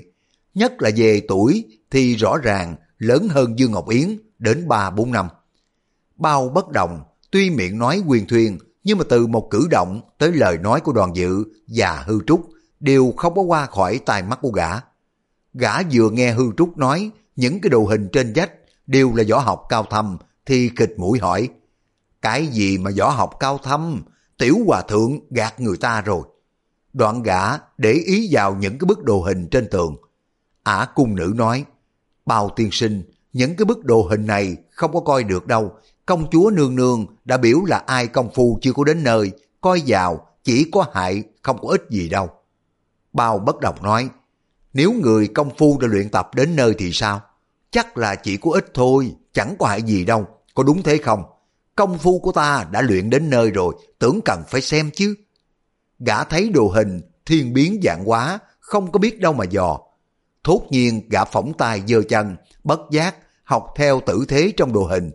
Nhất 0.54 0.72
là 0.78 0.90
về 0.96 1.22
tuổi 1.28 1.64
thì 1.90 2.14
rõ 2.14 2.36
ràng 2.42 2.76
lớn 2.98 3.28
hơn 3.30 3.58
Dương 3.58 3.72
Ngọc 3.72 3.88
Yến 3.88 4.18
đến 4.38 4.68
3-4 4.68 5.10
năm. 5.10 5.28
Bao 6.16 6.48
bất 6.48 6.68
đồng 6.68 7.00
tuy 7.30 7.50
miệng 7.50 7.78
nói 7.78 8.02
quyền 8.06 8.26
thuyền, 8.26 8.58
nhưng 8.84 8.98
mà 8.98 9.04
từ 9.08 9.26
một 9.26 9.48
cử 9.50 9.66
động 9.70 10.00
tới 10.18 10.32
lời 10.32 10.58
nói 10.58 10.80
của 10.80 10.92
đoàn 10.92 11.16
dự 11.16 11.44
và 11.66 12.04
hư 12.06 12.18
trúc 12.26 12.48
đều 12.80 13.12
không 13.16 13.34
có 13.34 13.42
qua 13.42 13.66
khỏi 13.66 14.00
tai 14.06 14.22
mắt 14.22 14.38
của 14.42 14.50
gã. 14.50 14.68
Gã 15.54 15.82
vừa 15.92 16.10
nghe 16.10 16.32
hư 16.32 16.44
trúc 16.56 16.78
nói 16.78 17.10
những 17.36 17.60
cái 17.60 17.70
đồ 17.70 17.84
hình 17.84 18.08
trên 18.12 18.32
vách 18.34 18.52
đều 18.86 19.14
là 19.14 19.24
võ 19.30 19.38
học 19.38 19.62
cao 19.68 19.86
thâm 19.90 20.18
thì 20.46 20.70
kịch 20.76 20.94
mũi 20.96 21.18
hỏi 21.18 21.48
cái 22.22 22.46
gì 22.46 22.78
mà 22.78 22.90
võ 22.98 23.10
học 23.10 23.30
cao 23.40 23.58
thâm 23.58 24.02
tiểu 24.38 24.56
hòa 24.66 24.82
thượng 24.82 25.20
gạt 25.30 25.60
người 25.60 25.76
ta 25.76 26.00
rồi. 26.00 26.22
Đoạn 26.92 27.22
gã 27.22 27.42
để 27.78 27.92
ý 27.92 28.28
vào 28.30 28.54
những 28.54 28.78
cái 28.78 28.86
bức 28.86 29.04
đồ 29.04 29.20
hình 29.20 29.48
trên 29.50 29.68
tường. 29.70 29.96
Ả 30.62 30.86
cung 30.94 31.14
nữ 31.14 31.32
nói 31.36 31.64
Bao 32.26 32.50
tiên 32.56 32.68
sinh, 32.72 33.02
những 33.32 33.56
cái 33.56 33.64
bức 33.64 33.84
đồ 33.84 34.02
hình 34.02 34.26
này 34.26 34.56
không 34.70 34.92
có 34.92 35.00
coi 35.00 35.24
được 35.24 35.46
đâu. 35.46 35.76
Công 36.08 36.30
chúa 36.30 36.50
nương 36.50 36.74
nương 36.74 37.06
đã 37.24 37.36
biểu 37.36 37.64
là 37.64 37.78
ai 37.86 38.06
công 38.06 38.30
phu 38.34 38.58
chưa 38.62 38.72
có 38.72 38.84
đến 38.84 39.04
nơi, 39.04 39.30
coi 39.60 39.82
vào 39.86 40.26
chỉ 40.44 40.70
có 40.72 40.84
hại, 40.92 41.22
không 41.42 41.58
có 41.62 41.68
ích 41.68 41.82
gì 41.90 42.08
đâu. 42.08 42.30
Bao 43.12 43.38
bất 43.38 43.60
đồng 43.60 43.82
nói, 43.82 44.08
nếu 44.72 44.92
người 44.92 45.28
công 45.28 45.50
phu 45.58 45.78
đã 45.78 45.88
luyện 45.88 46.08
tập 46.08 46.34
đến 46.34 46.56
nơi 46.56 46.74
thì 46.78 46.92
sao? 46.92 47.20
Chắc 47.70 47.98
là 47.98 48.14
chỉ 48.14 48.36
có 48.36 48.50
ích 48.54 48.66
thôi, 48.74 49.14
chẳng 49.32 49.56
có 49.58 49.66
hại 49.66 49.82
gì 49.82 50.04
đâu, 50.04 50.26
có 50.54 50.62
đúng 50.62 50.82
thế 50.82 50.98
không? 50.98 51.22
Công 51.76 51.98
phu 51.98 52.18
của 52.18 52.32
ta 52.32 52.66
đã 52.70 52.82
luyện 52.82 53.10
đến 53.10 53.30
nơi 53.30 53.50
rồi, 53.50 53.74
tưởng 53.98 54.20
cần 54.24 54.42
phải 54.48 54.60
xem 54.60 54.90
chứ. 54.94 55.14
Gã 55.98 56.24
thấy 56.24 56.48
đồ 56.48 56.68
hình, 56.68 57.00
thiên 57.26 57.52
biến 57.52 57.80
dạng 57.82 58.10
quá 58.10 58.38
không 58.60 58.92
có 58.92 58.98
biết 58.98 59.20
đâu 59.20 59.32
mà 59.32 59.44
dò. 59.44 59.78
Thốt 60.44 60.62
nhiên 60.70 61.08
gã 61.10 61.24
phỏng 61.24 61.52
tay 61.58 61.82
dơ 61.88 62.02
chân, 62.08 62.36
bất 62.64 62.80
giác, 62.90 63.16
học 63.44 63.74
theo 63.76 64.00
tử 64.06 64.24
thế 64.28 64.52
trong 64.56 64.72
đồ 64.72 64.84
hình. 64.84 65.10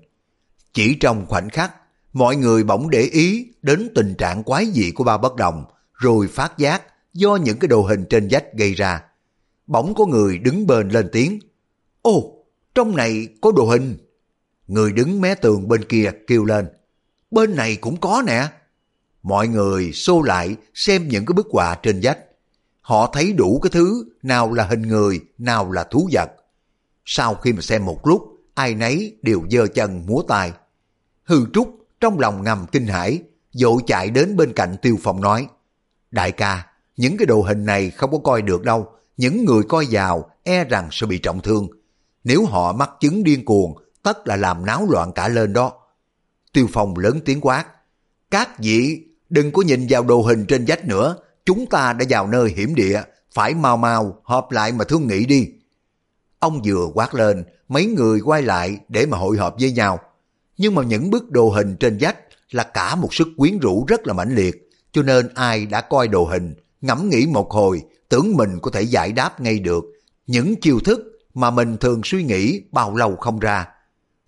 Chỉ 0.73 0.97
trong 0.99 1.25
khoảnh 1.25 1.49
khắc, 1.49 1.73
mọi 2.13 2.36
người 2.36 2.63
bỗng 2.63 2.89
để 2.89 3.01
ý 3.01 3.47
đến 3.62 3.91
tình 3.95 4.15
trạng 4.17 4.43
quái 4.43 4.65
dị 4.65 4.91
của 4.91 5.03
ba 5.03 5.17
bất 5.17 5.36
đồng, 5.36 5.65
rồi 5.93 6.27
phát 6.27 6.57
giác 6.57 6.83
do 7.13 7.36
những 7.36 7.59
cái 7.59 7.67
đồ 7.67 7.81
hình 7.81 8.05
trên 8.09 8.27
vách 8.31 8.53
gây 8.53 8.73
ra. 8.73 9.03
Bỗng 9.67 9.93
có 9.95 10.05
người 10.05 10.38
đứng 10.38 10.67
bên 10.67 10.89
lên 10.89 11.09
tiếng. 11.12 11.39
ô 12.01 12.43
trong 12.75 12.95
này 12.95 13.27
có 13.41 13.51
đồ 13.51 13.65
hình. 13.65 13.97
Người 14.67 14.91
đứng 14.91 15.21
mé 15.21 15.36
tường 15.36 15.67
bên 15.67 15.83
kia 15.86 16.12
kêu 16.27 16.45
lên. 16.45 16.67
Bên 17.31 17.55
này 17.55 17.75
cũng 17.75 17.97
có 17.97 18.23
nè. 18.25 18.47
Mọi 19.23 19.47
người 19.47 19.91
xô 19.91 20.21
lại 20.21 20.55
xem 20.73 21.07
những 21.07 21.25
cái 21.25 21.33
bức 21.33 21.47
họa 21.51 21.75
trên 21.83 21.99
vách. 22.03 22.19
Họ 22.81 23.09
thấy 23.13 23.33
đủ 23.33 23.59
cái 23.63 23.69
thứ 23.73 24.05
nào 24.23 24.53
là 24.53 24.63
hình 24.63 24.81
người, 24.81 25.21
nào 25.38 25.71
là 25.71 25.83
thú 25.83 26.09
vật. 26.12 26.31
Sau 27.05 27.36
khi 27.36 27.53
mà 27.53 27.62
xem 27.62 27.86
một 27.86 28.07
lúc, 28.07 28.21
ai 28.53 28.75
nấy 28.75 29.17
đều 29.21 29.41
dơ 29.51 29.67
chân 29.67 30.05
múa 30.05 30.23
tay. 30.27 30.51
Hư 31.23 31.45
Trúc 31.53 31.77
trong 31.99 32.19
lòng 32.19 32.43
ngầm 32.43 32.65
kinh 32.71 32.88
hãi, 32.88 33.21
dội 33.51 33.81
chạy 33.88 34.09
đến 34.09 34.38
bên 34.38 34.53
cạnh 34.53 34.75
Tiêu 34.81 34.97
Phong 35.03 35.21
nói, 35.21 35.47
Đại 36.12 36.31
ca, 36.31 36.67
những 36.97 37.17
cái 37.17 37.25
đồ 37.25 37.41
hình 37.41 37.65
này 37.65 37.89
không 37.89 38.12
có 38.12 38.17
coi 38.17 38.41
được 38.41 38.63
đâu, 38.63 38.88
những 39.17 39.45
người 39.45 39.63
coi 39.63 39.88
vào 39.91 40.29
e 40.43 40.63
rằng 40.63 40.88
sẽ 40.91 41.07
bị 41.07 41.17
trọng 41.17 41.41
thương. 41.41 41.67
Nếu 42.23 42.45
họ 42.45 42.73
mắc 42.73 42.89
chứng 42.99 43.23
điên 43.23 43.45
cuồng, 43.45 43.77
tất 44.03 44.27
là 44.27 44.36
làm 44.36 44.65
náo 44.65 44.88
loạn 44.89 45.12
cả 45.12 45.27
lên 45.27 45.53
đó. 45.53 45.71
Tiêu 46.53 46.67
Phong 46.73 46.97
lớn 46.97 47.19
tiếng 47.25 47.41
quát, 47.41 47.65
các 48.31 48.59
vị 48.59 49.03
đừng 49.29 49.51
có 49.51 49.62
nhìn 49.62 49.86
vào 49.89 50.03
đồ 50.03 50.21
hình 50.21 50.45
trên 50.45 50.65
vách 50.67 50.86
nữa, 50.86 51.17
chúng 51.45 51.65
ta 51.65 51.93
đã 51.93 52.05
vào 52.09 52.27
nơi 52.27 52.53
hiểm 52.55 52.75
địa, 52.75 53.01
phải 53.33 53.53
mau 53.53 53.77
mau 53.77 54.21
họp 54.23 54.51
lại 54.51 54.71
mà 54.71 54.86
thương 54.86 55.07
nghị 55.07 55.25
đi. 55.25 55.47
Ông 56.39 56.62
vừa 56.65 56.88
quát 56.93 57.15
lên, 57.15 57.43
mấy 57.67 57.86
người 57.86 58.19
quay 58.19 58.41
lại 58.41 58.79
để 58.89 59.05
mà 59.05 59.17
hội 59.17 59.38
họp 59.38 59.55
với 59.59 59.71
nhau. 59.71 59.99
Nhưng 60.57 60.75
mà 60.75 60.83
những 60.83 61.09
bức 61.09 61.31
đồ 61.31 61.49
hình 61.49 61.75
trên 61.79 61.97
vách 62.01 62.17
là 62.51 62.63
cả 62.63 62.95
một 62.95 63.13
sức 63.13 63.27
quyến 63.37 63.59
rũ 63.59 63.85
rất 63.87 64.07
là 64.07 64.13
mãnh 64.13 64.35
liệt, 64.35 64.69
cho 64.91 65.01
nên 65.03 65.29
ai 65.33 65.65
đã 65.65 65.81
coi 65.81 66.07
đồ 66.07 66.25
hình, 66.25 66.53
ngẫm 66.81 67.09
nghĩ 67.09 67.25
một 67.25 67.51
hồi, 67.51 67.81
tưởng 68.09 68.33
mình 68.37 68.59
có 68.61 68.71
thể 68.71 68.81
giải 68.81 69.11
đáp 69.11 69.41
ngay 69.41 69.59
được 69.59 69.83
những 70.27 70.55
chiêu 70.61 70.79
thức 70.79 70.99
mà 71.33 71.51
mình 71.51 71.77
thường 71.77 72.01
suy 72.03 72.23
nghĩ 72.23 72.61
bao 72.71 72.95
lâu 72.95 73.15
không 73.15 73.39
ra. 73.39 73.67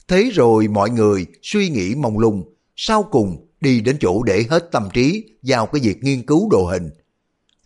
Thế 0.08 0.30
rồi 0.34 0.68
mọi 0.68 0.90
người 0.90 1.26
suy 1.42 1.70
nghĩ 1.70 1.96
mông 1.96 2.20
lung, 2.20 2.44
sau 2.76 3.04
cùng 3.04 3.48
đi 3.62 3.82
đến 3.82 3.98
chỗ 4.00 4.24
để 4.24 4.46
hết 4.50 4.72
tâm 4.72 4.90
trí 4.94 5.24
vào 5.42 5.66
cái 5.66 5.82
việc 5.82 6.04
nghiên 6.04 6.26
cứu 6.26 6.50
đồ 6.52 6.66
hình. 6.66 6.90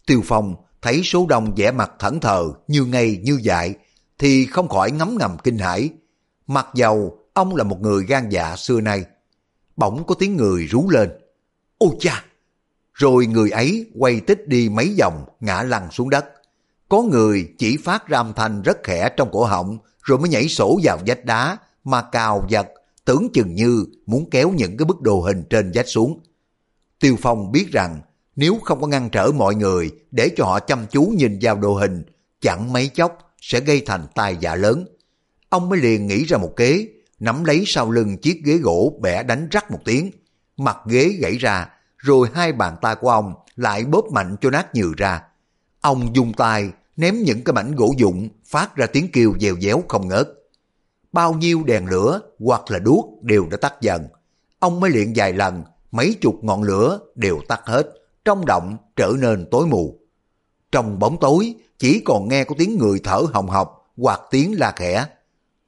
Tiêu 0.08 0.22
Phong 0.26 0.56
thấy 0.82 1.02
số 1.04 1.26
đông 1.30 1.56
vẻ 1.56 1.72
mặt 1.72 1.92
thẫn 2.00 2.20
thờ 2.20 2.52
như 2.68 2.86
ngây 2.86 3.20
như 3.24 3.40
dại 3.44 3.74
thì 4.20 4.46
không 4.46 4.70
khỏi 4.70 4.92
ngấm 4.92 5.18
ngầm 5.20 5.38
kinh 5.44 5.58
hãi. 5.58 5.90
Mặc 6.48 6.68
dầu 6.76 7.19
ông 7.34 7.56
là 7.56 7.64
một 7.64 7.82
người 7.82 8.04
gan 8.04 8.30
dạ 8.30 8.56
xưa 8.56 8.82
nay. 8.82 9.06
Bỗng 9.76 10.04
có 10.08 10.16
tiếng 10.16 10.38
người 10.38 10.66
rú 10.66 10.90
lên. 10.90 11.10
Ôi 11.78 11.92
cha! 12.00 12.26
Rồi 12.94 13.26
người 13.26 13.50
ấy 13.50 13.92
quay 13.96 14.20
tích 14.20 14.48
đi 14.48 14.70
mấy 14.70 14.96
vòng 15.00 15.26
ngã 15.40 15.64
lăn 15.64 15.92
xuống 15.92 16.10
đất. 16.10 16.26
Có 16.90 17.02
người 17.02 17.50
chỉ 17.58 17.78
phát 17.78 18.08
ra 18.08 18.20
âm 18.20 18.34
thanh 18.36 18.62
rất 18.62 18.78
khẽ 18.84 19.10
trong 19.18 19.30
cổ 19.32 19.46
họng 19.46 19.78
rồi 20.04 20.20
mới 20.20 20.30
nhảy 20.30 20.48
sổ 20.48 20.80
vào 20.84 21.00
vách 21.06 21.26
đá 21.26 21.58
mà 21.84 22.02
cào 22.02 22.46
giật 22.50 22.68
tưởng 23.06 23.28
chừng 23.34 23.56
như 23.56 23.86
muốn 24.06 24.30
kéo 24.30 24.52
những 24.52 24.78
cái 24.78 24.86
bức 24.86 25.02
đồ 25.02 25.22
hình 25.22 25.44
trên 25.50 25.72
vách 25.74 25.88
xuống. 25.88 26.20
Tiêu 27.00 27.16
Phong 27.22 27.52
biết 27.52 27.72
rằng 27.72 28.02
nếu 28.36 28.60
không 28.64 28.82
có 28.82 28.88
ngăn 28.88 29.10
trở 29.10 29.32
mọi 29.32 29.56
người 29.56 29.92
để 30.12 30.30
cho 30.38 30.46
họ 30.46 30.60
chăm 30.60 30.86
chú 30.92 31.14
nhìn 31.18 31.40
vào 31.42 31.56
đồ 31.56 31.74
hình, 31.74 32.04
chẳng 32.42 32.74
mấy 32.74 32.88
chốc 32.88 33.34
sẽ 33.42 33.60
gây 33.60 33.82
thành 33.86 34.08
tai 34.16 34.38
dạ 34.40 34.56
lớn. 34.56 34.86
Ông 35.50 35.70
mới 35.70 35.80
liền 35.80 36.08
nghĩ 36.08 36.26
ra 36.26 36.38
một 36.38 36.56
kế, 36.56 36.88
nắm 37.20 37.44
lấy 37.44 37.64
sau 37.66 37.92
lưng 37.92 38.18
chiếc 38.18 38.42
ghế 38.46 38.58
gỗ 38.58 39.00
bẻ 39.02 39.24
đánh 39.24 39.48
rắc 39.52 39.72
một 39.72 39.80
tiếng, 39.86 40.12
mặt 40.58 40.78
ghế 40.88 41.10
gãy 41.20 41.38
ra, 41.38 41.70
rồi 41.98 42.30
hai 42.34 42.52
bàn 42.52 42.76
tay 42.82 42.96
của 42.96 43.10
ông 43.10 43.34
lại 43.56 43.86
bóp 43.86 44.06
mạnh 44.12 44.36
cho 44.42 44.50
nát 44.50 44.76
nhừ 44.76 44.94
ra. 44.98 45.24
Ông 45.82 46.16
dùng 46.16 46.34
tay 46.34 46.72
ném 46.98 47.24
những 47.24 47.44
cái 47.44 47.54
mảnh 47.54 47.76
gỗ 47.76 47.94
dụng 47.98 48.30
phát 48.46 48.76
ra 48.76 48.86
tiếng 48.86 49.12
kêu 49.14 49.34
dèo 49.40 49.56
déo 49.62 49.84
không 49.88 50.08
ngớt. 50.08 50.30
Bao 51.12 51.34
nhiêu 51.34 51.64
đèn 51.64 51.86
lửa 51.86 52.22
hoặc 52.40 52.62
là 52.72 52.80
đuốc 52.80 53.24
đều 53.24 53.48
đã 53.52 53.58
tắt 53.58 53.74
dần. 53.82 54.08
Ông 54.60 54.80
mới 54.80 54.90
luyện 54.90 55.14
vài 55.16 55.34
lần, 55.34 55.64
mấy 55.92 56.16
chục 56.22 56.36
ngọn 56.42 56.64
lửa 56.64 57.00
đều 57.16 57.40
tắt 57.48 57.62
hết, 57.66 57.88
trong 58.26 58.46
động 58.46 58.78
trở 58.96 59.14
nên 59.20 59.46
tối 59.52 59.68
mù. 59.68 60.00
Trong 60.72 61.00
bóng 61.00 61.18
tối, 61.20 61.56
chỉ 61.78 62.02
còn 62.06 62.28
nghe 62.28 62.44
có 62.44 62.56
tiếng 62.58 62.78
người 62.78 63.00
thở 63.04 63.22
hồng 63.34 63.48
hộc 63.48 63.94
hoặc 63.98 64.22
tiếng 64.32 64.60
la 64.60 64.74
khẽ. 64.76 65.06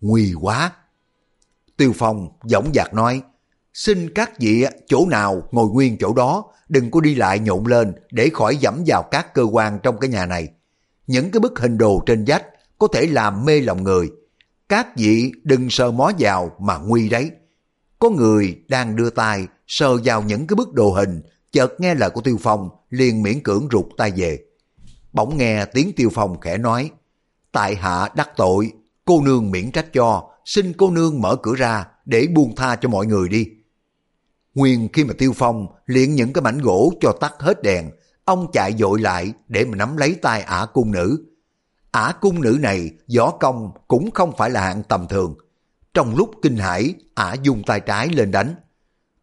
Nguy 0.02 0.34
quá! 0.42 0.72
Tiêu 1.82 1.94
Phong 1.96 2.28
giọng 2.44 2.72
dạc 2.74 2.94
nói, 2.94 3.22
xin 3.74 4.13
các 4.13 4.39
vị 4.39 4.65
chỗ 4.88 5.06
nào 5.10 5.44
ngồi 5.52 5.70
nguyên 5.70 5.98
chỗ 5.98 6.13
đó, 6.13 6.46
đừng 6.70 6.91
có 6.91 7.02
đi 7.02 7.15
lại 7.15 7.39
nhộn 7.39 7.65
lên 7.67 7.94
để 8.12 8.30
khỏi 8.34 8.56
dẫm 8.56 8.84
vào 8.86 9.04
các 9.12 9.34
cơ 9.34 9.44
quan 9.44 9.80
trong 9.84 10.00
cái 10.00 10.10
nhà 10.10 10.26
này. 10.26 10.50
Những 11.08 11.32
cái 11.32 11.39
bức 11.39 11.60
hình 11.60 11.78
đồ 11.78 12.04
trên 12.06 12.24
vách 12.28 12.46
có 12.78 12.88
thể 12.94 13.06
làm 13.06 13.46
mê 13.46 13.62
lòng 13.62 13.84
người. 13.84 14.10
Các 14.70 14.88
vị 14.98 15.32
đừng 15.44 15.70
sờ 15.70 15.91
mó 15.91 16.12
vào 16.20 16.52
mà 16.60 16.78
nguy 16.78 17.10
đấy. 17.10 17.32
Có 18.00 18.10
người 18.10 18.62
đang 18.67 18.96
đưa 18.96 19.10
tay 19.10 19.48
sờ 19.67 19.98
vào 20.04 20.22
những 20.22 20.48
cái 20.48 20.56
bức 20.56 20.74
đồ 20.74 20.91
hình, 20.91 21.22
chợt 21.52 21.74
nghe 21.80 21.96
lời 21.96 22.10
của 22.10 22.22
Tiêu 22.22 22.38
Phong 22.41 22.70
liền 22.89 23.24
miễn 23.24 23.44
cưỡng 23.44 23.67
rụt 23.72 23.86
tay 23.98 24.12
về. 24.15 24.39
Bỗng 25.13 25.38
nghe 25.38 25.65
tiếng 25.65 25.91
Tiêu 25.96 26.10
Phong 26.13 26.39
khẽ 26.39 26.58
nói, 26.58 26.91
tại 27.52 27.76
hạ 27.76 28.10
đắc 28.15 28.30
tội, 28.36 28.72
cô 29.06 29.22
nương 29.22 29.52
miễn 29.52 29.72
trách 29.72 29.94
cho, 29.94 30.31
xin 30.45 30.73
cô 30.73 30.91
nương 30.91 31.21
mở 31.21 31.36
cửa 31.36 31.56
ra 31.56 31.86
để 32.06 32.27
buông 32.36 32.56
tha 32.56 32.75
cho 32.75 32.89
mọi 32.89 33.06
người 33.06 33.30
đi. 33.30 33.47
Nguyên 34.56 34.89
khi 34.93 35.04
mà 35.04 35.13
Tiêu 35.17 35.34
Phong 35.36 35.67
liền 35.86 36.15
những 36.15 36.34
cái 36.34 36.41
mảnh 36.41 36.58
gỗ 36.58 36.93
cho 37.01 37.12
tắt 37.12 37.34
hết 37.39 37.63
đèn, 37.63 37.91
ông 38.25 38.47
chạy 38.54 38.75
dội 38.80 39.01
lại 39.01 39.34
để 39.47 39.65
mà 39.65 39.75
nắm 39.75 39.97
lấy 39.97 40.15
tay 40.15 40.41
ả 40.41 40.65
cung 40.73 40.91
nữ. 40.91 41.25
Ả 41.91 42.13
cung 42.21 42.41
nữ 42.41 42.58
này 42.62 42.91
võ 43.17 43.32
công 43.32 43.71
cũng 43.88 44.12
không 44.12 44.32
phải 44.38 44.49
là 44.49 44.62
hạng 44.62 44.84
tầm 44.84 45.08
thường. 45.08 45.36
Trong 45.93 46.15
lúc 46.15 46.32
kinh 46.41 46.58
hãi, 46.58 46.93
ả 47.13 47.36
dùng 47.43 47.63
tay 47.63 47.80
trái 47.80 48.10
lên 48.10 48.32
đánh. 48.32 48.56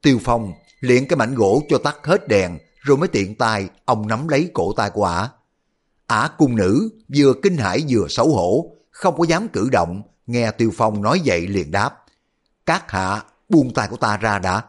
Tiêu 0.02 0.18
Phong 0.24 0.52
liền 0.80 1.08
cái 1.08 1.16
mảnh 1.16 1.34
gỗ 1.34 1.62
cho 1.68 1.78
tắt 1.78 1.96
hết 2.02 2.28
đèn 2.28 2.58
rồi 2.78 2.96
mới 2.96 3.08
tiện 3.08 3.34
tay 3.34 3.68
ông 3.84 4.08
nắm 4.08 4.28
lấy 4.28 4.50
cổ 4.54 4.72
tay 4.72 4.90
của 4.90 5.04
ả. 5.04 5.28
Ả 6.06 6.28
cung 6.38 6.56
nữ 6.56 6.90
vừa 7.16 7.32
kinh 7.42 7.56
hãi 7.56 7.84
vừa 7.88 8.06
xấu 8.08 8.28
hổ, 8.28 8.72
không 8.90 9.18
có 9.18 9.24
dám 9.24 9.48
cử 9.48 9.68
động, 9.72 10.02
nghe 10.28 10.50
Tiêu 10.50 10.70
Phong 10.76 11.02
nói 11.02 11.20
vậy 11.24 11.46
liền 11.46 11.70
đáp. 11.70 12.04
Các 12.66 12.90
hạ 12.90 13.22
buông 13.48 13.74
tay 13.74 13.88
của 13.90 13.96
ta 13.96 14.16
ra 14.16 14.38
đã. 14.38 14.62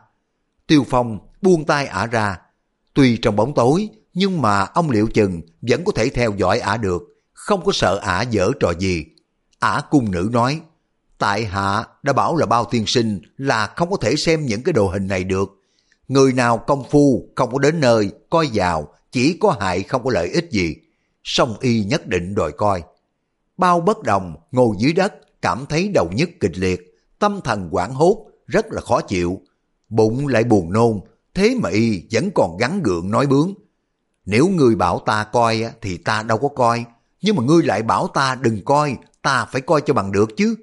Tiêu 0.68 0.86
Phong 0.90 1.20
buông 1.42 1.66
tay 1.66 1.86
ả 1.86 2.06
ra. 2.06 2.38
Tuy 2.94 3.18
trong 3.18 3.36
bóng 3.36 3.54
tối, 3.54 3.90
nhưng 4.14 4.42
mà 4.42 4.62
ông 4.62 4.90
liệu 4.90 5.08
chừng 5.08 5.42
vẫn 5.62 5.84
có 5.84 5.92
thể 5.96 6.10
theo 6.10 6.34
dõi 6.38 6.60
ả 6.60 6.78
được, 6.78 7.02
không 7.34 7.66
có 7.66 7.72
sợ 7.72 8.00
ả 8.04 8.22
dở 8.22 8.52
trò 8.60 8.74
gì. 8.80 9.06
Ả 9.60 9.82
cung 9.90 10.12
nữ 10.12 10.30
nói, 10.32 10.62
tại 11.18 11.46
hạ 11.46 11.86
đã 12.04 12.14
bảo 12.14 12.36
là 12.36 12.46
bao 12.46 12.66
tiên 12.66 12.86
sinh 12.88 13.22
là 13.38 13.68
không 13.68 13.90
có 13.92 13.98
thể 14.02 14.16
xem 14.16 14.46
những 14.46 14.64
cái 14.64 14.74
đồ 14.74 14.88
hình 14.88 15.08
này 15.08 15.24
được. 15.24 15.50
Người 16.08 16.34
nào 16.34 16.58
công 16.58 16.84
phu 16.90 17.30
không 17.36 17.52
có 17.52 17.60
đến 17.60 17.80
nơi, 17.80 18.12
coi 18.30 18.50
vào, 18.54 18.94
chỉ 19.12 19.38
có 19.42 19.58
hại 19.60 19.84
không 19.84 20.04
có 20.04 20.12
lợi 20.14 20.30
ích 20.30 20.52
gì. 20.52 20.76
Song 21.24 21.56
y 21.60 21.84
nhất 21.84 22.08
định 22.08 22.36
đòi 22.36 22.52
coi. 22.52 22.84
Bao 23.58 23.82
bất 23.82 24.04
đồng 24.04 24.36
ngồi 24.52 24.76
dưới 24.80 24.94
đất, 24.94 25.14
cảm 25.42 25.66
thấy 25.70 25.92
đầu 25.94 26.10
nhức 26.16 26.30
kịch 26.40 26.58
liệt, 26.58 27.00
tâm 27.20 27.40
thần 27.44 27.70
quảng 27.72 27.94
hốt, 27.94 28.26
rất 28.48 28.66
là 28.70 28.82
khó 28.82 29.02
chịu. 29.02 29.42
Bụng 29.90 30.28
lại 30.28 30.44
buồn 30.44 30.74
nôn, 30.74 31.00
thế 31.34 31.56
mà 31.62 31.70
y 31.70 32.04
vẫn 32.12 32.30
còn 32.36 32.58
gắn 32.58 32.84
gượng 32.84 33.12
nói 33.12 33.28
bướng. 33.28 33.54
Nếu 34.26 34.48
ngươi 34.48 34.76
bảo 34.76 35.00
ta 35.06 35.24
coi 35.24 35.66
thì 35.82 35.98
ta 35.98 36.24
đâu 36.24 36.38
có 36.38 36.48
coi, 36.48 36.86
nhưng 37.22 37.36
mà 37.36 37.44
ngươi 37.44 37.64
lại 37.64 37.84
bảo 37.84 38.08
ta 38.08 38.36
đừng 38.42 38.66
coi, 38.66 38.98
ta 39.22 39.46
phải 39.46 39.62
coi 39.62 39.82
cho 39.82 39.94
bằng 39.94 40.12
được 40.12 40.30
chứ. 40.38 40.56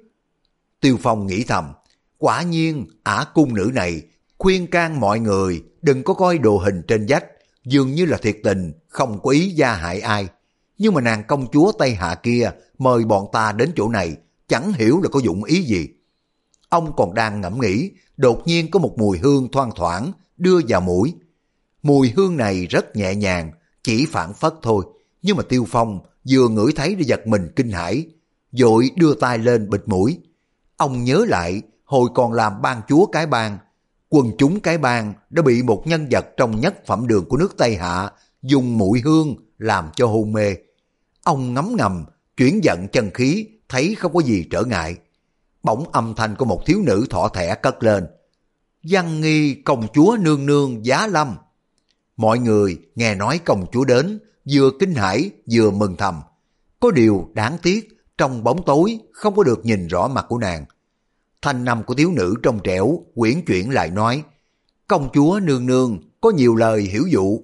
Tiêu 0.81 0.97
Phong 1.01 1.27
nghĩ 1.27 1.43
thầm, 1.43 1.73
quả 2.17 2.41
nhiên 2.41 2.85
ả 3.03 3.25
cung 3.33 3.53
nữ 3.53 3.71
này 3.73 4.01
khuyên 4.37 4.67
can 4.67 4.99
mọi 4.99 5.19
người 5.19 5.63
đừng 5.81 6.03
có 6.03 6.13
coi 6.13 6.37
đồ 6.37 6.57
hình 6.57 6.81
trên 6.87 7.05
vách, 7.09 7.25
dường 7.65 7.91
như 7.91 8.05
là 8.05 8.17
thiệt 8.17 8.37
tình, 8.43 8.73
không 8.87 9.19
có 9.23 9.31
ý 9.31 9.49
gia 9.49 9.73
hại 9.73 9.99
ai. 9.99 10.27
Nhưng 10.77 10.93
mà 10.93 11.01
nàng 11.01 11.23
công 11.27 11.47
chúa 11.51 11.71
Tây 11.71 11.95
Hạ 11.95 12.15
kia 12.15 12.51
mời 12.77 13.03
bọn 13.03 13.25
ta 13.33 13.51
đến 13.51 13.71
chỗ 13.75 13.89
này, 13.89 14.15
chẳng 14.47 14.73
hiểu 14.73 15.01
là 15.01 15.09
có 15.09 15.19
dụng 15.19 15.43
ý 15.43 15.61
gì. 15.61 15.87
Ông 16.69 16.95
còn 16.95 17.13
đang 17.13 17.41
ngẫm 17.41 17.61
nghĩ, 17.61 17.91
đột 18.17 18.47
nhiên 18.47 18.71
có 18.71 18.79
một 18.79 18.93
mùi 18.97 19.17
hương 19.17 19.51
thoang 19.51 19.71
thoảng 19.75 20.11
đưa 20.37 20.59
vào 20.67 20.81
mũi. 20.81 21.13
Mùi 21.83 22.13
hương 22.15 22.37
này 22.37 22.65
rất 22.65 22.95
nhẹ 22.95 23.15
nhàng, 23.15 23.51
chỉ 23.83 24.05
phản 24.05 24.33
phất 24.33 24.53
thôi. 24.61 24.85
Nhưng 25.21 25.37
mà 25.37 25.43
Tiêu 25.43 25.65
Phong 25.67 25.99
vừa 26.29 26.49
ngửi 26.49 26.71
thấy 26.75 26.95
đã 26.95 27.01
giật 27.05 27.27
mình 27.27 27.51
kinh 27.55 27.71
hãi, 27.71 28.05
dội 28.51 28.91
đưa 28.95 29.13
tay 29.13 29.37
lên 29.37 29.69
bịt 29.69 29.81
mũi. 29.85 30.19
Ông 30.77 31.03
nhớ 31.03 31.25
lại, 31.27 31.61
hồi 31.83 32.09
còn 32.15 32.33
làm 32.33 32.61
ban 32.61 32.81
chúa 32.87 33.05
cái 33.05 33.27
bang, 33.27 33.57
quần 34.09 34.31
chúng 34.37 34.59
cái 34.59 34.77
bang 34.77 35.13
đã 35.29 35.41
bị 35.41 35.63
một 35.63 35.87
nhân 35.87 36.07
vật 36.11 36.25
trong 36.37 36.59
nhất 36.59 36.85
phẩm 36.85 37.07
đường 37.07 37.25
của 37.29 37.37
nước 37.37 37.57
Tây 37.57 37.75
Hạ 37.75 38.11
dùng 38.41 38.77
mũi 38.77 39.01
hương 39.05 39.35
làm 39.57 39.89
cho 39.95 40.07
hôn 40.07 40.31
mê. 40.31 40.55
Ông 41.23 41.53
ngấm 41.53 41.75
ngầm, 41.77 42.05
chuyển 42.37 42.63
giận 42.63 42.87
chân 42.91 43.09
khí, 43.13 43.47
thấy 43.69 43.95
không 43.95 44.13
có 44.13 44.19
gì 44.19 44.45
trở 44.51 44.63
ngại. 44.63 44.97
Bỗng 45.63 45.91
âm 45.91 46.13
thanh 46.15 46.35
của 46.35 46.45
một 46.45 46.65
thiếu 46.65 46.81
nữ 46.85 47.05
thỏ 47.09 47.29
thẻ 47.29 47.55
cất 47.55 47.83
lên. 47.83 48.07
Văn 48.83 49.21
nghi 49.21 49.53
công 49.53 49.87
chúa 49.93 50.17
nương 50.19 50.45
nương 50.45 50.85
giá 50.85 51.07
lâm. 51.07 51.35
Mọi 52.17 52.39
người 52.39 52.77
nghe 52.95 53.15
nói 53.15 53.39
công 53.45 53.65
chúa 53.71 53.85
đến, 53.85 54.19
vừa 54.51 54.71
kinh 54.79 54.93
hãi 54.93 55.31
vừa 55.51 55.71
mừng 55.71 55.95
thầm. 55.97 56.21
Có 56.79 56.91
điều 56.91 57.29
đáng 57.33 57.57
tiếc, 57.61 57.97
trong 58.17 58.43
bóng 58.43 58.63
tối 58.65 58.99
không 59.11 59.35
có 59.35 59.43
được 59.43 59.65
nhìn 59.65 59.87
rõ 59.87 60.07
mặt 60.07 60.25
của 60.29 60.37
nàng. 60.37 60.65
Thanh 61.41 61.65
năm 61.65 61.83
của 61.83 61.93
thiếu 61.93 62.11
nữ 62.11 62.35
trong 62.43 62.59
trẻo 62.63 62.99
quyển 63.15 63.45
chuyển 63.45 63.69
lại 63.71 63.91
nói, 63.91 64.23
công 64.87 65.09
chúa 65.13 65.39
nương 65.43 65.65
nương 65.65 65.99
có 66.21 66.31
nhiều 66.31 66.55
lời 66.55 66.81
hiểu 66.81 67.03
dụ. 67.07 67.39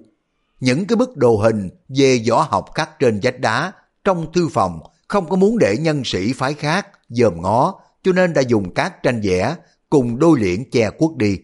Những 0.60 0.86
cái 0.86 0.96
bức 0.96 1.16
đồ 1.16 1.36
hình 1.36 1.70
về 1.88 2.24
võ 2.28 2.42
học 2.42 2.64
khắc 2.74 2.98
trên 2.98 3.20
vách 3.22 3.40
đá 3.40 3.72
trong 4.04 4.32
thư 4.32 4.48
phòng 4.48 4.80
không 5.08 5.28
có 5.28 5.36
muốn 5.36 5.58
để 5.58 5.76
nhân 5.76 6.02
sĩ 6.04 6.32
phái 6.32 6.54
khác 6.54 6.86
dòm 7.08 7.42
ngó 7.42 7.80
cho 8.02 8.12
nên 8.12 8.32
đã 8.32 8.42
dùng 8.42 8.74
các 8.74 9.02
tranh 9.02 9.20
vẽ 9.24 9.56
cùng 9.90 10.18
đôi 10.18 10.40
liễn 10.40 10.70
che 10.70 10.90
quất 10.90 11.10
đi. 11.16 11.38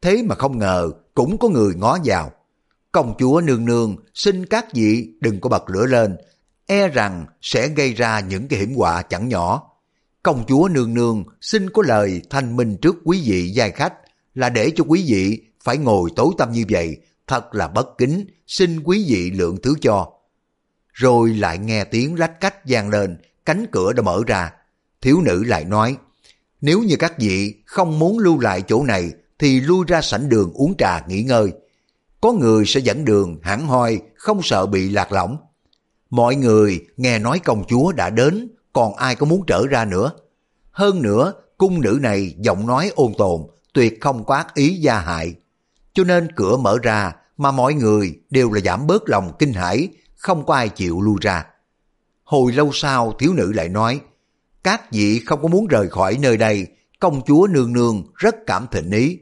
Thế 0.00 0.22
mà 0.22 0.34
không 0.34 0.58
ngờ 0.58 0.90
cũng 1.14 1.38
có 1.38 1.48
người 1.48 1.74
ngó 1.74 1.98
vào 2.04 2.32
công 2.96 3.14
chúa 3.18 3.40
nương 3.40 3.64
nương 3.64 3.96
xin 4.14 4.46
các 4.46 4.66
vị 4.74 5.08
đừng 5.20 5.40
có 5.40 5.48
bật 5.48 5.70
lửa 5.70 5.86
lên, 5.86 6.16
e 6.66 6.88
rằng 6.88 7.26
sẽ 7.42 7.68
gây 7.68 7.94
ra 7.94 8.20
những 8.20 8.48
cái 8.48 8.58
hiểm 8.58 8.74
họa 8.74 9.02
chẳng 9.02 9.28
nhỏ. 9.28 9.70
Công 10.22 10.44
chúa 10.48 10.68
nương 10.68 10.94
nương 10.94 11.24
xin 11.40 11.70
có 11.70 11.82
lời 11.86 12.22
thanh 12.30 12.56
minh 12.56 12.76
trước 12.82 12.96
quý 13.04 13.22
vị 13.26 13.50
giai 13.54 13.70
khách 13.70 13.94
là 14.34 14.48
để 14.48 14.70
cho 14.76 14.84
quý 14.88 15.04
vị 15.08 15.40
phải 15.64 15.78
ngồi 15.78 16.10
tối 16.16 16.30
tâm 16.38 16.52
như 16.52 16.64
vậy, 16.70 16.96
thật 17.26 17.54
là 17.54 17.68
bất 17.68 17.98
kính, 17.98 18.26
xin 18.46 18.80
quý 18.84 19.04
vị 19.08 19.30
lượng 19.30 19.56
thứ 19.62 19.74
cho. 19.80 20.12
Rồi 20.96 21.34
lại 21.34 21.58
nghe 21.58 21.84
tiếng 21.84 22.18
lách 22.18 22.40
cách 22.40 22.54
vang 22.64 22.88
lên, 22.88 23.16
cánh 23.46 23.66
cửa 23.72 23.92
đã 23.92 24.02
mở 24.02 24.22
ra. 24.26 24.52
Thiếu 25.00 25.20
nữ 25.24 25.44
lại 25.44 25.64
nói, 25.64 25.96
nếu 26.60 26.82
như 26.82 26.96
các 26.96 27.18
vị 27.18 27.54
không 27.66 27.98
muốn 27.98 28.18
lưu 28.18 28.38
lại 28.40 28.62
chỗ 28.62 28.84
này 28.84 29.12
thì 29.38 29.60
lui 29.60 29.84
ra 29.88 30.02
sảnh 30.02 30.28
đường 30.28 30.52
uống 30.52 30.76
trà 30.76 31.00
nghỉ 31.08 31.22
ngơi. 31.22 31.52
Có 32.20 32.32
người 32.32 32.64
sẽ 32.66 32.80
dẫn 32.80 33.04
đường 33.04 33.38
hẳn 33.42 33.66
hoi, 33.66 34.00
không 34.14 34.42
sợ 34.42 34.66
bị 34.66 34.90
lạc 34.90 35.12
lõng. 35.12 35.36
Mọi 36.10 36.36
người 36.36 36.80
nghe 36.96 37.18
nói 37.18 37.38
công 37.38 37.64
chúa 37.68 37.92
đã 37.92 38.10
đến, 38.10 38.48
còn 38.72 38.94
ai 38.94 39.14
có 39.14 39.26
muốn 39.26 39.44
trở 39.46 39.66
ra 39.66 39.84
nữa. 39.84 40.10
Hơn 40.70 41.02
nữa, 41.02 41.32
cung 41.58 41.80
nữ 41.80 41.98
này 42.02 42.34
giọng 42.38 42.66
nói 42.66 42.92
ôn 42.94 43.12
tồn, 43.18 43.40
tuyệt 43.72 44.00
không 44.00 44.24
có 44.24 44.34
ác 44.34 44.54
ý 44.54 44.76
gia 44.76 44.98
hại. 44.98 45.34
Cho 45.92 46.04
nên 46.04 46.32
cửa 46.36 46.56
mở 46.56 46.78
ra 46.82 47.12
mà 47.36 47.50
mọi 47.50 47.74
người 47.74 48.20
đều 48.30 48.52
là 48.52 48.60
giảm 48.60 48.86
bớt 48.86 49.08
lòng 49.08 49.32
kinh 49.38 49.52
hãi, 49.52 49.88
không 50.26 50.46
có 50.46 50.54
ai 50.54 50.68
chịu 50.68 51.00
lui 51.00 51.16
ra. 51.20 51.44
Hồi 52.24 52.52
lâu 52.52 52.70
sau 52.72 53.12
thiếu 53.12 53.32
nữ 53.34 53.52
lại 53.52 53.68
nói, 53.68 54.00
các 54.64 54.92
vị 54.92 55.20
không 55.26 55.42
có 55.42 55.48
muốn 55.48 55.66
rời 55.66 55.88
khỏi 55.88 56.18
nơi 56.20 56.36
đây, 56.36 56.66
công 56.98 57.20
chúa 57.26 57.46
nương 57.50 57.72
nương 57.72 58.04
rất 58.14 58.36
cảm 58.46 58.66
thịnh 58.72 58.90
ý. 58.90 59.18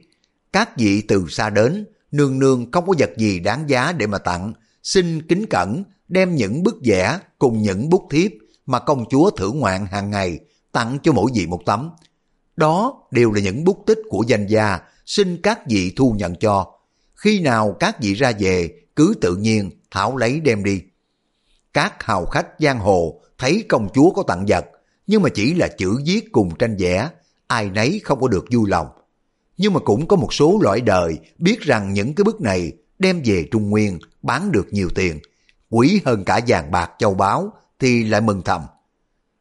Các 0.53 0.77
vị 0.77 1.03
từ 1.09 1.27
xa 1.29 1.51
đến, 1.51 1.87
nương 2.13 2.39
nương 2.39 2.71
không 2.73 2.87
có 2.87 2.95
vật 2.99 3.11
gì 3.17 3.41
đáng 3.41 3.69
giá 3.71 3.93
để 3.93 4.07
mà 4.07 4.19
tặng, 4.19 4.53
xin 4.83 5.23
kính 5.23 5.47
cẩn 5.51 5.85
đem 6.09 6.35
những 6.35 6.63
bức 6.63 6.77
vẽ 6.85 7.19
cùng 7.39 7.63
những 7.63 7.91
bút 7.91 8.07
thiếp 8.11 8.31
mà 8.67 8.79
công 8.79 9.05
chúa 9.11 9.31
thưởng 9.31 9.59
ngoạn 9.59 9.87
hàng 9.87 10.11
ngày 10.11 10.39
tặng 10.73 10.99
cho 11.03 11.13
mỗi 11.13 11.31
vị 11.35 11.47
một 11.47 11.61
tấm. 11.67 11.91
Đó 12.57 13.03
đều 13.11 13.33
là 13.33 13.41
những 13.41 13.65
bút 13.65 13.83
tích 13.87 13.99
của 14.09 14.25
danh 14.27 14.47
gia, 14.47 14.81
xin 15.07 15.41
các 15.43 15.61
vị 15.69 15.93
thu 15.97 16.13
nhận 16.13 16.35
cho. 16.37 16.67
Khi 17.15 17.41
nào 17.41 17.77
các 17.81 18.01
vị 18.01 18.15
ra 18.15 18.33
về, 18.39 18.81
cứ 18.97 19.15
tự 19.21 19.37
nhiên 19.37 19.71
thảo 19.91 20.17
lấy 20.17 20.41
đem 20.41 20.65
đi. 20.65 20.81
Các 21.75 22.03
hào 22.03 22.27
khách 22.27 22.47
giang 22.59 22.79
hồ 22.79 23.21
thấy 23.39 23.65
công 23.69 23.89
chúa 23.95 24.11
có 24.11 24.23
tặng 24.23 24.45
vật, 24.49 24.65
nhưng 25.07 25.23
mà 25.23 25.29
chỉ 25.29 25.55
là 25.55 25.69
chữ 25.69 25.99
viết 26.07 26.33
cùng 26.33 26.55
tranh 26.59 26.77
vẽ, 26.79 27.09
ai 27.47 27.71
nấy 27.71 28.01
không 28.05 28.21
có 28.21 28.29
được 28.29 28.45
vui 28.53 28.71
lòng. 28.71 28.87
Nhưng 29.57 29.73
mà 29.73 29.81
cũng 29.81 30.09
có 30.09 30.17
một 30.17 30.35
số 30.35 30.59
loại 30.63 30.81
đời 30.81 31.19
biết 31.39 31.61
rằng 31.61 31.93
những 31.93 32.15
cái 32.15 32.25
bức 32.25 32.41
này 32.41 32.73
đem 32.99 33.23
về 33.25 33.49
Trung 33.51 33.71
Nguyên 33.71 33.99
bán 34.23 34.53
được 34.53 34.67
nhiều 34.71 34.89
tiền, 34.95 35.19
quý 35.71 36.01
hơn 36.05 36.25
cả 36.25 36.41
vàng 36.49 36.71
bạc 36.71 36.91
châu 36.99 37.15
báu 37.15 37.53
thì 37.81 38.05
lại 38.05 38.21
mừng 38.21 38.43
thầm. 38.43 38.63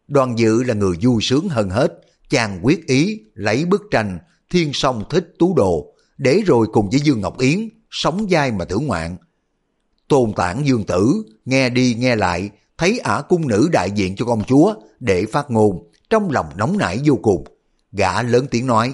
Đoàn 0.08 0.40
dự 0.40 0.64
là 0.64 0.74
người 0.74 0.96
vui 1.02 1.22
sướng 1.22 1.50
hơn 1.50 1.70
hết, 1.70 1.94
chàng 2.30 2.60
quyết 2.64 2.88
ý 2.88 3.22
lấy 3.34 3.66
bức 3.66 3.82
tranh 3.92 4.20
Thiên 4.50 4.72
Song 4.74 5.04
Thích 5.10 5.34
Tú 5.40 5.56
Đồ 5.56 5.94
để 6.18 6.42
rồi 6.46 6.68
cùng 6.74 6.90
với 6.90 7.00
Dương 7.00 7.22
Ngọc 7.22 7.40
Yến 7.40 7.70
sống 7.92 8.28
dai 8.30 8.52
mà 8.52 8.66
thưởng 8.66 8.88
ngoạn. 8.88 9.18
Tôn 10.14 10.34
tản 10.34 10.64
Dương 10.64 10.84
Tử 10.84 11.24
nghe 11.46 11.70
đi 11.70 11.96
nghe 12.00 12.16
lại 12.16 12.50
thấy 12.78 13.00
ả 13.00 13.22
cung 13.22 13.48
nữ 13.48 13.70
đại 13.72 13.92
diện 13.92 14.16
cho 14.16 14.26
công 14.26 14.44
chúa 14.44 14.74
để 15.00 15.26
phát 15.32 15.52
ngôn 15.52 15.92
trong 16.10 16.32
lòng 16.32 16.46
nóng 16.56 16.78
nảy 16.78 17.00
vô 17.06 17.20
cùng. 17.22 17.44
Gã 17.92 18.22
lớn 18.22 18.48
tiếng 18.52 18.68
nói 18.68 18.94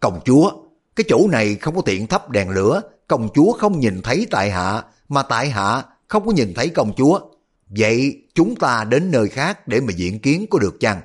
Công 0.00 0.20
chúa, 0.24 0.52
cái 0.96 1.04
chỗ 1.08 1.28
này 1.32 1.54
không 1.54 1.76
có 1.76 1.82
tiện 1.82 2.06
thắp 2.06 2.30
đèn 2.30 2.50
lửa, 2.50 2.82
công 3.08 3.28
chúa 3.34 3.52
không 3.52 3.80
nhìn 3.80 4.02
thấy 4.02 4.26
tại 4.30 4.50
hạ, 4.50 4.82
mà 5.08 5.22
tại 5.22 5.50
hạ 5.50 5.84
không 6.08 6.26
có 6.26 6.32
nhìn 6.32 6.54
thấy 6.54 6.68
công 6.68 6.92
chúa. 6.96 7.20
Vậy 7.68 8.22
chúng 8.34 8.56
ta 8.56 8.84
đến 8.84 9.10
nơi 9.10 9.28
khác 9.28 9.68
để 9.68 9.80
mà 9.80 9.92
diễn 9.96 10.18
kiến 10.18 10.46
có 10.50 10.58
được 10.58 10.80
chăng? 10.80 11.00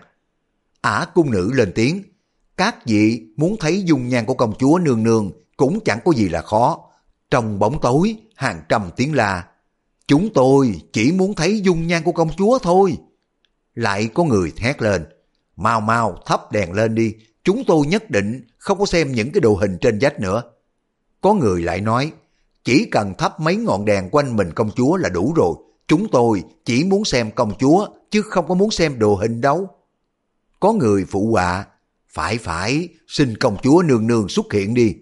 Ả 0.81 1.05
cung 1.13 1.31
nữ 1.31 1.51
lên 1.53 1.71
tiếng, 1.75 2.03
các 2.57 2.85
vị 2.85 3.21
muốn 3.37 3.55
thấy 3.59 3.83
dung 3.83 4.07
nhan 4.09 4.25
của 4.25 4.33
công 4.33 4.53
chúa 4.59 4.79
nương 4.79 5.03
nương 5.03 5.31
cũng 5.57 5.79
chẳng 5.85 5.99
có 6.05 6.13
gì 6.13 6.29
là 6.29 6.41
khó. 6.41 6.84
Trong 7.35 7.59
bóng 7.59 7.81
tối, 7.81 8.15
hàng 8.35 8.61
trăm 8.69 8.89
tiếng 8.95 9.15
la. 9.15 9.47
Chúng 10.07 10.29
tôi 10.33 10.81
chỉ 10.93 11.11
muốn 11.11 11.33
thấy 11.33 11.61
dung 11.61 11.87
nhan 11.87 12.03
của 12.03 12.11
công 12.11 12.29
chúa 12.37 12.59
thôi. 12.59 12.97
Lại 13.73 14.09
có 14.13 14.23
người 14.23 14.51
thét 14.57 14.81
lên, 14.81 15.05
mau 15.55 15.81
mau 15.81 16.17
thắp 16.25 16.51
đèn 16.51 16.71
lên 16.71 16.95
đi, 16.95 17.13
chúng 17.43 17.63
tôi 17.67 17.87
nhất 17.87 18.09
định 18.09 18.47
không 18.57 18.79
có 18.79 18.85
xem 18.85 19.11
những 19.11 19.31
cái 19.31 19.41
đồ 19.41 19.55
hình 19.55 19.77
trên 19.81 19.97
vách 20.01 20.19
nữa. 20.19 20.43
Có 21.21 21.33
người 21.33 21.61
lại 21.61 21.81
nói, 21.81 22.11
chỉ 22.63 22.85
cần 22.91 23.13
thắp 23.17 23.39
mấy 23.39 23.55
ngọn 23.55 23.85
đèn 23.85 24.09
quanh 24.09 24.35
mình 24.35 24.53
công 24.53 24.71
chúa 24.75 24.97
là 24.97 25.09
đủ 25.09 25.33
rồi. 25.35 25.55
Chúng 25.87 26.07
tôi 26.11 26.43
chỉ 26.65 26.83
muốn 26.83 27.05
xem 27.05 27.31
công 27.31 27.57
chúa, 27.59 27.87
chứ 28.11 28.21
không 28.21 28.47
có 28.47 28.55
muốn 28.55 28.71
xem 28.71 28.99
đồ 28.99 29.15
hình 29.15 29.41
đâu. 29.41 29.69
Có 30.59 30.73
người 30.73 31.05
phụ 31.05 31.31
họa, 31.31 31.65
phải 32.07 32.37
phải, 32.37 32.87
xin 33.07 33.37
công 33.37 33.57
chúa 33.63 33.83
nương 33.85 34.07
nương 34.07 34.29
xuất 34.29 34.53
hiện 34.53 34.73
đi. 34.73 34.95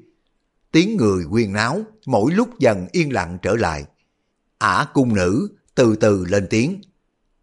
Tiếng 0.71 0.97
người 0.97 1.23
quyên 1.31 1.53
náo, 1.53 1.81
mỗi 2.05 2.31
lúc 2.31 2.59
dần 2.59 2.87
yên 2.91 3.13
lặng 3.13 3.37
trở 3.41 3.55
lại. 3.55 3.83
Ả 4.57 4.85
cung 4.93 5.15
nữ 5.15 5.47
từ 5.75 5.95
từ 5.95 6.25
lên 6.29 6.47
tiếng. 6.49 6.81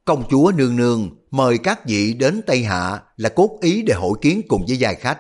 Công 0.04 0.24
chúa 0.30 0.52
nương 0.56 0.76
nương 0.76 1.10
mời 1.30 1.58
các 1.58 1.86
vị 1.86 2.14
đến 2.14 2.40
Tây 2.46 2.64
Hạ 2.64 3.02
là 3.16 3.28
cốt 3.28 3.58
ý 3.62 3.82
để 3.82 3.94
hội 3.94 4.18
kiến 4.20 4.42
cùng 4.48 4.64
với 4.68 4.76
giai 4.76 4.94
khách. 4.94 5.18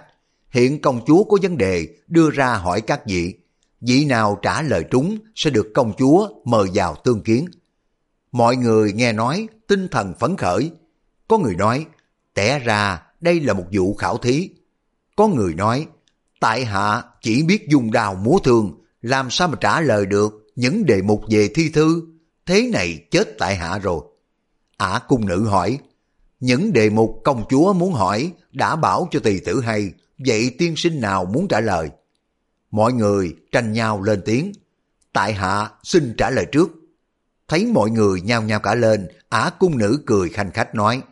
Hiện 0.50 0.80
công 0.80 1.00
chúa 1.06 1.24
có 1.24 1.38
vấn 1.42 1.58
đề 1.58 1.88
đưa 2.06 2.30
ra 2.30 2.54
hỏi 2.54 2.80
các 2.80 3.06
vị. 3.06 3.34
Vị 3.80 4.04
nào 4.04 4.38
trả 4.42 4.62
lời 4.62 4.84
trúng 4.90 5.18
sẽ 5.34 5.50
được 5.50 5.66
công 5.74 5.92
chúa 5.98 6.28
mời 6.44 6.68
vào 6.74 6.96
tương 7.04 7.22
kiến. 7.22 7.46
Mọi 8.32 8.56
người 8.56 8.92
nghe 8.92 9.12
nói 9.12 9.48
tinh 9.66 9.88
thần 9.88 10.14
phấn 10.20 10.36
khởi. 10.36 10.70
Có 11.28 11.38
người 11.38 11.54
nói, 11.54 11.86
tẻ 12.34 12.58
ra 12.58 13.02
đây 13.20 13.40
là 13.40 13.54
một 13.54 13.64
vụ 13.72 13.94
khảo 13.94 14.16
thí. 14.16 14.50
Có 15.16 15.28
người 15.28 15.54
nói, 15.54 15.86
tại 16.40 16.64
hạ 16.64 17.02
chỉ 17.22 17.42
biết 17.42 17.68
dùng 17.68 17.92
đào 17.92 18.14
múa 18.14 18.38
thương, 18.44 18.79
làm 19.02 19.30
sao 19.30 19.48
mà 19.48 19.56
trả 19.60 19.80
lời 19.80 20.06
được 20.06 20.46
những 20.56 20.86
đề 20.86 21.02
mục 21.02 21.22
về 21.30 21.48
thi 21.54 21.68
thư. 21.68 22.02
Thế 22.46 22.70
này 22.72 23.04
chết 23.10 23.38
tại 23.38 23.56
hạ 23.56 23.78
rồi. 23.78 24.02
Ả 24.76 25.00
cung 25.08 25.26
nữ 25.26 25.44
hỏi, 25.44 25.78
những 26.40 26.72
đề 26.72 26.90
mục 26.90 27.20
công 27.24 27.44
chúa 27.50 27.72
muốn 27.72 27.92
hỏi 27.92 28.32
đã 28.52 28.76
bảo 28.76 29.08
cho 29.10 29.20
tỳ 29.20 29.40
tử 29.40 29.60
hay, 29.60 29.92
vậy 30.26 30.54
tiên 30.58 30.74
sinh 30.76 31.00
nào 31.00 31.24
muốn 31.24 31.48
trả 31.48 31.60
lời? 31.60 31.90
Mọi 32.70 32.92
người 32.92 33.36
tranh 33.52 33.72
nhau 33.72 34.02
lên 34.02 34.22
tiếng, 34.24 34.52
tại 35.12 35.32
hạ 35.32 35.70
xin 35.82 36.14
trả 36.18 36.30
lời 36.30 36.46
trước. 36.52 36.70
Thấy 37.48 37.66
mọi 37.66 37.90
người 37.90 38.20
nhao 38.20 38.42
nhao 38.42 38.60
cả 38.60 38.74
lên, 38.74 39.08
ả 39.28 39.50
cung 39.58 39.78
nữ 39.78 40.02
cười 40.06 40.28
khanh 40.28 40.50
khách 40.50 40.74
nói, 40.74 41.02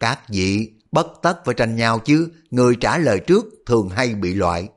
các 0.00 0.20
vị 0.28 0.72
bất 0.92 1.06
tất 1.22 1.44
phải 1.44 1.54
tranh 1.54 1.76
nhau 1.76 1.98
chứ, 1.98 2.28
người 2.50 2.76
trả 2.80 2.98
lời 2.98 3.20
trước 3.26 3.44
thường 3.66 3.88
hay 3.88 4.14
bị 4.14 4.34
loại. 4.34 4.68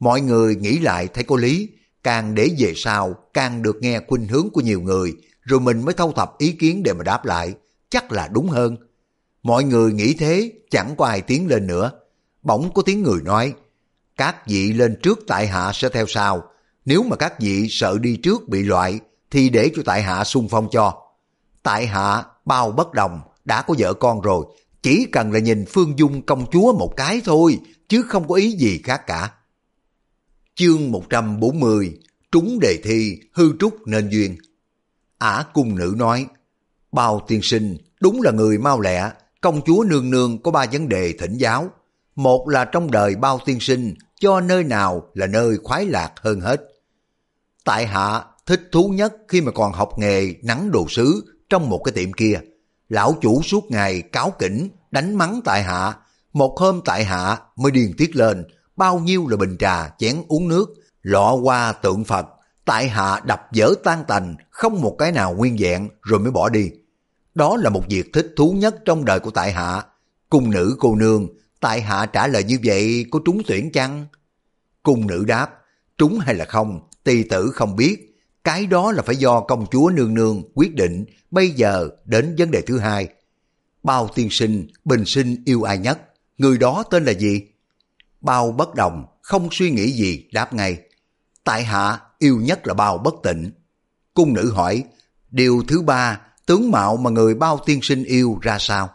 Mọi 0.00 0.20
người 0.20 0.56
nghĩ 0.56 0.78
lại 0.78 1.08
thấy 1.08 1.24
có 1.24 1.36
lý, 1.36 1.68
càng 2.02 2.34
để 2.34 2.48
về 2.58 2.72
sau 2.76 3.14
càng 3.34 3.62
được 3.62 3.76
nghe 3.80 4.00
khuynh 4.08 4.28
hướng 4.28 4.50
của 4.50 4.60
nhiều 4.60 4.80
người, 4.80 5.12
rồi 5.42 5.60
mình 5.60 5.84
mới 5.84 5.94
thâu 5.94 6.12
thập 6.12 6.38
ý 6.38 6.52
kiến 6.52 6.82
để 6.82 6.92
mà 6.92 7.04
đáp 7.04 7.24
lại, 7.24 7.54
chắc 7.90 8.12
là 8.12 8.28
đúng 8.28 8.48
hơn. 8.48 8.76
Mọi 9.42 9.64
người 9.64 9.92
nghĩ 9.92 10.14
thế, 10.14 10.52
chẳng 10.70 10.94
có 10.96 11.06
ai 11.06 11.20
tiến 11.20 11.48
lên 11.48 11.66
nữa. 11.66 11.90
Bỗng 12.42 12.72
có 12.74 12.82
tiếng 12.82 13.02
người 13.02 13.22
nói, 13.22 13.54
các 14.16 14.46
vị 14.46 14.72
lên 14.72 14.96
trước 15.02 15.18
tại 15.26 15.46
hạ 15.46 15.70
sẽ 15.74 15.88
theo 15.88 16.06
sau. 16.08 16.42
Nếu 16.84 17.02
mà 17.02 17.16
các 17.16 17.40
vị 17.40 17.66
sợ 17.70 17.98
đi 17.98 18.16
trước 18.16 18.48
bị 18.48 18.62
loại, 18.62 19.00
thì 19.30 19.48
để 19.48 19.70
cho 19.76 19.82
tại 19.86 20.02
hạ 20.02 20.24
xung 20.24 20.48
phong 20.48 20.68
cho. 20.70 21.02
Tại 21.62 21.86
hạ 21.86 22.24
bao 22.44 22.70
bất 22.70 22.92
đồng, 22.92 23.20
đã 23.44 23.62
có 23.62 23.74
vợ 23.78 23.94
con 23.94 24.20
rồi, 24.20 24.46
chỉ 24.82 25.06
cần 25.12 25.32
là 25.32 25.38
nhìn 25.38 25.64
Phương 25.68 25.98
Dung 25.98 26.22
công 26.22 26.46
chúa 26.52 26.72
một 26.72 26.92
cái 26.96 27.20
thôi, 27.24 27.58
chứ 27.88 28.02
không 28.02 28.28
có 28.28 28.34
ý 28.34 28.50
gì 28.50 28.80
khác 28.84 29.06
cả. 29.06 29.32
Chương 30.60 30.92
140 30.92 31.98
Trúng 32.32 32.58
đề 32.60 32.78
thi, 32.84 33.18
hư 33.32 33.52
trúc 33.60 33.86
nên 33.86 34.08
duyên. 34.08 34.36
Ả 35.18 35.44
cung 35.54 35.74
nữ 35.74 35.94
nói, 35.96 36.26
bao 36.92 37.24
tiên 37.28 37.42
sinh 37.42 37.76
đúng 38.00 38.22
là 38.22 38.30
người 38.30 38.58
mau 38.58 38.80
lẹ, 38.80 39.10
công 39.40 39.60
chúa 39.66 39.84
nương 39.88 40.10
nương 40.10 40.42
có 40.42 40.50
ba 40.50 40.66
vấn 40.72 40.88
đề 40.88 41.14
thỉnh 41.18 41.36
giáo. 41.36 41.68
Một 42.16 42.48
là 42.48 42.64
trong 42.64 42.90
đời 42.90 43.16
bao 43.16 43.40
tiên 43.44 43.60
sinh 43.60 43.94
cho 44.20 44.40
nơi 44.40 44.64
nào 44.64 45.10
là 45.14 45.26
nơi 45.26 45.56
khoái 45.64 45.86
lạc 45.86 46.12
hơn 46.16 46.40
hết. 46.40 46.60
Tại 47.64 47.86
hạ 47.86 48.24
thích 48.46 48.68
thú 48.72 48.88
nhất 48.88 49.14
khi 49.28 49.40
mà 49.40 49.52
còn 49.52 49.72
học 49.72 49.98
nghề 49.98 50.34
nắng 50.42 50.70
đồ 50.70 50.86
sứ 50.88 51.34
trong 51.50 51.68
một 51.68 51.82
cái 51.84 51.92
tiệm 51.92 52.12
kia. 52.12 52.40
Lão 52.88 53.16
chủ 53.20 53.42
suốt 53.42 53.70
ngày 53.70 54.02
cáo 54.02 54.32
kỉnh, 54.38 54.68
đánh 54.90 55.14
mắng 55.14 55.40
tại 55.44 55.62
hạ. 55.62 55.94
Một 56.32 56.58
hôm 56.58 56.80
tại 56.84 57.04
hạ 57.04 57.38
mới 57.56 57.72
điền 57.72 57.92
tiết 57.98 58.16
lên, 58.16 58.44
bao 58.80 58.98
nhiêu 58.98 59.26
là 59.28 59.36
bình 59.36 59.56
trà, 59.58 59.88
chén 59.98 60.22
uống 60.28 60.48
nước, 60.48 60.74
lọ 61.02 61.34
qua 61.34 61.72
tượng 61.72 62.04
Phật. 62.04 62.26
Tại 62.64 62.88
hạ 62.88 63.20
đập 63.24 63.52
dở 63.52 63.74
tan 63.84 64.04
tành, 64.08 64.36
không 64.50 64.80
một 64.80 64.96
cái 64.98 65.12
nào 65.12 65.34
nguyên 65.34 65.56
vẹn 65.60 65.88
rồi 66.02 66.20
mới 66.20 66.30
bỏ 66.30 66.48
đi. 66.48 66.70
Đó 67.34 67.56
là 67.56 67.70
một 67.70 67.82
việc 67.88 68.12
thích 68.12 68.32
thú 68.36 68.52
nhất 68.52 68.76
trong 68.84 69.04
đời 69.04 69.20
của 69.20 69.30
tại 69.30 69.52
hạ. 69.52 69.82
Cung 70.30 70.50
nữ 70.50 70.76
cô 70.78 70.94
nương, 70.94 71.28
tại 71.60 71.80
hạ 71.80 72.06
trả 72.06 72.26
lời 72.26 72.44
như 72.44 72.58
vậy 72.64 73.04
có 73.10 73.20
trúng 73.24 73.42
tuyển 73.46 73.72
chăng? 73.72 74.06
Cung 74.82 75.06
nữ 75.06 75.24
đáp, 75.24 75.50
trúng 75.98 76.18
hay 76.18 76.34
là 76.34 76.44
không, 76.44 76.80
tỳ 77.04 77.22
tử 77.22 77.50
không 77.54 77.76
biết. 77.76 78.18
Cái 78.44 78.66
đó 78.66 78.92
là 78.92 79.02
phải 79.02 79.16
do 79.16 79.40
công 79.40 79.66
chúa 79.70 79.90
nương 79.94 80.14
nương 80.14 80.42
quyết 80.54 80.74
định 80.74 81.04
bây 81.30 81.50
giờ 81.50 81.88
đến 82.04 82.34
vấn 82.38 82.50
đề 82.50 82.62
thứ 82.62 82.78
hai. 82.78 83.08
Bao 83.82 84.08
tiên 84.14 84.28
sinh, 84.30 84.66
bình 84.84 85.04
sinh 85.04 85.42
yêu 85.44 85.62
ai 85.62 85.78
nhất? 85.78 86.00
Người 86.38 86.58
đó 86.58 86.84
tên 86.90 87.04
là 87.04 87.12
gì? 87.12 87.42
Bao 88.20 88.52
bất 88.52 88.74
đồng, 88.74 89.06
không 89.22 89.48
suy 89.52 89.70
nghĩ 89.70 89.90
gì 89.90 90.28
đáp 90.32 90.54
ngay. 90.54 90.78
Tại 91.44 91.64
hạ 91.64 92.00
yêu 92.18 92.40
nhất 92.42 92.66
là 92.66 92.74
bao 92.74 92.98
bất 92.98 93.14
tịnh. 93.22 93.50
Cung 94.14 94.34
nữ 94.34 94.52
hỏi, 94.52 94.84
điều 95.30 95.62
thứ 95.68 95.82
ba, 95.82 96.20
tướng 96.46 96.70
mạo 96.70 96.96
mà 96.96 97.10
người 97.10 97.34
bao 97.34 97.58
tiên 97.66 97.80
sinh 97.82 98.04
yêu 98.04 98.38
ra 98.42 98.58
sao? 98.60 98.90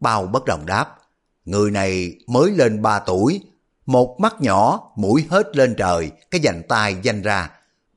Bao 0.00 0.26
bất 0.26 0.44
đồng 0.44 0.66
đáp, 0.66 0.98
người 1.44 1.70
này 1.70 2.14
mới 2.26 2.50
lên 2.50 2.82
ba 2.82 2.98
tuổi, 2.98 3.40
một 3.86 4.16
mắt 4.20 4.34
nhỏ, 4.40 4.92
mũi 4.96 5.26
hết 5.30 5.56
lên 5.56 5.74
trời, 5.78 6.10
cái 6.30 6.40
dành 6.40 6.62
tay 6.68 6.96
danh 7.02 7.22
ra. 7.22 7.50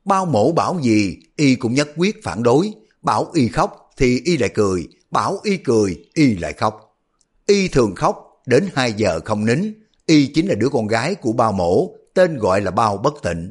Bao 0.04 0.26
mổ 0.26 0.52
bảo 0.52 0.78
gì, 0.82 1.16
y 1.36 1.54
cũng 1.54 1.74
nhất 1.74 1.88
quyết 1.96 2.24
phản 2.24 2.42
đối, 2.42 2.72
bảo 3.02 3.30
y 3.34 3.48
khóc 3.48 3.90
thì 3.96 4.20
y 4.24 4.36
lại 4.36 4.50
cười, 4.54 4.88
bảo 5.10 5.38
y 5.42 5.56
cười, 5.56 6.04
y 6.14 6.36
lại 6.36 6.52
khóc. 6.52 6.96
Y 7.46 7.68
thường 7.68 7.94
khóc, 7.94 8.42
đến 8.46 8.68
2 8.74 8.92
giờ 8.92 9.20
không 9.24 9.46
nín, 9.46 9.77
y 10.08 10.26
chính 10.26 10.46
là 10.46 10.54
đứa 10.54 10.68
con 10.68 10.86
gái 10.86 11.14
của 11.14 11.32
bao 11.32 11.52
mổ, 11.52 11.94
tên 12.14 12.38
gọi 12.38 12.60
là 12.60 12.70
bao 12.70 12.96
bất 12.96 13.14
tịnh. 13.22 13.50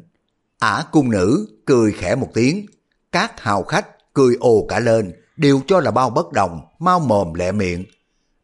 Ả 0.58 0.84
cung 0.92 1.10
nữ 1.10 1.46
cười 1.66 1.92
khẽ 1.92 2.14
một 2.14 2.28
tiếng, 2.34 2.66
các 3.12 3.40
hào 3.40 3.62
khách 3.62 4.14
cười 4.14 4.36
ồ 4.40 4.66
cả 4.68 4.80
lên, 4.80 5.12
đều 5.36 5.60
cho 5.66 5.80
là 5.80 5.90
bao 5.90 6.10
bất 6.10 6.32
đồng, 6.32 6.60
mau 6.78 7.00
mồm 7.00 7.34
lẹ 7.34 7.52
miệng. 7.52 7.84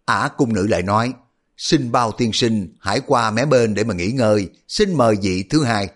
Ả 0.04 0.28
cung 0.36 0.52
nữ 0.52 0.66
lại 0.66 0.82
nói, 0.82 1.12
xin 1.56 1.92
bao 1.92 2.12
tiên 2.12 2.32
sinh 2.32 2.76
hãy 2.80 3.00
qua 3.00 3.30
mé 3.30 3.44
bên 3.44 3.74
để 3.74 3.84
mà 3.84 3.94
nghỉ 3.94 4.10
ngơi, 4.10 4.48
xin 4.68 4.94
mời 4.94 5.16
vị 5.22 5.44
thứ 5.50 5.64
hai. 5.64 5.88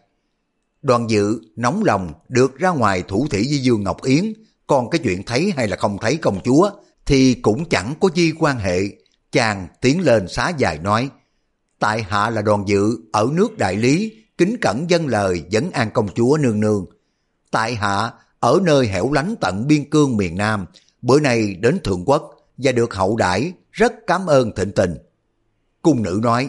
Đoàn 0.83 1.11
dự 1.11 1.41
nóng 1.57 1.85
lòng 1.85 2.13
được 2.29 2.59
ra 2.59 2.71
ngoài 2.71 3.03
thủ 3.09 3.27
thủy 3.31 3.47
với 3.51 3.59
Dương 3.59 3.83
Ngọc 3.83 4.03
Yến, 4.03 4.33
còn 4.67 4.91
cái 4.91 4.99
chuyện 4.99 5.23
thấy 5.23 5.53
hay 5.57 5.69
là 5.69 5.77
không 5.77 5.99
thấy 6.01 6.17
công 6.17 6.41
chúa 6.45 6.71
thì 7.07 7.35
cũng 7.35 7.69
chẳng 7.69 7.95
có 8.01 8.09
gì 8.15 8.33
quan 8.39 8.59
hệ. 8.59 8.81
Chàng 9.33 9.69
tiến 9.81 10.01
lên 10.01 10.29
xá 10.29 10.53
dài 10.59 10.79
nói, 10.79 11.11
tại 11.79 12.03
hạ 12.03 12.31
là 12.31 12.43
đoàn 12.43 12.65
dự 12.67 12.99
ở 13.13 13.29
nước 13.33 13.59
đại 13.59 13.77
lý, 13.77 14.13
kính 14.39 14.57
cẩn 14.61 14.91
dân 14.91 15.07
lời 15.07 15.43
dẫn 15.51 15.71
an 15.71 15.91
công 15.95 16.09
chúa 16.15 16.39
nương 16.41 16.61
nương. 16.61 16.87
Tại 17.51 17.75
hạ 17.75 18.13
ở 18.41 18.61
nơi 18.63 18.87
hẻo 18.87 19.13
lánh 19.13 19.35
tận 19.41 19.67
biên 19.67 19.91
cương 19.91 20.17
miền 20.17 20.37
Nam, 20.37 20.67
bữa 21.03 21.21
nay 21.21 21.55
đến 21.55 21.79
Thượng 21.85 22.05
Quốc 22.05 22.31
và 22.57 22.73
được 22.73 22.95
hậu 22.95 23.17
đãi 23.17 23.53
rất 23.73 23.93
cảm 24.07 24.27
ơn 24.27 24.55
thịnh 24.55 24.73
tình. 24.73 24.95
Cung 25.83 26.03
nữ 26.03 26.21
nói, 26.23 26.49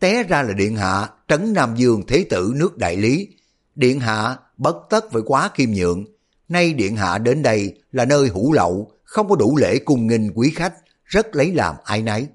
té 0.00 0.22
ra 0.22 0.42
là 0.42 0.52
điện 0.52 0.76
hạ 0.76 1.08
trấn 1.28 1.52
Nam 1.52 1.74
Dương 1.76 2.02
Thế 2.08 2.26
Tử 2.30 2.52
nước 2.56 2.78
Đại 2.78 2.96
Lý. 2.96 3.28
Điện 3.74 4.00
hạ 4.00 4.36
bất 4.56 4.76
tất 4.90 5.04
phải 5.12 5.22
quá 5.26 5.50
khiêm 5.54 5.70
nhượng. 5.70 6.04
Nay 6.48 6.72
điện 6.72 6.96
hạ 6.96 7.18
đến 7.18 7.42
đây 7.42 7.78
là 7.92 8.04
nơi 8.04 8.28
hủ 8.28 8.52
lậu, 8.52 8.92
không 9.04 9.28
có 9.28 9.36
đủ 9.36 9.56
lễ 9.56 9.78
cung 9.78 10.06
nghinh 10.06 10.32
quý 10.34 10.52
khách, 10.56 10.74
rất 11.04 11.36
lấy 11.36 11.52
làm 11.52 11.74
ai 11.84 12.02
nấy. 12.02 12.26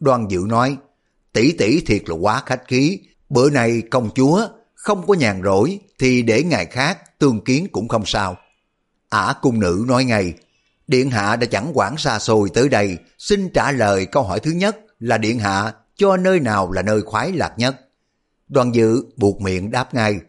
đoàn 0.00 0.26
dự 0.30 0.40
nói, 0.46 0.76
tỷ 1.32 1.52
tỷ 1.52 1.80
thiệt 1.80 2.02
là 2.06 2.14
quá 2.14 2.42
khách 2.46 2.68
khí, 2.68 3.00
bữa 3.28 3.50
nay 3.50 3.82
công 3.90 4.10
chúa 4.14 4.48
không 4.74 5.06
có 5.06 5.14
nhàn 5.14 5.42
rỗi 5.44 5.78
thì 5.98 6.22
để 6.22 6.42
ngày 6.42 6.66
khác 6.66 7.18
tương 7.18 7.40
kiến 7.44 7.66
cũng 7.72 7.88
không 7.88 8.06
sao. 8.06 8.36
Ả 9.08 9.34
cung 9.42 9.60
nữ 9.60 9.84
nói 9.88 10.04
ngay, 10.04 10.34
Điện 10.86 11.10
Hạ 11.10 11.36
đã 11.36 11.46
chẳng 11.46 11.70
quản 11.74 11.96
xa 11.96 12.18
xôi 12.18 12.50
tới 12.54 12.68
đây, 12.68 12.98
xin 13.18 13.48
trả 13.54 13.72
lời 13.72 14.06
câu 14.06 14.22
hỏi 14.22 14.40
thứ 14.40 14.50
nhất 14.50 14.76
là 14.98 15.18
Điện 15.18 15.38
Hạ 15.38 15.72
cho 15.96 16.16
nơi 16.16 16.40
nào 16.40 16.72
là 16.72 16.82
nơi 16.82 17.02
khoái 17.02 17.32
lạc 17.32 17.54
nhất. 17.56 17.76
Đoàn 18.48 18.74
dự 18.74 19.02
buộc 19.16 19.40
miệng 19.40 19.70
đáp 19.70 19.94
ngay, 19.94 20.20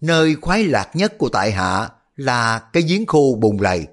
nơi 0.00 0.36
khoái 0.40 0.64
lạc 0.64 0.90
nhất 0.94 1.18
của 1.18 1.28
tại 1.28 1.52
Hạ 1.52 1.88
là 2.16 2.58
cái 2.72 2.82
giếng 2.82 3.06
khô 3.06 3.38
bùng 3.40 3.60
lầy. 3.60 3.86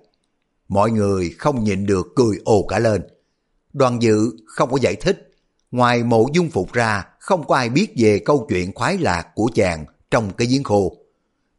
Mọi 0.68 0.92
người 0.92 1.36
không 1.38 1.64
nhịn 1.64 1.86
được 1.86 2.08
cười 2.16 2.40
ồ 2.46 2.66
cả 2.68 2.80
lên. 2.80 3.02
Đoàn 3.74 4.02
dự 4.02 4.32
không 4.46 4.72
có 4.72 4.78
giải 4.82 4.96
thích, 4.96 5.29
ngoài 5.72 6.04
mộ 6.04 6.28
dung 6.34 6.50
phục 6.50 6.74
ra 6.74 7.06
không 7.20 7.48
có 7.48 7.56
ai 7.56 7.70
biết 7.70 7.94
về 7.98 8.20
câu 8.20 8.46
chuyện 8.50 8.72
khoái 8.76 8.98
lạc 8.98 9.28
của 9.36 9.50
chàng 9.56 9.86
trong 10.12 10.34
cái 10.34 10.48
giếng 10.48 10.64
khô. 10.64 10.96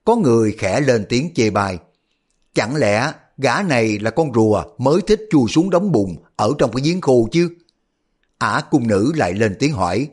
Có 0.04 0.16
người 0.16 0.54
khẽ 0.58 0.80
lên 0.80 1.06
tiếng 1.08 1.30
chê 1.34 1.50
bai. 1.50 1.78
Chẳng 2.54 2.76
lẽ 2.76 3.12
gã 3.38 3.62
này 3.62 3.98
là 3.98 4.10
con 4.10 4.34
rùa 4.34 4.64
mới 4.78 5.00
thích 5.06 5.20
chui 5.30 5.48
xuống 5.48 5.70
đống 5.70 5.92
bùn 5.92 6.16
ở 6.36 6.52
trong 6.58 6.72
cái 6.72 6.82
giếng 6.84 7.00
khô 7.00 7.28
chứ? 7.32 7.50
Ả 8.38 8.62
cung 8.70 8.86
nữ 8.86 9.12
lại 9.16 9.32
lên 9.32 9.56
tiếng 9.58 9.72
hỏi, 9.72 10.08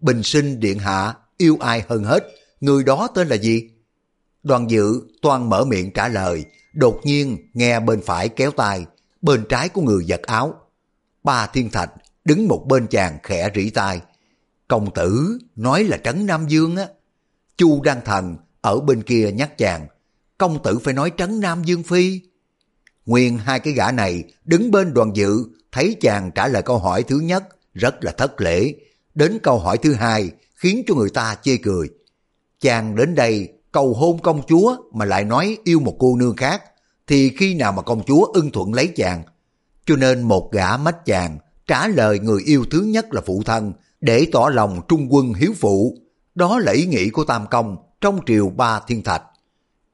bình 0.00 0.22
sinh 0.22 0.60
điện 0.60 0.78
hạ 0.78 1.14
yêu 1.36 1.56
ai 1.60 1.84
hơn 1.88 2.04
hết, 2.04 2.24
người 2.60 2.84
đó 2.84 3.08
tên 3.14 3.28
là 3.28 3.36
gì? 3.36 3.70
Đoàn 4.42 4.70
dự 4.70 5.00
toan 5.22 5.48
mở 5.48 5.64
miệng 5.64 5.90
trả 5.90 6.08
lời, 6.08 6.44
đột 6.72 7.00
nhiên 7.04 7.36
nghe 7.54 7.80
bên 7.80 8.00
phải 8.00 8.28
kéo 8.28 8.50
tay, 8.50 8.86
bên 9.22 9.44
trái 9.48 9.68
của 9.68 9.82
người 9.82 10.04
giật 10.04 10.22
áo. 10.22 10.54
Ba 11.24 11.46
thiên 11.46 11.70
thạch 11.70 11.90
đứng 12.24 12.48
một 12.48 12.64
bên 12.68 12.86
chàng 12.86 13.18
khẽ 13.22 13.50
rỉ 13.54 13.70
tai. 13.70 14.00
Công 14.68 14.94
tử 14.94 15.38
nói 15.56 15.84
là 15.84 15.96
Trấn 15.96 16.26
Nam 16.26 16.48
Dương 16.48 16.76
á. 16.76 16.86
Chu 17.56 17.82
Đăng 17.82 18.00
Thần 18.04 18.36
ở 18.60 18.80
bên 18.80 19.02
kia 19.02 19.30
nhắc 19.32 19.58
chàng, 19.58 19.86
công 20.38 20.62
tử 20.62 20.78
phải 20.78 20.94
nói 20.94 21.12
Trấn 21.16 21.40
Nam 21.40 21.64
Dương 21.64 21.82
Phi. 21.82 22.20
Nguyên 23.06 23.38
hai 23.38 23.60
cái 23.60 23.72
gã 23.72 23.92
này 23.92 24.24
đứng 24.44 24.70
bên 24.70 24.94
đoàn 24.94 25.16
dự, 25.16 25.44
thấy 25.72 25.96
chàng 26.00 26.30
trả 26.34 26.48
lời 26.48 26.62
câu 26.62 26.78
hỏi 26.78 27.02
thứ 27.02 27.18
nhất 27.18 27.44
rất 27.74 28.04
là 28.04 28.12
thất 28.12 28.40
lễ. 28.40 28.74
Đến 29.14 29.38
câu 29.42 29.58
hỏi 29.58 29.78
thứ 29.78 29.94
hai 29.94 30.30
khiến 30.54 30.82
cho 30.86 30.94
người 30.94 31.10
ta 31.10 31.36
chê 31.42 31.56
cười. 31.56 31.88
Chàng 32.60 32.96
đến 32.96 33.14
đây 33.14 33.48
cầu 33.72 33.94
hôn 33.94 34.18
công 34.22 34.42
chúa 34.48 34.76
mà 34.92 35.04
lại 35.04 35.24
nói 35.24 35.58
yêu 35.64 35.80
một 35.80 35.96
cô 35.98 36.16
nương 36.16 36.36
khác, 36.36 36.62
thì 37.06 37.30
khi 37.36 37.54
nào 37.54 37.72
mà 37.72 37.82
công 37.82 38.04
chúa 38.04 38.24
ưng 38.24 38.50
thuận 38.50 38.74
lấy 38.74 38.86
chàng? 38.96 39.22
Cho 39.86 39.96
nên 39.96 40.22
một 40.22 40.52
gã 40.52 40.76
mách 40.76 41.04
chàng 41.04 41.38
trả 41.70 41.88
lời 41.88 42.18
người 42.18 42.42
yêu 42.42 42.64
thứ 42.70 42.80
nhất 42.80 43.14
là 43.14 43.20
phụ 43.26 43.42
thân 43.46 43.72
để 44.00 44.26
tỏ 44.32 44.48
lòng 44.48 44.80
trung 44.88 45.06
quân 45.10 45.32
hiếu 45.32 45.52
phụ. 45.60 45.96
Đó 46.34 46.58
là 46.58 46.72
ý 46.72 46.86
nghĩ 46.86 47.10
của 47.10 47.24
Tam 47.24 47.46
Công 47.46 47.76
trong 48.00 48.20
triều 48.26 48.48
ba 48.48 48.80
thiên 48.86 49.02
thạch. 49.02 49.22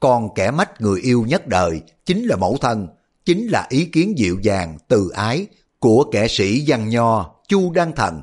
Còn 0.00 0.34
kẻ 0.34 0.50
mách 0.50 0.80
người 0.80 1.00
yêu 1.00 1.24
nhất 1.28 1.46
đời 1.46 1.80
chính 2.06 2.24
là 2.24 2.36
mẫu 2.36 2.58
thân, 2.60 2.88
chính 3.24 3.46
là 3.46 3.66
ý 3.68 3.84
kiến 3.84 4.18
dịu 4.18 4.38
dàng, 4.42 4.78
từ 4.88 5.08
ái 5.08 5.46
của 5.78 6.04
kẻ 6.12 6.28
sĩ 6.28 6.64
văn 6.66 6.88
nho 6.88 7.34
Chu 7.48 7.72
Đăng 7.72 7.92
Thần. 7.92 8.22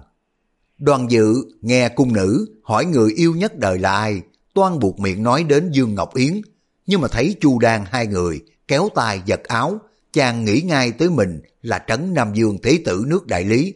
Đoàn 0.78 1.12
dự 1.12 1.36
nghe 1.62 1.90
cung 1.90 2.14
nữ 2.14 2.46
hỏi 2.64 2.86
người 2.86 3.14
yêu 3.14 3.36
nhất 3.36 3.58
đời 3.58 3.80
là 3.80 3.92
ai, 3.92 4.22
toan 4.54 4.80
buộc 4.80 5.00
miệng 5.00 5.24
nói 5.24 5.44
đến 5.44 5.72
Dương 5.72 5.96
Ngọc 5.96 6.16
Yến, 6.16 6.42
nhưng 6.86 7.02
mà 7.02 7.08
thấy 7.08 7.36
Chu 7.42 7.60
Đan 7.60 7.84
hai 7.86 8.08
người 8.08 8.42
kéo 8.68 8.90
tay 8.96 9.22
giật 9.26 9.44
áo, 9.44 9.80
chàng 10.14 10.46
nghĩ 10.46 10.62
ngay 10.62 10.92
tới 10.92 11.10
mình 11.10 11.42
là 11.62 11.84
Trấn 11.88 12.14
Nam 12.14 12.34
Dương 12.34 12.58
Thế 12.64 12.80
Tử 12.86 13.04
nước 13.08 13.28
Đại 13.28 13.46
Lý. 13.46 13.74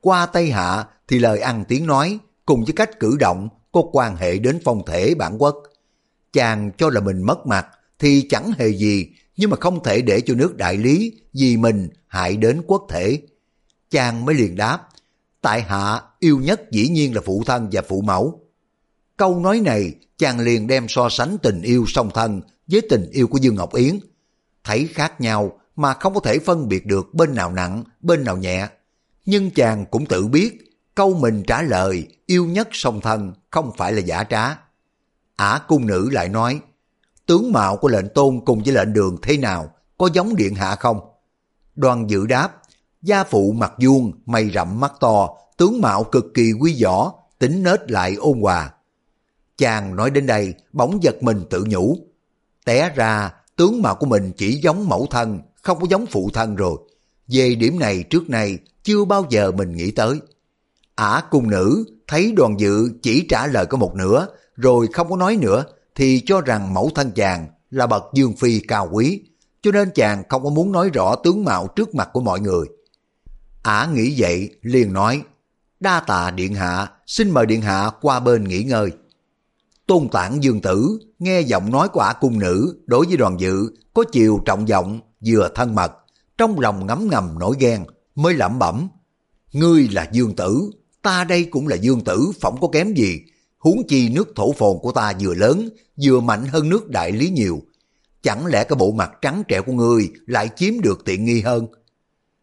Qua 0.00 0.26
Tây 0.26 0.50
Hạ 0.50 0.84
thì 1.08 1.18
lời 1.18 1.40
ăn 1.40 1.64
tiếng 1.68 1.86
nói 1.86 2.18
cùng 2.46 2.64
với 2.64 2.72
cách 2.72 3.00
cử 3.00 3.16
động 3.20 3.48
có 3.72 3.82
quan 3.92 4.16
hệ 4.16 4.38
đến 4.38 4.58
phong 4.64 4.82
thể 4.86 5.14
bản 5.14 5.42
quốc. 5.42 5.62
Chàng 6.32 6.70
cho 6.78 6.90
là 6.90 7.00
mình 7.00 7.22
mất 7.22 7.46
mặt 7.46 7.66
thì 7.98 8.26
chẳng 8.30 8.52
hề 8.58 8.68
gì, 8.68 9.08
nhưng 9.36 9.50
mà 9.50 9.56
không 9.60 9.82
thể 9.82 10.02
để 10.02 10.20
cho 10.20 10.34
nước 10.34 10.56
đại 10.56 10.76
lý 10.76 11.12
vì 11.32 11.56
mình 11.56 11.88
hại 12.06 12.36
đến 12.36 12.62
quốc 12.66 12.86
thể. 12.90 13.18
Chàng 13.90 14.24
mới 14.24 14.34
liền 14.34 14.56
đáp, 14.56 14.88
tại 15.40 15.62
hạ 15.62 16.00
yêu 16.18 16.38
nhất 16.38 16.70
dĩ 16.70 16.88
nhiên 16.88 17.14
là 17.14 17.20
phụ 17.24 17.42
thân 17.46 17.68
và 17.72 17.82
phụ 17.88 18.00
mẫu. 18.00 18.40
Câu 19.16 19.38
nói 19.38 19.60
này 19.60 19.94
chàng 20.18 20.40
liền 20.40 20.66
đem 20.66 20.88
so 20.88 21.08
sánh 21.08 21.36
tình 21.42 21.62
yêu 21.62 21.84
song 21.88 22.10
thân 22.14 22.40
với 22.66 22.80
tình 22.90 23.10
yêu 23.10 23.26
của 23.28 23.38
Dương 23.38 23.54
Ngọc 23.54 23.74
Yến. 23.74 23.98
Thấy 24.64 24.88
khác 24.94 25.20
nhau 25.20 25.60
mà 25.76 25.94
không 25.94 26.14
có 26.14 26.20
thể 26.20 26.38
phân 26.38 26.68
biệt 26.68 26.86
được 26.86 27.14
bên 27.14 27.34
nào 27.34 27.52
nặng, 27.52 27.84
bên 28.00 28.24
nào 28.24 28.36
nhẹ. 28.36 28.68
Nhưng 29.24 29.50
chàng 29.50 29.86
cũng 29.90 30.06
tự 30.06 30.26
biết 30.26 30.74
câu 30.94 31.14
mình 31.14 31.42
trả 31.46 31.62
lời 31.62 32.06
yêu 32.26 32.46
nhất 32.46 32.68
song 32.72 33.00
thân 33.00 33.32
không 33.50 33.70
phải 33.76 33.92
là 33.92 34.00
giả 34.00 34.24
trá. 34.24 34.58
Ả 35.36 35.60
cung 35.68 35.86
nữ 35.86 36.10
lại 36.10 36.28
nói, 36.28 36.60
tướng 37.26 37.52
mạo 37.52 37.76
của 37.76 37.88
lệnh 37.88 38.08
tôn 38.08 38.40
cùng 38.44 38.62
với 38.62 38.74
lệnh 38.74 38.92
đường 38.92 39.16
thế 39.22 39.36
nào, 39.36 39.70
có 39.98 40.08
giống 40.12 40.36
điện 40.36 40.54
hạ 40.54 40.76
không? 40.76 41.00
Đoàn 41.74 42.10
dự 42.10 42.26
đáp, 42.26 42.62
gia 43.02 43.24
phụ 43.24 43.52
mặt 43.52 43.72
vuông, 43.84 44.12
mày 44.26 44.50
rậm 44.50 44.80
mắt 44.80 44.92
to, 45.00 45.28
tướng 45.56 45.80
mạo 45.80 46.04
cực 46.04 46.24
kỳ 46.34 46.52
quý 46.60 46.82
võ, 46.84 47.12
tính 47.38 47.62
nết 47.62 47.90
lại 47.90 48.14
ôn 48.14 48.40
hòa. 48.40 48.70
Chàng 49.58 49.96
nói 49.96 50.10
đến 50.10 50.26
đây, 50.26 50.54
bỗng 50.72 51.02
giật 51.02 51.22
mình 51.22 51.44
tự 51.50 51.64
nhủ. 51.68 51.98
Té 52.64 52.92
ra, 52.94 53.32
tướng 53.56 53.82
mạo 53.82 53.94
của 53.94 54.06
mình 54.06 54.32
chỉ 54.36 54.60
giống 54.62 54.88
mẫu 54.88 55.06
thân, 55.10 55.40
không 55.64 55.80
có 55.80 55.86
giống 55.90 56.06
phụ 56.06 56.30
thân 56.34 56.56
rồi. 56.56 56.78
Về 57.28 57.54
điểm 57.54 57.78
này 57.78 58.02
trước 58.02 58.30
nay, 58.30 58.58
chưa 58.82 59.04
bao 59.04 59.26
giờ 59.30 59.52
mình 59.52 59.76
nghĩ 59.76 59.90
tới. 59.90 60.20
Ả 60.94 61.22
cung 61.30 61.50
nữ 61.50 61.84
thấy 62.08 62.32
đoàn 62.36 62.60
dự 62.60 62.90
chỉ 63.02 63.26
trả 63.28 63.46
lời 63.46 63.66
có 63.66 63.76
một 63.76 63.94
nửa, 63.94 64.26
rồi 64.56 64.88
không 64.92 65.10
có 65.10 65.16
nói 65.16 65.36
nữa, 65.36 65.64
thì 65.94 66.22
cho 66.26 66.40
rằng 66.40 66.74
mẫu 66.74 66.90
thân 66.94 67.10
chàng 67.14 67.46
là 67.70 67.86
bậc 67.86 68.04
dương 68.14 68.32
phi 68.32 68.60
cao 68.60 68.88
quý, 68.92 69.20
cho 69.62 69.72
nên 69.72 69.90
chàng 69.94 70.22
không 70.28 70.44
có 70.44 70.50
muốn 70.50 70.72
nói 70.72 70.90
rõ 70.94 71.14
tướng 71.16 71.44
mạo 71.44 71.66
trước 71.76 71.94
mặt 71.94 72.08
của 72.12 72.20
mọi 72.20 72.40
người. 72.40 72.66
Ả 73.62 73.88
nghĩ 73.94 74.14
vậy, 74.18 74.50
liền 74.62 74.92
nói, 74.92 75.22
đa 75.80 76.00
tạ 76.00 76.30
điện 76.30 76.54
hạ, 76.54 76.86
xin 77.06 77.30
mời 77.30 77.46
điện 77.46 77.60
hạ 77.62 77.90
qua 78.00 78.20
bên 78.20 78.44
nghỉ 78.44 78.62
ngơi. 78.62 78.90
Tôn 79.86 80.08
tản 80.08 80.40
dương 80.40 80.60
tử 80.60 80.98
nghe 81.18 81.40
giọng 81.40 81.70
nói 81.70 81.88
của 81.88 82.00
ả 82.00 82.12
cung 82.12 82.38
nữ 82.38 82.82
đối 82.86 83.06
với 83.06 83.16
đoàn 83.16 83.40
dự 83.40 83.70
có 83.94 84.04
chiều 84.12 84.40
trọng 84.44 84.68
giọng 84.68 85.00
vừa 85.26 85.48
thân 85.54 85.74
mật, 85.74 85.92
trong 86.38 86.60
lòng 86.60 86.86
ngấm 86.86 87.08
ngầm 87.10 87.38
nổi 87.38 87.56
ghen, 87.58 87.84
mới 88.14 88.34
lẩm 88.34 88.58
bẩm. 88.58 88.88
Ngươi 89.52 89.88
là 89.88 90.08
dương 90.12 90.36
tử, 90.36 90.70
ta 91.02 91.24
đây 91.24 91.44
cũng 91.44 91.68
là 91.68 91.76
dương 91.76 92.04
tử, 92.04 92.30
phỏng 92.40 92.60
có 92.60 92.68
kém 92.72 92.94
gì. 92.94 93.20
Huống 93.58 93.86
chi 93.88 94.08
nước 94.08 94.32
thổ 94.36 94.52
phồn 94.52 94.78
của 94.82 94.92
ta 94.92 95.12
vừa 95.20 95.34
lớn, 95.34 95.68
vừa 96.02 96.20
mạnh 96.20 96.46
hơn 96.46 96.68
nước 96.68 96.88
đại 96.88 97.12
lý 97.12 97.30
nhiều. 97.30 97.62
Chẳng 98.22 98.46
lẽ 98.46 98.64
cái 98.64 98.76
bộ 98.76 98.92
mặt 98.92 99.12
trắng 99.22 99.42
trẻo 99.48 99.62
của 99.62 99.72
ngươi 99.72 100.10
lại 100.26 100.50
chiếm 100.56 100.80
được 100.80 101.04
tiện 101.04 101.24
nghi 101.24 101.40
hơn? 101.40 101.66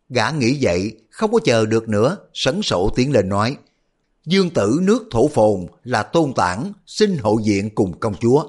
Gã 0.09 0.31
nghĩ 0.31 0.57
vậy, 0.61 0.97
không 1.09 1.31
có 1.31 1.39
chờ 1.43 1.65
được 1.65 1.89
nữa, 1.89 2.17
sấn 2.33 2.61
sổ 2.61 2.89
tiến 2.95 3.11
lên 3.11 3.29
nói. 3.29 3.57
Dương 4.25 4.49
tử 4.49 4.79
nước 4.81 5.07
thổ 5.11 5.27
phồn 5.27 5.65
là 5.83 6.03
tôn 6.03 6.33
tản, 6.33 6.73
xin 6.85 7.17
hộ 7.17 7.39
diện 7.43 7.75
cùng 7.75 7.99
công 7.99 8.15
chúa. 8.15 8.43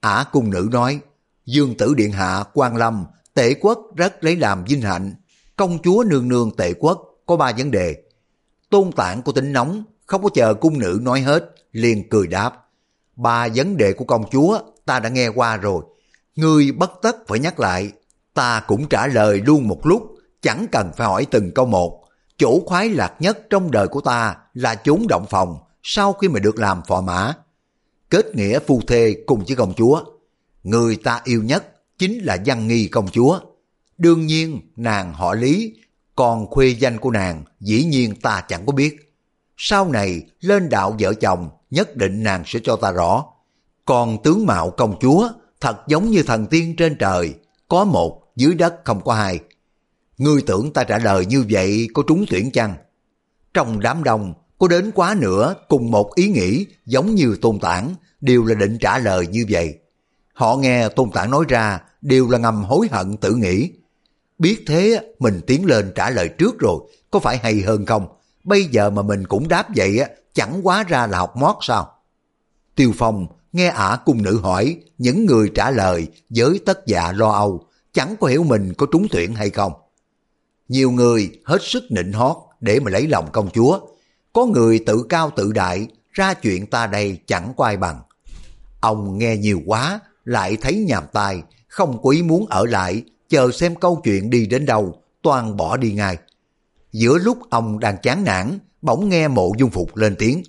Ả 0.00 0.24
cung 0.32 0.50
nữ 0.50 0.68
nói, 0.72 1.00
Dương 1.46 1.74
tử 1.76 1.94
điện 1.94 2.12
hạ, 2.12 2.44
quan 2.54 2.76
lâm, 2.76 3.04
tể 3.34 3.54
quốc 3.60 3.78
rất 3.96 4.24
lấy 4.24 4.36
làm 4.36 4.64
vinh 4.64 4.82
hạnh. 4.82 5.14
Công 5.56 5.78
chúa 5.82 6.04
nương 6.06 6.28
nương 6.28 6.56
tể 6.56 6.72
quốc 6.72 7.02
có 7.26 7.36
ba 7.36 7.52
vấn 7.58 7.70
đề. 7.70 7.96
Tôn 8.70 8.92
tạng 8.92 9.22
của 9.22 9.32
tính 9.32 9.52
nóng, 9.52 9.84
không 10.06 10.22
có 10.22 10.28
chờ 10.34 10.54
cung 10.54 10.78
nữ 10.78 10.98
nói 11.02 11.20
hết, 11.20 11.54
liền 11.72 12.08
cười 12.08 12.26
đáp. 12.26 12.52
Ba 13.16 13.48
vấn 13.54 13.76
đề 13.76 13.92
của 13.92 14.04
công 14.04 14.24
chúa 14.30 14.58
ta 14.86 15.00
đã 15.00 15.08
nghe 15.08 15.28
qua 15.28 15.56
rồi. 15.56 15.84
Ngươi 16.36 16.72
bất 16.72 16.92
tất 17.02 17.16
phải 17.28 17.38
nhắc 17.38 17.60
lại. 17.60 17.92
Ta 18.34 18.60
cũng 18.66 18.88
trả 18.88 19.06
lời 19.06 19.42
luôn 19.46 19.68
một 19.68 19.86
lúc, 19.86 20.14
chẳng 20.42 20.66
cần 20.72 20.90
phải 20.96 21.06
hỏi 21.06 21.26
từng 21.30 21.50
câu 21.54 21.66
một. 21.66 22.04
Chỗ 22.36 22.60
khoái 22.66 22.88
lạc 22.88 23.14
nhất 23.18 23.38
trong 23.50 23.70
đời 23.70 23.88
của 23.88 24.00
ta 24.00 24.36
là 24.54 24.74
chốn 24.74 25.06
động 25.08 25.26
phòng 25.30 25.58
sau 25.82 26.12
khi 26.12 26.28
mà 26.28 26.40
được 26.40 26.58
làm 26.58 26.82
phò 26.88 27.00
mã. 27.00 27.34
Kết 28.10 28.36
nghĩa 28.36 28.58
phu 28.58 28.80
thê 28.86 29.16
cùng 29.26 29.44
với 29.46 29.56
công 29.56 29.74
chúa. 29.74 30.04
Người 30.62 30.96
ta 30.96 31.20
yêu 31.24 31.42
nhất 31.42 31.71
chính 32.02 32.18
là 32.18 32.38
văn 32.46 32.68
nghi 32.68 32.88
công 32.88 33.08
chúa. 33.08 33.40
Đương 33.98 34.26
nhiên 34.26 34.60
nàng 34.76 35.14
họ 35.14 35.34
lý, 35.34 35.74
còn 36.16 36.46
khuê 36.46 36.68
danh 36.68 36.98
của 36.98 37.10
nàng 37.10 37.44
dĩ 37.60 37.84
nhiên 37.84 38.14
ta 38.14 38.44
chẳng 38.48 38.66
có 38.66 38.72
biết. 38.72 39.14
Sau 39.56 39.90
này 39.90 40.22
lên 40.40 40.68
đạo 40.68 40.96
vợ 40.98 41.14
chồng 41.14 41.48
nhất 41.70 41.96
định 41.96 42.22
nàng 42.22 42.42
sẽ 42.46 42.60
cho 42.64 42.76
ta 42.76 42.90
rõ. 42.92 43.24
Còn 43.84 44.22
tướng 44.22 44.46
mạo 44.46 44.70
công 44.70 44.98
chúa 45.00 45.28
thật 45.60 45.76
giống 45.88 46.10
như 46.10 46.22
thần 46.22 46.46
tiên 46.46 46.76
trên 46.76 46.96
trời, 46.98 47.34
có 47.68 47.84
một 47.84 48.22
dưới 48.36 48.54
đất 48.54 48.74
không 48.84 49.00
có 49.04 49.14
hai. 49.14 49.40
Ngươi 50.18 50.42
tưởng 50.42 50.72
ta 50.72 50.84
trả 50.84 50.98
lời 50.98 51.26
như 51.26 51.44
vậy 51.50 51.88
có 51.94 52.02
trúng 52.08 52.24
tuyển 52.28 52.50
chăng? 52.50 52.74
Trong 53.54 53.80
đám 53.80 54.04
đông 54.04 54.34
có 54.58 54.68
đến 54.68 54.90
quá 54.94 55.16
nữa 55.18 55.54
cùng 55.68 55.90
một 55.90 56.14
ý 56.14 56.28
nghĩ 56.28 56.66
giống 56.86 57.14
như 57.14 57.36
tôn 57.42 57.58
tản 57.58 57.94
đều 58.20 58.44
là 58.44 58.54
định 58.54 58.78
trả 58.80 58.98
lời 58.98 59.26
như 59.26 59.46
vậy. 59.50 59.78
Họ 60.34 60.56
nghe 60.56 60.88
tôn 60.88 61.10
tản 61.10 61.30
nói 61.30 61.44
ra 61.48 61.80
đều 62.02 62.28
là 62.28 62.38
ngầm 62.38 62.64
hối 62.64 62.88
hận 62.90 63.16
tự 63.16 63.34
nghĩ. 63.34 63.70
Biết 64.38 64.64
thế 64.66 65.12
mình 65.18 65.40
tiến 65.46 65.64
lên 65.64 65.92
trả 65.94 66.10
lời 66.10 66.28
trước 66.28 66.58
rồi, 66.58 66.80
có 67.10 67.18
phải 67.18 67.38
hay 67.38 67.60
hơn 67.60 67.86
không? 67.86 68.06
Bây 68.44 68.64
giờ 68.64 68.90
mà 68.90 69.02
mình 69.02 69.26
cũng 69.26 69.48
đáp 69.48 69.66
vậy 69.76 69.98
á, 69.98 70.08
chẳng 70.34 70.66
quá 70.66 70.84
ra 70.88 71.06
là 71.06 71.18
học 71.18 71.36
mót 71.36 71.56
sao? 71.60 71.92
Tiêu 72.74 72.92
Phong 72.98 73.26
nghe 73.52 73.68
ả 73.68 73.98
cung 74.04 74.22
nữ 74.22 74.38
hỏi 74.38 74.76
những 74.98 75.26
người 75.26 75.50
trả 75.54 75.70
lời 75.70 76.06
với 76.30 76.60
tất 76.66 76.86
dạ 76.86 77.12
lo 77.12 77.32
âu, 77.32 77.66
chẳng 77.92 78.16
có 78.20 78.26
hiểu 78.26 78.44
mình 78.44 78.74
có 78.74 78.86
trúng 78.92 79.06
tuyển 79.10 79.34
hay 79.34 79.50
không. 79.50 79.72
Nhiều 80.68 80.90
người 80.90 81.40
hết 81.44 81.58
sức 81.62 81.82
nịnh 81.90 82.12
hót 82.12 82.36
để 82.60 82.80
mà 82.80 82.90
lấy 82.90 83.06
lòng 83.06 83.28
công 83.32 83.50
chúa. 83.50 83.80
Có 84.32 84.46
người 84.46 84.78
tự 84.86 85.02
cao 85.08 85.30
tự 85.36 85.52
đại, 85.52 85.86
ra 86.12 86.34
chuyện 86.34 86.66
ta 86.66 86.86
đây 86.86 87.18
chẳng 87.26 87.52
có 87.56 87.64
ai 87.64 87.76
bằng. 87.76 88.00
Ông 88.80 89.18
nghe 89.18 89.36
nhiều 89.36 89.62
quá, 89.66 90.00
lại 90.24 90.56
thấy 90.60 90.84
nhàm 90.88 91.04
tai, 91.12 91.42
không 91.72 91.98
quý 92.02 92.22
muốn 92.22 92.46
ở 92.46 92.66
lại, 92.66 93.02
chờ 93.28 93.50
xem 93.50 93.74
câu 93.74 94.00
chuyện 94.04 94.30
đi 94.30 94.46
đến 94.46 94.66
đâu, 94.66 94.94
toàn 95.22 95.56
bỏ 95.56 95.76
đi 95.76 95.92
ngay. 95.92 96.18
Giữa 96.92 97.18
lúc 97.18 97.38
ông 97.50 97.78
đang 97.78 97.96
chán 98.02 98.24
nản, 98.24 98.58
bỗng 98.82 99.08
nghe 99.08 99.28
mộ 99.28 99.52
dung 99.58 99.70
phục 99.70 99.96
lên 99.96 100.16
tiếng. 100.18 100.42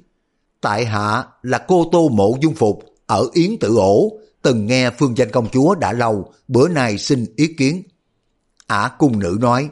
Tại 0.61 0.85
hạ 0.85 1.23
là 1.41 1.57
cô 1.67 1.89
tô 1.91 2.09
mộ 2.09 2.37
dung 2.41 2.55
phục, 2.55 2.83
ở 3.05 3.27
Yến 3.33 3.57
Tử 3.59 3.75
Ổ, 3.77 4.11
từng 4.41 4.65
nghe 4.65 4.89
phương 4.99 5.17
danh 5.17 5.31
công 5.31 5.49
chúa 5.49 5.75
đã 5.75 5.93
lâu, 5.93 6.33
bữa 6.47 6.67
nay 6.67 6.97
xin 6.97 7.25
ý 7.35 7.47
kiến. 7.47 7.83
Ả 8.67 8.91
cung 8.99 9.19
nữ 9.19 9.37
nói, 9.41 9.69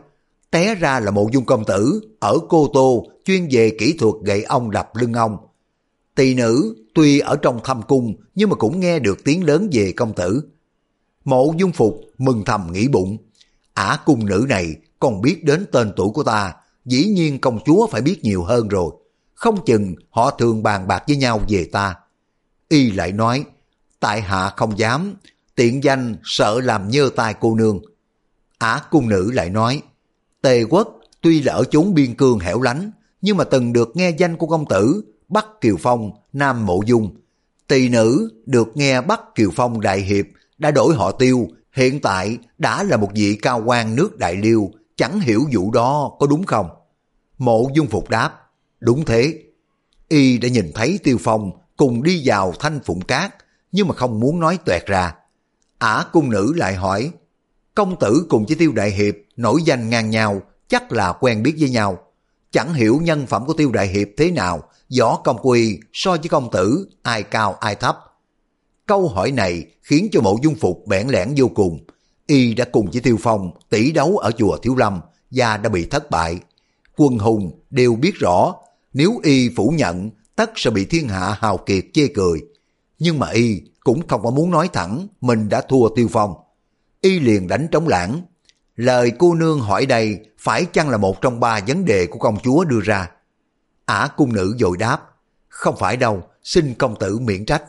té 0.52 0.76
ra 0.76 1.00
là 1.00 1.12
mộ 1.12 1.30
dung 1.34 1.46
công 1.46 1.66
tử, 1.66 2.02
ở 2.20 2.38
Cô 2.50 2.70
Tô, 2.74 3.06
chuyên 3.26 3.48
về 3.52 3.76
kỹ 3.80 3.96
thuật 4.00 4.16
gậy 4.24 4.44
ông 4.44 4.72
đập 4.72 4.92
lưng 4.96 5.14
ông. 5.14 5.38
Tỳ 6.16 6.34
nữ 6.34 6.76
tuy 6.94 7.20
ở 7.20 7.36
trong 7.36 7.60
thâm 7.64 7.82
cung 7.82 8.16
nhưng 8.36 8.50
mà 8.50 8.56
cũng 8.56 8.80
nghe 8.80 9.00
được 9.00 9.24
tiếng 9.24 9.44
lớn 9.44 9.70
về 9.72 9.92
công 9.92 10.14
tử. 10.14 10.44
Mộ 11.26 11.54
dung 11.58 11.72
phục 11.72 12.02
mừng 12.18 12.44
thầm 12.46 12.72
nghĩ 12.72 12.88
bụng. 12.88 13.18
Ả 13.74 13.98
cung 14.06 14.26
nữ 14.26 14.46
này 14.50 14.76
còn 15.00 15.22
biết 15.22 15.44
đến 15.44 15.66
tên 15.72 15.92
tuổi 15.96 16.10
của 16.10 16.24
ta, 16.24 16.54
dĩ 16.86 17.06
nhiên 17.06 17.40
công 17.40 17.60
chúa 17.66 17.88
phải 17.88 18.02
biết 18.02 18.24
nhiều 18.24 18.44
hơn 18.44 18.68
rồi. 18.68 18.92
Không 19.34 19.66
chừng 19.66 19.96
họ 20.10 20.32
thường 20.32 20.64
bàn 20.64 20.88
bạc 20.88 21.04
với 21.08 21.18
nhau 21.18 21.42
về 21.50 21.70
ta. 21.72 21.96
Y 22.70 22.92
lại 22.92 23.12
nói, 23.12 23.46
tại 24.00 24.22
hạ 24.22 24.54
không 24.58 24.80
dám, 24.80 25.16
tiện 25.56 25.84
danh 25.84 26.16
sợ 26.24 26.60
làm 26.64 26.90
nhơ 26.90 27.10
tai 27.16 27.34
cô 27.40 27.56
nương. 27.56 27.80
Ả 28.58 28.82
cung 28.92 29.10
nữ 29.10 29.32
lại 29.32 29.50
nói, 29.50 29.82
Tề 30.42 30.64
quốc 30.64 31.00
tuy 31.22 31.42
là 31.42 31.54
ở 31.54 31.64
chốn 31.64 31.94
biên 31.94 32.16
cương 32.16 32.40
hẻo 32.40 32.62
lánh, 32.62 32.92
nhưng 33.22 33.38
mà 33.38 33.44
từng 33.44 33.74
được 33.74 33.96
nghe 33.96 34.10
danh 34.10 34.38
của 34.38 34.48
công 34.48 34.66
tử 34.70 35.02
Bắc 35.30 35.46
Kiều 35.62 35.78
Phong, 35.80 36.12
Nam 36.34 36.66
Mộ 36.66 36.82
Dung. 36.86 37.16
Tỳ 37.68 37.90
nữ 37.90 38.30
được 38.46 38.78
nghe 38.78 39.02
Bắc 39.02 39.36
Kiều 39.36 39.50
Phong 39.56 39.82
Đại 39.82 40.00
Hiệp 40.02 40.26
đã 40.62 40.72
đổi 40.72 40.96
họ 40.96 41.12
tiêu, 41.12 41.48
hiện 41.74 42.00
tại 42.02 42.38
đã 42.58 42.84
là 42.84 42.98
một 42.98 43.10
vị 43.16 43.40
cao 43.42 43.64
quan 43.66 43.96
nước 43.96 44.18
Đại 44.18 44.36
Liêu, 44.36 44.72
chẳng 44.96 45.20
hiểu 45.20 45.44
vụ 45.54 45.72
đó 45.72 46.12
có 46.20 46.28
đúng 46.28 46.44
không? 46.44 46.70
Mộ 47.38 47.70
Dung 47.74 47.88
Phục 47.88 48.10
đáp, 48.10 48.34
đúng 48.80 49.06
thế. 49.06 49.44
Y 50.08 50.38
đã 50.38 50.50
nhìn 50.50 50.72
thấy 50.76 51.00
Tiêu 51.04 51.18
Phong 51.20 51.52
cùng 51.78 52.04
đi 52.04 52.22
vào 52.26 52.54
thanh 52.60 52.80
phụng 52.86 53.02
cát, 53.02 53.36
nhưng 53.72 53.88
mà 53.88 53.96
không 53.96 54.20
muốn 54.20 54.40
nói 54.40 54.60
toẹt 54.66 54.86
ra. 54.86 55.16
Ả 55.78 56.06
cung 56.12 56.30
nữ 56.30 56.54
lại 56.56 56.76
hỏi, 56.76 57.12
công 57.76 58.00
tử 58.00 58.26
cùng 58.30 58.46
với 58.46 58.56
Tiêu 58.56 58.72
Đại 58.72 58.92
Hiệp 58.92 59.16
nổi 59.36 59.62
danh 59.64 59.90
ngang 59.90 60.10
nhau, 60.10 60.42
chắc 60.68 60.92
là 60.92 61.14
quen 61.14 61.44
biết 61.44 61.56
với 61.60 61.70
nhau. 61.70 61.98
Chẳng 62.52 62.74
hiểu 62.74 63.00
nhân 63.04 63.28
phẩm 63.28 63.46
của 63.46 63.54
Tiêu 63.54 63.72
Đại 63.72 63.88
Hiệp 63.88 64.08
thế 64.18 64.32
nào, 64.32 64.64
võ 65.00 65.16
công 65.16 65.38
quy 65.42 65.80
so 65.94 66.12
với 66.12 66.30
công 66.30 66.52
tử, 66.52 66.90
ai 67.04 67.24
cao 67.24 67.54
ai 67.54 67.76
thấp. 67.76 68.11
Câu 68.92 69.08
hỏi 69.08 69.32
này 69.32 69.66
khiến 69.82 70.08
cho 70.12 70.22
mộ 70.22 70.38
dung 70.44 70.56
phục 70.56 70.88
bẽn 70.88 71.08
lẽn 71.08 71.34
vô 71.38 71.48
cùng. 71.48 71.86
Y 72.28 72.54
đã 72.54 72.66
cùng 72.72 72.90
với 72.92 73.02
Tiêu 73.02 73.18
Phong 73.22 73.52
tỷ 73.70 73.92
đấu 73.92 74.18
ở 74.18 74.32
chùa 74.32 74.58
Thiếu 74.58 74.76
Lâm 74.76 75.00
và 75.32 75.58
đã 75.58 75.70
bị 75.70 75.86
thất 75.86 76.12
bại. 76.12 76.40
Quân 76.98 77.18
hùng 77.18 77.60
đều 77.70 77.96
biết 77.96 78.16
rõ 78.16 78.56
nếu 78.94 79.20
Y 79.24 79.50
phủ 79.56 79.74
nhận 79.78 80.10
tất 80.36 80.52
sẽ 80.56 80.70
bị 80.70 80.86
thiên 80.86 81.08
hạ 81.08 81.38
hào 81.40 81.58
kiệt 81.58 81.86
chê 81.94 82.08
cười. 82.08 82.42
Nhưng 83.00 83.20
mà 83.20 83.30
Y 83.30 83.62
cũng 83.80 84.08
không 84.08 84.24
có 84.24 84.32
muốn 84.32 84.52
nói 84.52 84.70
thẳng 84.74 85.08
mình 85.22 85.50
đã 85.50 85.62
thua 85.62 85.90
Tiêu 85.96 86.08
Phong. 86.12 86.34
Y 87.02 87.20
liền 87.20 87.48
đánh 87.48 87.68
trống 87.72 87.88
lãng. 87.88 88.22
Lời 88.76 89.12
cô 89.20 89.34
nương 89.34 89.60
hỏi 89.60 89.86
đây 89.86 90.20
phải 90.40 90.66
chăng 90.66 90.90
là 90.90 90.98
một 90.98 91.22
trong 91.22 91.40
ba 91.40 91.60
vấn 91.68 91.86
đề 91.86 92.08
của 92.08 92.20
công 92.20 92.38
chúa 92.44 92.64
đưa 92.64 92.80
ra? 92.84 93.12
Ả 93.86 94.10
cung 94.18 94.34
nữ 94.34 94.56
dội 94.60 94.78
đáp, 94.78 95.02
không 95.50 95.76
phải 95.80 95.98
đâu, 95.98 96.24
xin 96.44 96.74
công 96.74 96.96
tử 97.00 97.20
miễn 97.20 97.46
trách. 97.46 97.64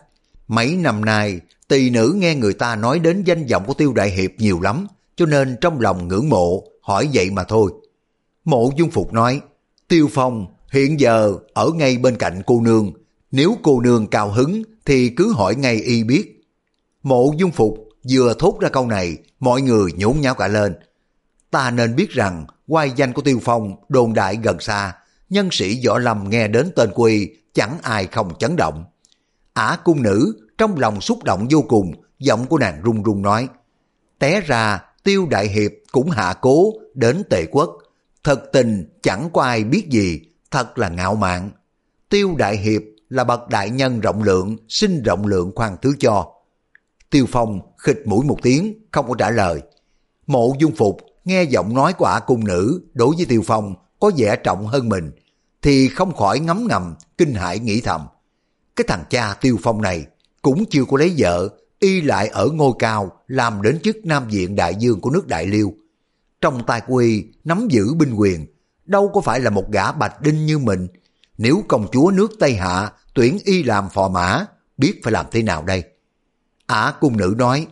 Mấy 0.48 0.76
năm 0.76 1.04
nay, 1.04 1.40
tỳ 1.68 1.90
nữ 1.90 2.14
nghe 2.18 2.34
người 2.34 2.54
ta 2.54 2.76
nói 2.76 2.98
đến 2.98 3.24
danh 3.24 3.46
vọng 3.46 3.64
của 3.66 3.74
Tiêu 3.74 3.92
Đại 3.92 4.10
Hiệp 4.10 4.30
nhiều 4.38 4.60
lắm, 4.60 4.86
cho 5.16 5.26
nên 5.26 5.56
trong 5.60 5.80
lòng 5.80 6.08
ngưỡng 6.08 6.28
mộ, 6.28 6.64
hỏi 6.82 7.08
vậy 7.12 7.30
mà 7.30 7.44
thôi. 7.44 7.72
Mộ 8.44 8.70
Dung 8.76 8.90
Phục 8.90 9.12
nói, 9.12 9.40
Tiêu 9.88 10.08
Phong 10.12 10.46
hiện 10.72 11.00
giờ 11.00 11.34
ở 11.54 11.70
ngay 11.74 11.98
bên 11.98 12.16
cạnh 12.16 12.42
cô 12.46 12.60
nương, 12.60 12.92
nếu 13.30 13.56
cô 13.62 13.80
nương 13.80 14.06
cao 14.06 14.30
hứng 14.30 14.62
thì 14.84 15.08
cứ 15.08 15.32
hỏi 15.32 15.54
ngay 15.54 15.76
y 15.76 16.04
biết. 16.04 16.42
Mộ 17.02 17.32
Dung 17.38 17.50
Phục 17.50 17.78
vừa 18.10 18.34
thốt 18.38 18.58
ra 18.60 18.68
câu 18.68 18.86
này, 18.86 19.16
mọi 19.40 19.62
người 19.62 19.92
nhốn 19.92 20.20
nháo 20.20 20.34
cả 20.34 20.48
lên. 20.48 20.74
Ta 21.50 21.70
nên 21.70 21.96
biết 21.96 22.10
rằng, 22.10 22.46
quay 22.68 22.90
danh 22.96 23.12
của 23.12 23.22
Tiêu 23.22 23.40
Phong 23.42 23.76
đồn 23.88 24.14
đại 24.14 24.38
gần 24.42 24.60
xa, 24.60 24.94
nhân 25.30 25.48
sĩ 25.52 25.86
võ 25.86 25.98
lâm 25.98 26.30
nghe 26.30 26.48
đến 26.48 26.70
tên 26.76 26.90
quy, 26.94 27.30
chẳng 27.54 27.78
ai 27.82 28.06
không 28.06 28.32
chấn 28.38 28.56
động. 28.56 28.84
Ả 29.54 29.78
cung 29.84 30.02
nữ 30.02 30.48
trong 30.58 30.78
lòng 30.78 31.00
xúc 31.00 31.22
động 31.24 31.46
vô 31.50 31.64
cùng, 31.68 31.92
giọng 32.18 32.46
của 32.46 32.58
nàng 32.58 32.82
run 32.82 33.02
run 33.02 33.22
nói. 33.22 33.48
Té 34.18 34.40
ra 34.40 34.84
tiêu 35.02 35.26
đại 35.30 35.48
hiệp 35.48 35.72
cũng 35.92 36.10
hạ 36.10 36.34
cố 36.40 36.72
đến 36.94 37.22
tề 37.30 37.46
quốc. 37.46 37.78
Thật 38.24 38.42
tình 38.52 38.98
chẳng 39.02 39.30
có 39.32 39.42
ai 39.42 39.64
biết 39.64 39.88
gì, 39.90 40.20
thật 40.50 40.78
là 40.78 40.88
ngạo 40.88 41.14
mạn. 41.14 41.50
Tiêu 42.08 42.34
đại 42.38 42.56
hiệp 42.56 42.82
là 43.08 43.24
bậc 43.24 43.48
đại 43.48 43.70
nhân 43.70 44.00
rộng 44.00 44.22
lượng, 44.22 44.56
xin 44.68 45.02
rộng 45.02 45.26
lượng 45.26 45.52
khoan 45.54 45.76
thứ 45.82 45.94
cho. 46.00 46.32
Tiêu 47.10 47.26
Phong 47.28 47.60
khịch 47.78 48.02
mũi 48.06 48.24
một 48.24 48.38
tiếng, 48.42 48.74
không 48.90 49.08
có 49.08 49.14
trả 49.18 49.30
lời. 49.30 49.62
Mộ 50.26 50.54
dung 50.58 50.74
phục 50.74 50.96
nghe 51.24 51.42
giọng 51.42 51.74
nói 51.74 51.92
của 51.92 52.04
ả 52.04 52.20
cung 52.20 52.44
nữ 52.44 52.82
đối 52.92 53.16
với 53.16 53.26
Tiêu 53.26 53.42
Phong 53.46 53.74
có 54.00 54.10
vẻ 54.16 54.36
trọng 54.36 54.66
hơn 54.66 54.88
mình, 54.88 55.10
thì 55.62 55.88
không 55.88 56.14
khỏi 56.14 56.40
ngấm 56.40 56.66
ngầm, 56.68 56.94
kinh 57.18 57.34
hãi 57.34 57.58
nghĩ 57.58 57.80
thầm 57.80 58.00
cái 58.76 58.84
thằng 58.88 59.04
cha 59.10 59.34
tiêu 59.34 59.58
phong 59.62 59.82
này 59.82 60.06
cũng 60.42 60.64
chưa 60.70 60.84
có 60.84 60.98
lấy 60.98 61.14
vợ, 61.18 61.48
y 61.78 62.00
lại 62.00 62.28
ở 62.28 62.48
ngôi 62.48 62.72
cao 62.78 63.12
làm 63.28 63.62
đến 63.62 63.80
chức 63.82 63.96
Nam 64.04 64.30
Diện 64.30 64.56
Đại 64.56 64.74
Dương 64.74 65.00
của 65.00 65.10
nước 65.10 65.26
Đại 65.26 65.46
Liêu. 65.46 65.74
Trong 66.40 66.66
tay 66.66 66.80
của 66.86 66.96
y 66.96 67.24
nắm 67.44 67.68
giữ 67.70 67.94
binh 67.94 68.14
quyền, 68.14 68.46
đâu 68.84 69.10
có 69.14 69.20
phải 69.20 69.40
là 69.40 69.50
một 69.50 69.70
gã 69.70 69.92
bạch 69.92 70.22
đinh 70.22 70.46
như 70.46 70.58
mình. 70.58 70.88
Nếu 71.38 71.62
công 71.68 71.86
chúa 71.92 72.10
nước 72.10 72.32
Tây 72.40 72.54
Hạ 72.54 72.92
tuyển 73.14 73.38
y 73.44 73.62
làm 73.62 73.88
phò 73.88 74.08
mã, 74.08 74.46
biết 74.76 75.00
phải 75.04 75.12
làm 75.12 75.26
thế 75.30 75.42
nào 75.42 75.62
đây? 75.62 75.82
Ả 76.66 76.94
cung 77.00 77.16
nữ 77.16 77.34
nói, 77.38 77.66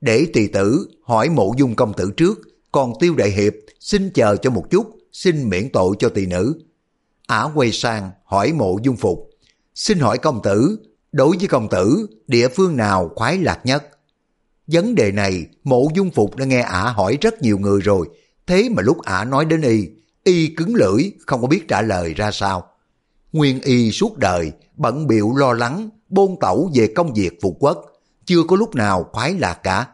để 0.00 0.26
tỳ 0.32 0.46
tử 0.46 0.88
hỏi 1.02 1.28
mộ 1.28 1.52
dung 1.58 1.74
công 1.74 1.92
tử 1.94 2.12
trước, 2.16 2.40
còn 2.72 2.92
tiêu 3.00 3.14
đại 3.14 3.30
hiệp 3.30 3.52
xin 3.80 4.10
chờ 4.14 4.36
cho 4.36 4.50
một 4.50 4.64
chút, 4.70 4.86
xin 5.12 5.48
miễn 5.48 5.68
tội 5.72 5.96
cho 5.98 6.08
tỳ 6.08 6.26
nữ. 6.26 6.60
Ả 7.26 7.48
quay 7.54 7.72
sang 7.72 8.10
hỏi 8.24 8.52
mộ 8.52 8.78
dung 8.82 8.96
phục, 8.96 9.29
xin 9.82 9.98
hỏi 9.98 10.18
công 10.18 10.42
tử, 10.42 10.78
đối 11.12 11.36
với 11.36 11.48
công 11.48 11.68
tử, 11.68 12.06
địa 12.26 12.48
phương 12.48 12.76
nào 12.76 13.10
khoái 13.14 13.38
lạc 13.38 13.60
nhất? 13.64 13.84
Vấn 14.66 14.94
đề 14.94 15.12
này 15.12 15.46
mộ 15.64 15.88
dung 15.94 16.10
phục 16.10 16.36
đã 16.36 16.44
nghe 16.44 16.60
ả 16.60 16.82
hỏi 16.82 17.18
rất 17.20 17.42
nhiều 17.42 17.58
người 17.58 17.80
rồi, 17.80 18.08
thế 18.46 18.68
mà 18.68 18.82
lúc 18.82 19.02
ả 19.02 19.24
nói 19.24 19.44
đến 19.44 19.62
y, 19.62 19.88
y 20.24 20.46
cứng 20.46 20.74
lưỡi 20.74 21.10
không 21.26 21.40
có 21.40 21.46
biết 21.46 21.68
trả 21.68 21.82
lời 21.82 22.14
ra 22.14 22.30
sao. 22.30 22.66
Nguyên 23.32 23.60
y 23.60 23.92
suốt 23.92 24.18
đời 24.18 24.52
bận 24.76 25.06
biệu 25.06 25.36
lo 25.36 25.52
lắng, 25.52 25.90
bôn 26.08 26.36
tẩu 26.40 26.70
về 26.74 26.92
công 26.96 27.14
việc 27.14 27.38
phục 27.42 27.56
quốc, 27.60 27.84
chưa 28.24 28.42
có 28.48 28.56
lúc 28.56 28.74
nào 28.74 29.08
khoái 29.12 29.34
lạc 29.34 29.60
cả. 29.62 29.86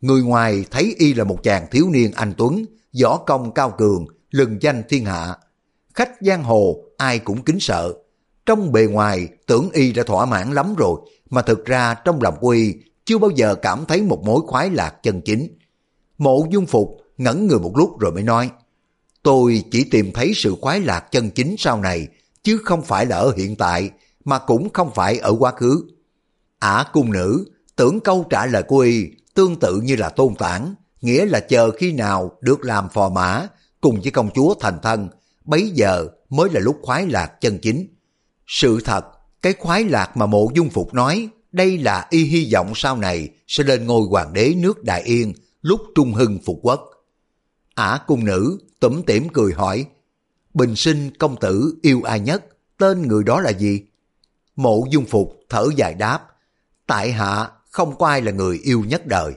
Người 0.00 0.22
ngoài 0.22 0.64
thấy 0.70 0.94
y 0.98 1.14
là 1.14 1.24
một 1.24 1.42
chàng 1.42 1.66
thiếu 1.70 1.90
niên 1.90 2.12
anh 2.12 2.32
Tuấn, 2.36 2.64
võ 3.02 3.16
công 3.16 3.54
cao 3.54 3.74
cường, 3.78 4.06
lừng 4.30 4.58
danh 4.60 4.82
thiên 4.88 5.04
hạ. 5.04 5.36
Khách 5.94 6.10
giang 6.20 6.44
hồ 6.44 6.84
ai 6.96 7.18
cũng 7.18 7.42
kính 7.42 7.60
sợ. 7.60 7.94
Trong 8.50 8.72
bề 8.72 8.86
ngoài 8.86 9.28
tưởng 9.46 9.70
y 9.72 9.92
đã 9.92 10.02
thỏa 10.02 10.26
mãn 10.26 10.52
lắm 10.52 10.74
rồi, 10.74 11.00
mà 11.30 11.42
thực 11.42 11.64
ra 11.64 11.94
trong 11.94 12.22
lòng 12.22 12.34
của 12.40 12.48
y 12.48 12.74
chưa 13.04 13.18
bao 13.18 13.30
giờ 13.30 13.54
cảm 13.54 13.84
thấy 13.88 14.02
một 14.02 14.22
mối 14.24 14.40
khoái 14.46 14.70
lạc 14.70 14.94
chân 15.02 15.20
chính. 15.24 15.58
Mộ 16.18 16.46
dung 16.50 16.66
phục 16.66 16.96
ngẩn 17.18 17.46
người 17.46 17.58
một 17.58 17.76
lúc 17.76 17.98
rồi 17.98 18.12
mới 18.12 18.22
nói, 18.22 18.50
tôi 19.22 19.64
chỉ 19.70 19.84
tìm 19.84 20.12
thấy 20.12 20.32
sự 20.34 20.54
khoái 20.60 20.80
lạc 20.80 21.00
chân 21.00 21.30
chính 21.30 21.54
sau 21.58 21.80
này, 21.80 22.08
chứ 22.42 22.58
không 22.64 22.82
phải 22.82 23.06
là 23.06 23.16
ở 23.16 23.32
hiện 23.36 23.56
tại, 23.56 23.90
mà 24.24 24.38
cũng 24.38 24.68
không 24.72 24.90
phải 24.94 25.18
ở 25.18 25.36
quá 25.38 25.50
khứ. 25.50 25.84
Ả 26.58 26.84
cung 26.92 27.12
nữ 27.12 27.44
tưởng 27.76 28.00
câu 28.00 28.26
trả 28.30 28.46
lời 28.46 28.62
của 28.62 28.78
y 28.78 29.06
tương 29.34 29.56
tự 29.56 29.80
như 29.80 29.96
là 29.96 30.08
tôn 30.08 30.34
tản, 30.34 30.74
nghĩa 31.00 31.26
là 31.26 31.40
chờ 31.40 31.70
khi 31.70 31.92
nào 31.92 32.38
được 32.40 32.64
làm 32.64 32.88
phò 32.88 33.08
mã 33.08 33.46
cùng 33.80 34.00
với 34.00 34.10
công 34.10 34.30
chúa 34.34 34.54
thành 34.60 34.78
thân, 34.82 35.08
bấy 35.44 35.70
giờ 35.74 36.06
mới 36.30 36.50
là 36.50 36.60
lúc 36.60 36.78
khoái 36.82 37.06
lạc 37.06 37.40
chân 37.40 37.58
chính. 37.62 37.86
Sự 38.52 38.80
thật, 38.84 39.06
cái 39.42 39.54
khoái 39.58 39.84
lạc 39.84 40.16
mà 40.16 40.26
mộ 40.26 40.50
dung 40.54 40.70
phục 40.70 40.94
nói, 40.94 41.28
đây 41.52 41.78
là 41.78 42.06
y 42.10 42.24
hy 42.24 42.52
vọng 42.52 42.72
sau 42.74 42.96
này 42.96 43.28
sẽ 43.46 43.64
lên 43.64 43.86
ngôi 43.86 44.02
hoàng 44.10 44.32
đế 44.32 44.54
nước 44.56 44.84
Đại 44.84 45.02
Yên 45.02 45.32
lúc 45.62 45.80
trung 45.94 46.12
hưng 46.12 46.38
phục 46.44 46.58
quốc. 46.62 46.90
Ả 47.74 47.98
cung 48.06 48.24
nữ 48.24 48.58
tủm 48.80 49.02
tỉm 49.02 49.28
cười 49.32 49.52
hỏi, 49.52 49.86
Bình 50.54 50.76
sinh 50.76 51.10
công 51.18 51.36
tử 51.40 51.74
yêu 51.82 52.02
ai 52.02 52.20
nhất, 52.20 52.44
tên 52.78 53.08
người 53.08 53.24
đó 53.24 53.40
là 53.40 53.50
gì? 53.50 53.82
Mộ 54.56 54.84
dung 54.90 55.04
phục 55.04 55.40
thở 55.48 55.66
dài 55.76 55.94
đáp, 55.94 56.20
tại 56.86 57.12
hạ 57.12 57.50
không 57.70 57.98
có 57.98 58.06
ai 58.06 58.22
là 58.22 58.32
người 58.32 58.58
yêu 58.62 58.84
nhất 58.88 59.06
đời. 59.06 59.32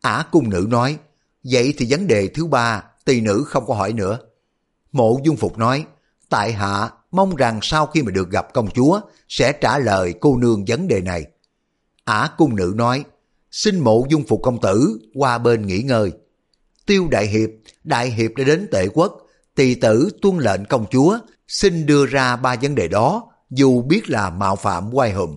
Ả 0.00 0.24
cung 0.30 0.50
nữ 0.50 0.66
nói, 0.68 0.98
vậy 1.44 1.74
thì 1.78 1.86
vấn 1.90 2.06
đề 2.06 2.28
thứ 2.28 2.46
ba, 2.46 2.82
tỳ 3.04 3.20
nữ 3.20 3.44
không 3.46 3.66
có 3.66 3.74
hỏi 3.74 3.92
nữa. 3.92 4.18
Mộ 4.92 5.20
dung 5.24 5.36
phục 5.36 5.58
nói, 5.58 5.86
tại 6.28 6.52
hạ 6.52 6.90
mong 7.10 7.36
rằng 7.36 7.58
sau 7.62 7.86
khi 7.86 8.02
mà 8.02 8.10
được 8.10 8.30
gặp 8.30 8.52
công 8.54 8.70
chúa, 8.70 9.00
sẽ 9.28 9.52
trả 9.52 9.78
lời 9.78 10.14
cô 10.20 10.36
nương 10.36 10.64
vấn 10.64 10.88
đề 10.88 11.00
này. 11.00 11.24
Ả 12.04 12.30
cung 12.36 12.56
nữ 12.56 12.72
nói, 12.76 13.04
xin 13.50 13.80
mộ 13.80 14.06
dung 14.08 14.24
phục 14.28 14.42
công 14.42 14.60
tử 14.60 14.98
qua 15.14 15.38
bên 15.38 15.66
nghỉ 15.66 15.82
ngơi. 15.82 16.12
Tiêu 16.86 17.08
đại 17.10 17.26
hiệp, 17.26 17.50
đại 17.84 18.10
hiệp 18.10 18.30
đã 18.36 18.44
đến 18.44 18.68
tệ 18.72 18.88
quốc, 18.88 19.18
tỳ 19.54 19.74
tử 19.74 20.10
tuân 20.22 20.38
lệnh 20.38 20.64
công 20.64 20.86
chúa, 20.90 21.18
xin 21.48 21.86
đưa 21.86 22.06
ra 22.06 22.36
ba 22.36 22.56
vấn 22.62 22.74
đề 22.74 22.88
đó, 22.88 23.32
dù 23.50 23.82
biết 23.82 24.10
là 24.10 24.30
mạo 24.30 24.56
phạm 24.56 24.94
quay 24.94 25.12
hùm. 25.12 25.36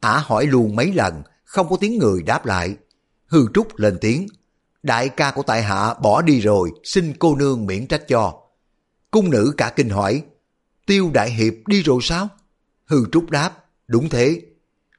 Ả 0.00 0.18
hỏi 0.18 0.46
luôn 0.46 0.76
mấy 0.76 0.92
lần, 0.92 1.22
không 1.44 1.68
có 1.68 1.76
tiếng 1.80 1.98
người 1.98 2.22
đáp 2.22 2.46
lại. 2.46 2.76
Hư 3.26 3.46
Trúc 3.54 3.76
lên 3.76 3.98
tiếng, 4.00 4.26
đại 4.82 5.08
ca 5.08 5.30
của 5.30 5.42
tại 5.42 5.62
hạ 5.62 5.94
bỏ 5.94 6.22
đi 6.22 6.40
rồi, 6.40 6.70
xin 6.84 7.14
cô 7.18 7.36
nương 7.36 7.66
miễn 7.66 7.86
trách 7.86 8.08
cho. 8.08 8.34
Cung 9.10 9.30
nữ 9.30 9.54
cả 9.56 9.72
kinh 9.76 9.88
hỏi, 9.88 10.22
tiêu 10.90 11.10
đại 11.14 11.30
hiệp 11.30 11.54
đi 11.66 11.82
rồi 11.82 11.98
sao? 12.02 12.28
Hư 12.86 13.04
Trúc 13.12 13.30
đáp, 13.30 13.64
đúng 13.88 14.08
thế. 14.08 14.42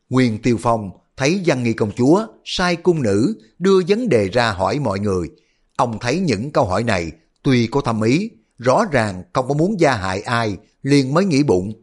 Nguyên 0.10 0.42
Tiêu 0.42 0.58
Phong 0.62 0.92
thấy 1.18 1.42
văn 1.46 1.64
nghi 1.64 1.74
công 1.74 1.92
chúa 1.92 2.28
sai 2.46 2.76
cung 2.76 3.02
nữ 3.02 3.34
đưa 3.60 3.82
vấn 3.88 4.10
đề 4.10 4.28
ra 4.28 4.52
hỏi 4.52 4.80
mọi 4.80 5.00
người. 5.00 5.30
Ông 5.76 5.98
thấy 6.02 6.20
những 6.20 6.52
câu 6.52 6.66
hỏi 6.66 6.84
này 6.84 7.12
tuy 7.44 7.68
có 7.68 7.82
thâm 7.82 8.02
ý, 8.02 8.30
rõ 8.58 8.86
ràng 8.92 9.24
không 9.34 9.48
có 9.48 9.54
muốn 9.54 9.80
gia 9.80 9.94
hại 9.94 10.22
ai, 10.22 10.58
liền 10.84 11.14
mới 11.14 11.26
nghĩ 11.26 11.44
bụng. 11.44 11.74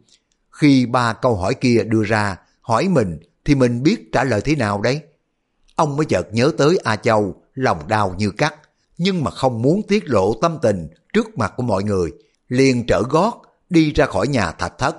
Khi 0.51 0.85
ba 0.85 1.13
câu 1.13 1.35
hỏi 1.35 1.53
kia 1.53 1.83
đưa 1.83 2.03
ra, 2.03 2.37
hỏi 2.61 2.87
mình 2.87 3.19
thì 3.45 3.55
mình 3.55 3.83
biết 3.83 4.11
trả 4.11 4.23
lời 4.23 4.41
thế 4.41 4.55
nào 4.55 4.81
đấy? 4.81 5.01
Ông 5.75 5.97
mới 5.97 6.05
chợt 6.05 6.27
nhớ 6.31 6.51
tới 6.57 6.77
A 6.83 6.95
Châu, 6.95 7.43
lòng 7.53 7.87
đau 7.87 8.15
như 8.17 8.31
cắt, 8.31 8.55
nhưng 8.97 9.23
mà 9.23 9.31
không 9.31 9.61
muốn 9.61 9.81
tiết 9.87 10.03
lộ 10.05 10.33
tâm 10.41 10.57
tình 10.61 10.87
trước 11.13 11.37
mặt 11.37 11.53
của 11.57 11.63
mọi 11.63 11.83
người, 11.83 12.11
liền 12.47 12.85
trở 12.87 13.03
gót 13.09 13.41
đi 13.69 13.93
ra 13.93 14.05
khỏi 14.05 14.27
nhà 14.27 14.51
thạch 14.51 14.77
thất. 14.77 14.95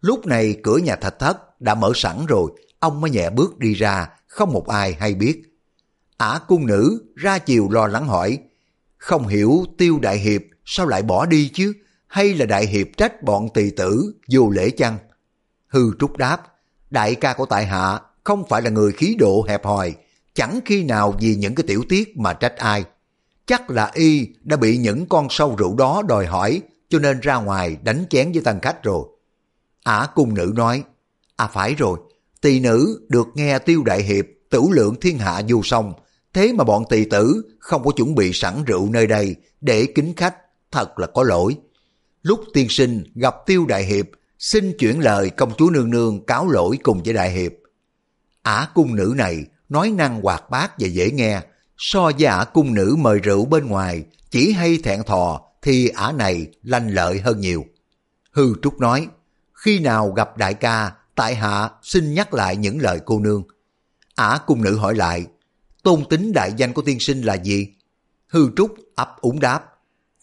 Lúc 0.00 0.26
này 0.26 0.56
cửa 0.62 0.78
nhà 0.78 0.96
thạch 0.96 1.18
thất 1.18 1.60
đã 1.60 1.74
mở 1.74 1.92
sẵn 1.94 2.26
rồi, 2.26 2.52
ông 2.78 3.00
mới 3.00 3.10
nhẹ 3.10 3.30
bước 3.30 3.58
đi 3.58 3.74
ra, 3.74 4.08
không 4.26 4.52
một 4.52 4.68
ai 4.68 4.92
hay 4.92 5.14
biết. 5.14 5.42
Ả 6.16 6.40
cung 6.48 6.66
nữ 6.66 7.04
ra 7.16 7.38
chiều 7.38 7.68
lo 7.70 7.86
lắng 7.86 8.06
hỏi, 8.06 8.38
không 8.96 9.26
hiểu 9.26 9.64
tiêu 9.78 9.98
đại 10.02 10.18
hiệp 10.18 10.42
sao 10.64 10.86
lại 10.86 11.02
bỏ 11.02 11.26
đi 11.26 11.50
chứ, 11.54 11.72
hay 12.06 12.34
là 12.34 12.46
đại 12.46 12.66
hiệp 12.66 12.86
trách 12.96 13.22
bọn 13.22 13.48
tỳ 13.54 13.70
tử 13.70 14.12
vô 14.30 14.50
lễ 14.50 14.70
chăng? 14.70 14.98
Hư 15.66 15.90
trúc 15.98 16.16
đáp, 16.16 16.42
đại 16.90 17.14
ca 17.14 17.34
của 17.34 17.46
tại 17.46 17.66
hạ 17.66 18.00
không 18.24 18.44
phải 18.48 18.62
là 18.62 18.70
người 18.70 18.92
khí 18.92 19.16
độ 19.18 19.44
hẹp 19.48 19.64
hòi, 19.64 19.94
chẳng 20.34 20.60
khi 20.64 20.84
nào 20.84 21.14
vì 21.20 21.34
những 21.34 21.54
cái 21.54 21.64
tiểu 21.66 21.84
tiết 21.88 22.18
mà 22.18 22.32
trách 22.32 22.56
ai. 22.56 22.84
Chắc 23.46 23.70
là 23.70 23.90
y 23.94 24.28
đã 24.42 24.56
bị 24.56 24.76
những 24.76 25.06
con 25.06 25.26
sâu 25.30 25.56
rượu 25.56 25.76
đó 25.76 26.02
đòi 26.08 26.26
hỏi 26.26 26.62
cho 26.90 26.98
nên 26.98 27.20
ra 27.20 27.36
ngoài 27.36 27.76
đánh 27.82 28.04
chén 28.10 28.32
với 28.32 28.42
tân 28.44 28.60
khách 28.62 28.82
rồi. 28.82 29.04
Ả 29.82 30.08
cung 30.14 30.34
nữ 30.34 30.52
nói, 30.56 30.82
à 31.36 31.46
phải 31.46 31.74
rồi, 31.74 31.98
tỳ 32.40 32.60
nữ 32.60 33.06
được 33.08 33.26
nghe 33.34 33.58
tiêu 33.58 33.82
đại 33.84 34.02
hiệp 34.02 34.24
tử 34.50 34.62
lượng 34.72 34.94
thiên 35.00 35.18
hạ 35.18 35.42
du 35.48 35.62
sông, 35.62 35.92
thế 36.34 36.52
mà 36.52 36.64
bọn 36.64 36.84
tỳ 36.90 37.04
tử 37.04 37.42
không 37.58 37.84
có 37.84 37.90
chuẩn 37.90 38.14
bị 38.14 38.30
sẵn 38.32 38.64
rượu 38.64 38.90
nơi 38.90 39.06
đây 39.06 39.36
để 39.60 39.86
kính 39.94 40.14
khách, 40.16 40.36
thật 40.70 40.98
là 40.98 41.06
có 41.06 41.22
lỗi. 41.22 41.56
Lúc 42.22 42.40
tiên 42.54 42.66
sinh 42.68 43.04
gặp 43.14 43.34
tiêu 43.46 43.66
đại 43.66 43.84
hiệp, 43.84 44.06
xin 44.38 44.72
chuyển 44.78 45.00
lời 45.00 45.30
công 45.30 45.52
chúa 45.58 45.70
nương 45.70 45.90
nương 45.90 46.26
cáo 46.26 46.48
lỗi 46.48 46.78
cùng 46.82 47.02
với 47.02 47.14
đại 47.14 47.30
hiệp. 47.30 47.52
Ả 48.42 48.68
cung 48.74 48.96
nữ 48.96 49.14
này 49.16 49.44
nói 49.68 49.90
năng 49.90 50.22
hoạt 50.22 50.50
bát 50.50 50.72
và 50.78 50.86
dễ 50.86 51.10
nghe, 51.10 51.40
so 51.78 52.10
với 52.18 52.24
ả 52.24 52.44
cung 52.44 52.74
nữ 52.74 52.96
mời 52.98 53.18
rượu 53.18 53.44
bên 53.44 53.66
ngoài, 53.66 54.04
chỉ 54.30 54.52
hay 54.52 54.78
thẹn 54.84 55.02
thò 55.02 55.49
thì 55.62 55.88
ả 55.88 56.12
này 56.12 56.46
lanh 56.62 56.94
lợi 56.94 57.20
hơn 57.20 57.40
nhiều. 57.40 57.64
Hư 58.32 58.54
Trúc 58.62 58.80
nói, 58.80 59.08
khi 59.52 59.78
nào 59.78 60.12
gặp 60.12 60.36
đại 60.36 60.54
ca, 60.54 60.92
tại 61.14 61.34
hạ 61.34 61.70
xin 61.82 62.14
nhắc 62.14 62.34
lại 62.34 62.56
những 62.56 62.78
lời 62.80 63.00
cô 63.04 63.20
nương. 63.20 63.42
Ả 64.14 64.38
cung 64.46 64.62
nữ 64.62 64.76
hỏi 64.76 64.94
lại, 64.94 65.26
tôn 65.82 66.04
tính 66.10 66.32
đại 66.32 66.52
danh 66.56 66.72
của 66.72 66.82
tiên 66.82 67.00
sinh 67.00 67.22
là 67.22 67.34
gì? 67.34 67.68
Hư 68.28 68.50
Trúc 68.56 68.74
ấp 68.94 69.16
úng 69.20 69.40
đáp, 69.40 69.64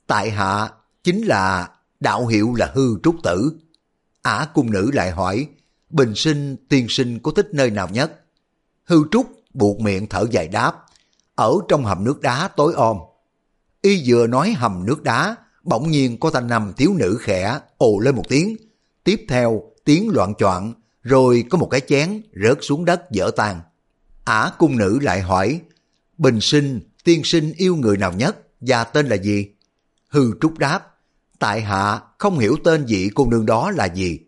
tại 0.07 0.31
hạ 0.31 0.69
chính 1.03 1.21
là 1.25 1.69
đạo 1.99 2.27
hiệu 2.27 2.53
là 2.53 2.71
Hư 2.75 2.99
Trúc 3.03 3.15
Tử. 3.23 3.51
Ả 4.21 4.47
cung 4.53 4.71
nữ 4.71 4.91
lại 4.93 5.11
hỏi, 5.11 5.47
bình 5.89 6.15
sinh 6.15 6.55
tiên 6.69 6.85
sinh 6.89 7.19
có 7.19 7.31
thích 7.31 7.47
nơi 7.51 7.69
nào 7.69 7.89
nhất? 7.91 8.23
Hư 8.83 9.03
Trúc 9.11 9.27
buộc 9.53 9.79
miệng 9.79 10.07
thở 10.07 10.25
dài 10.31 10.47
đáp, 10.47 10.85
ở 11.35 11.53
trong 11.67 11.85
hầm 11.85 12.03
nước 12.03 12.21
đá 12.21 12.47
tối 12.47 12.73
om. 12.73 12.97
Y 13.81 14.03
vừa 14.05 14.27
nói 14.27 14.51
hầm 14.51 14.85
nước 14.85 15.03
đá, 15.03 15.35
bỗng 15.63 15.91
nhiên 15.91 16.19
có 16.19 16.29
thanh 16.29 16.47
nằm 16.47 16.73
thiếu 16.77 16.93
nữ 16.93 17.17
khẽ 17.21 17.59
ồ 17.77 17.99
lên 17.99 18.15
một 18.15 18.23
tiếng. 18.29 18.57
Tiếp 19.03 19.25
theo 19.29 19.63
tiếng 19.85 20.09
loạn 20.09 20.33
choạng, 20.37 20.73
rồi 21.03 21.43
có 21.49 21.57
một 21.57 21.67
cái 21.67 21.81
chén 21.87 22.21
rớt 22.43 22.57
xuống 22.61 22.85
đất 22.85 23.11
dở 23.11 23.31
tan. 23.35 23.61
Ả 24.25 24.51
cung 24.57 24.77
nữ 24.77 24.99
lại 25.01 25.21
hỏi, 25.21 25.61
bình 26.17 26.41
sinh, 26.41 26.79
tiên 27.03 27.21
sinh 27.23 27.53
yêu 27.57 27.75
người 27.75 27.97
nào 27.97 28.13
nhất 28.13 28.37
và 28.61 28.83
tên 28.83 29.07
là 29.07 29.15
gì? 29.15 29.47
Hư 30.09 30.31
Trúc 30.41 30.57
đáp, 30.57 30.79
tại 31.39 31.61
hạ 31.61 31.99
không 32.17 32.39
hiểu 32.39 32.57
tên 32.63 32.85
vị 32.85 33.09
cô 33.15 33.27
nương 33.29 33.45
đó 33.45 33.71
là 33.71 33.85
gì. 33.85 34.19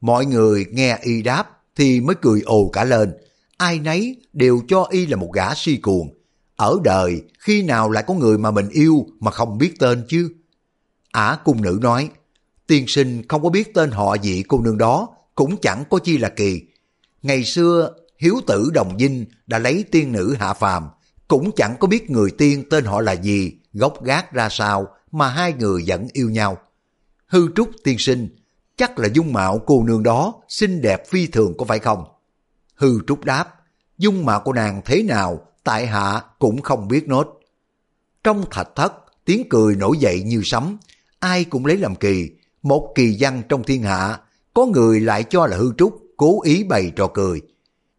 Mọi 0.00 0.26
người 0.26 0.66
nghe 0.70 0.98
y 1.02 1.22
đáp 1.22 1.50
thì 1.76 2.00
mới 2.00 2.16
cười 2.22 2.40
ồ 2.40 2.68
cả 2.68 2.84
lên, 2.84 3.14
ai 3.56 3.78
nấy 3.78 4.16
đều 4.32 4.60
cho 4.68 4.86
y 4.90 5.06
là 5.06 5.16
một 5.16 5.30
gã 5.34 5.54
si 5.54 5.76
cuồng. 5.76 6.14
Ở 6.64 6.78
đời, 6.84 7.22
khi 7.38 7.62
nào 7.62 7.90
lại 7.90 8.04
có 8.06 8.14
người 8.14 8.38
mà 8.38 8.50
mình 8.50 8.68
yêu 8.68 9.06
mà 9.20 9.30
không 9.30 9.58
biết 9.58 9.78
tên 9.78 10.04
chứ? 10.08 10.30
Ả 11.12 11.38
cung 11.44 11.62
nữ 11.62 11.78
nói, 11.82 12.10
tiên 12.66 12.84
sinh 12.88 13.22
không 13.28 13.42
có 13.42 13.48
biết 13.48 13.74
tên 13.74 13.90
họ 13.90 14.14
gì 14.14 14.42
cô 14.48 14.60
nương 14.60 14.78
đó, 14.78 15.08
cũng 15.34 15.56
chẳng 15.56 15.84
có 15.90 15.98
chi 15.98 16.18
là 16.18 16.28
kỳ. 16.28 16.62
Ngày 17.22 17.44
xưa, 17.44 17.90
hiếu 18.18 18.40
tử 18.46 18.70
đồng 18.74 18.98
dinh 18.98 19.24
đã 19.46 19.58
lấy 19.58 19.84
tiên 19.90 20.12
nữ 20.12 20.34
hạ 20.38 20.54
phàm, 20.54 20.88
cũng 21.28 21.50
chẳng 21.56 21.76
có 21.80 21.88
biết 21.88 22.10
người 22.10 22.30
tiên 22.30 22.64
tên 22.70 22.84
họ 22.84 23.00
là 23.00 23.12
gì, 23.12 23.52
gốc 23.72 24.04
gác 24.04 24.32
ra 24.32 24.48
sao 24.48 24.88
mà 25.12 25.28
hai 25.28 25.52
người 25.52 25.84
vẫn 25.86 26.08
yêu 26.12 26.30
nhau. 26.30 26.58
Hư 27.26 27.48
trúc 27.56 27.70
tiên 27.84 27.98
sinh, 27.98 28.28
chắc 28.76 28.98
là 28.98 29.08
dung 29.14 29.32
mạo 29.32 29.58
cô 29.66 29.84
nương 29.84 30.02
đó 30.02 30.34
xinh 30.48 30.80
đẹp 30.80 31.08
phi 31.08 31.26
thường 31.26 31.54
có 31.58 31.64
phải 31.64 31.78
không? 31.78 32.04
Hư 32.74 32.98
trúc 33.06 33.24
đáp, 33.24 33.54
dung 33.98 34.24
mạo 34.24 34.40
của 34.40 34.52
nàng 34.52 34.82
thế 34.84 35.02
nào, 35.02 35.46
tại 35.64 35.86
hạ 35.86 36.22
cũng 36.38 36.62
không 36.62 36.88
biết 36.88 37.08
nốt. 37.08 37.40
Trong 38.24 38.44
thạch 38.50 38.68
thất, 38.76 38.92
tiếng 39.24 39.48
cười 39.48 39.76
nổi 39.76 39.98
dậy 39.98 40.22
như 40.22 40.40
sấm, 40.44 40.78
ai 41.18 41.44
cũng 41.44 41.66
lấy 41.66 41.76
làm 41.76 41.94
kỳ, 41.94 42.30
một 42.62 42.92
kỳ 42.94 43.16
văn 43.20 43.42
trong 43.48 43.64
thiên 43.64 43.82
hạ, 43.82 44.18
có 44.54 44.66
người 44.66 45.00
lại 45.00 45.24
cho 45.24 45.46
là 45.46 45.56
hư 45.56 45.72
trúc, 45.78 46.02
cố 46.16 46.42
ý 46.42 46.64
bày 46.64 46.92
trò 46.96 47.06
cười. 47.06 47.40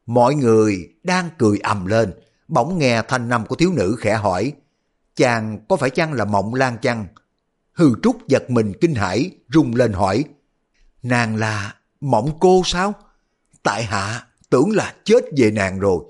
Mọi 0.05 0.35
người 0.35 0.89
đang 1.03 1.29
cười 1.37 1.59
ầm 1.59 1.85
lên, 1.85 2.13
bỗng 2.47 2.77
nghe 2.77 3.01
thanh 3.07 3.29
năm 3.29 3.45
của 3.45 3.55
thiếu 3.55 3.71
nữ 3.73 3.95
khẽ 3.99 4.13
hỏi, 4.13 4.53
chàng 5.15 5.59
có 5.69 5.75
phải 5.75 5.89
chăng 5.89 6.13
là 6.13 6.25
mộng 6.25 6.53
lan 6.53 6.77
chăng? 6.81 7.07
Hư 7.73 7.89
trúc 8.03 8.27
giật 8.27 8.49
mình 8.49 8.73
kinh 8.81 8.95
hãi 8.95 9.31
rung 9.53 9.75
lên 9.75 9.93
hỏi, 9.93 10.23
nàng 11.03 11.35
là 11.35 11.75
mộng 12.01 12.37
cô 12.39 12.61
sao? 12.65 12.93
Tại 13.63 13.83
hạ 13.83 14.27
tưởng 14.49 14.71
là 14.71 14.93
chết 15.03 15.23
về 15.37 15.51
nàng 15.51 15.79
rồi. 15.79 16.03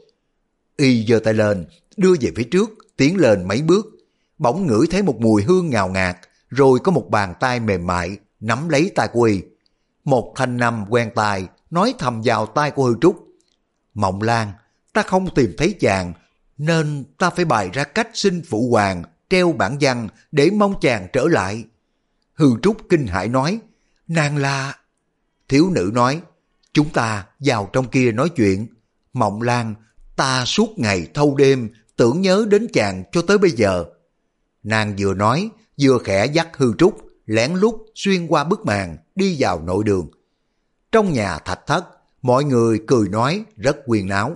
Y 0.78 1.06
giơ 1.06 1.20
tay 1.20 1.34
lên, 1.34 1.66
đưa 1.98 2.16
về 2.22 2.32
phía 2.36 2.44
trước, 2.44 2.70
tiến 2.98 3.18
lên 3.18 3.48
mấy 3.48 3.62
bước, 3.62 3.86
bỗng 4.38 4.68
ngửi 4.68 4.88
thấy 4.92 5.04
một 5.04 5.20
mùi 5.20 5.44
hương 5.44 5.70
ngào 5.70 5.90
ngạt, 5.90 6.18
rồi 6.50 6.80
có 6.80 6.92
một 6.92 7.10
bàn 7.10 7.34
tay 7.40 7.60
mềm 7.60 7.88
mại 7.88 8.18
nắm 8.40 8.70
lấy 8.70 8.92
tay 8.96 9.08
của 9.08 9.22
Y. 9.22 9.42
Một 10.04 10.34
thanh 10.36 10.58
năm 10.58 10.86
quen 10.90 11.12
tài 11.16 11.48
nói 11.70 11.94
thầm 12.00 12.22
vào 12.26 12.46
tay 12.46 12.72
của 12.72 12.86
Hư 12.86 12.96
Trúc. 13.02 13.28
Mộng 13.94 14.22
Lan, 14.22 14.52
ta 14.94 15.02
không 15.02 15.34
tìm 15.36 15.54
thấy 15.58 15.76
chàng, 15.80 16.14
nên 16.58 17.04
ta 17.18 17.30
phải 17.30 17.46
bày 17.46 17.70
ra 17.74 17.84
cách 17.84 18.10
xin 18.14 18.42
phụ 18.50 18.70
hoàng 18.72 19.04
treo 19.30 19.52
bản 19.52 19.78
văn 19.82 20.08
để 20.32 20.50
mong 20.50 20.74
chàng 20.82 21.08
trở 21.14 21.26
lại. 21.30 21.66
Hư 22.34 22.48
Trúc 22.62 22.78
kinh 22.90 23.08
hãi 23.08 23.28
nói, 23.28 23.60
nàng 24.08 24.38
là... 24.38 24.78
Thiếu 25.50 25.70
nữ 25.70 25.92
nói, 25.94 26.22
chúng 26.74 26.90
ta 26.90 27.26
vào 27.40 27.70
trong 27.74 27.88
kia 27.88 28.12
nói 28.12 28.30
chuyện. 28.30 28.68
Mộng 29.14 29.42
Lan, 29.42 29.76
ta 30.16 30.46
suốt 30.46 30.80
ngày 30.80 31.08
thâu 31.14 31.36
đêm 31.36 31.70
tưởng 31.96 32.22
nhớ 32.22 32.46
đến 32.50 32.68
chàng 32.74 33.04
cho 33.12 33.22
tới 33.22 33.38
bây 33.38 33.52
giờ. 33.52 33.86
Nàng 34.64 34.96
vừa 35.00 35.14
nói, 35.14 35.50
vừa 35.82 35.98
khẽ 36.04 36.26
dắt 36.26 36.48
Hư 36.58 36.74
Trúc, 36.78 36.98
lén 37.26 37.54
lút 37.54 37.76
xuyên 37.96 38.28
qua 38.28 38.44
bức 38.44 38.66
màn, 38.66 38.98
đi 39.16 39.36
vào 39.40 39.62
nội 39.62 39.84
đường. 39.84 40.10
Trong 40.92 41.14
nhà 41.14 41.40
thạch 41.40 41.68
thất, 41.68 41.86
mọi 42.22 42.44
người 42.44 42.80
cười 42.88 43.10
nói 43.10 43.46
rất 43.58 43.78
quyền 43.86 44.08
náo. 44.08 44.36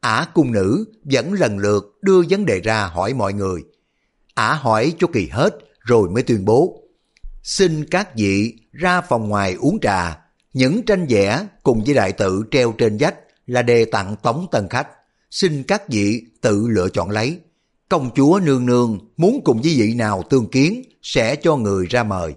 Ả 0.00 0.26
cung 0.34 0.52
nữ 0.52 0.84
vẫn 1.04 1.32
lần 1.32 1.58
lượt 1.58 1.98
đưa 2.02 2.22
vấn 2.30 2.46
đề 2.46 2.60
ra 2.60 2.86
hỏi 2.86 3.14
mọi 3.14 3.32
người. 3.32 3.64
Ả 4.34 4.54
hỏi 4.54 4.94
cho 4.98 5.06
kỳ 5.12 5.28
hết 5.28 5.58
rồi 5.80 6.10
mới 6.10 6.22
tuyên 6.22 6.44
bố. 6.44 6.82
Xin 7.42 7.84
các 7.90 8.16
vị 8.16 8.54
ra 8.72 9.00
phòng 9.00 9.28
ngoài 9.28 9.54
uống 9.54 9.78
trà, 9.80 10.18
những 10.52 10.82
tranh 10.86 11.06
vẽ 11.08 11.46
cùng 11.62 11.84
với 11.84 11.94
đại 11.94 12.12
tự 12.12 12.42
treo 12.50 12.72
trên 12.72 12.96
vách 13.00 13.14
là 13.46 13.62
đề 13.62 13.84
tặng 13.84 14.16
tống 14.22 14.46
tân 14.50 14.68
khách. 14.68 14.88
Xin 15.30 15.62
các 15.62 15.88
vị 15.88 16.22
tự 16.40 16.68
lựa 16.68 16.88
chọn 16.88 17.10
lấy. 17.10 17.38
Công 17.88 18.10
chúa 18.14 18.40
nương 18.42 18.66
nương 18.66 18.98
muốn 19.16 19.40
cùng 19.44 19.62
với 19.62 19.74
vị 19.76 19.94
nào 19.94 20.22
tương 20.30 20.50
kiến 20.50 20.82
sẽ 21.02 21.36
cho 21.36 21.56
người 21.56 21.86
ra 21.86 22.02
mời. 22.02 22.34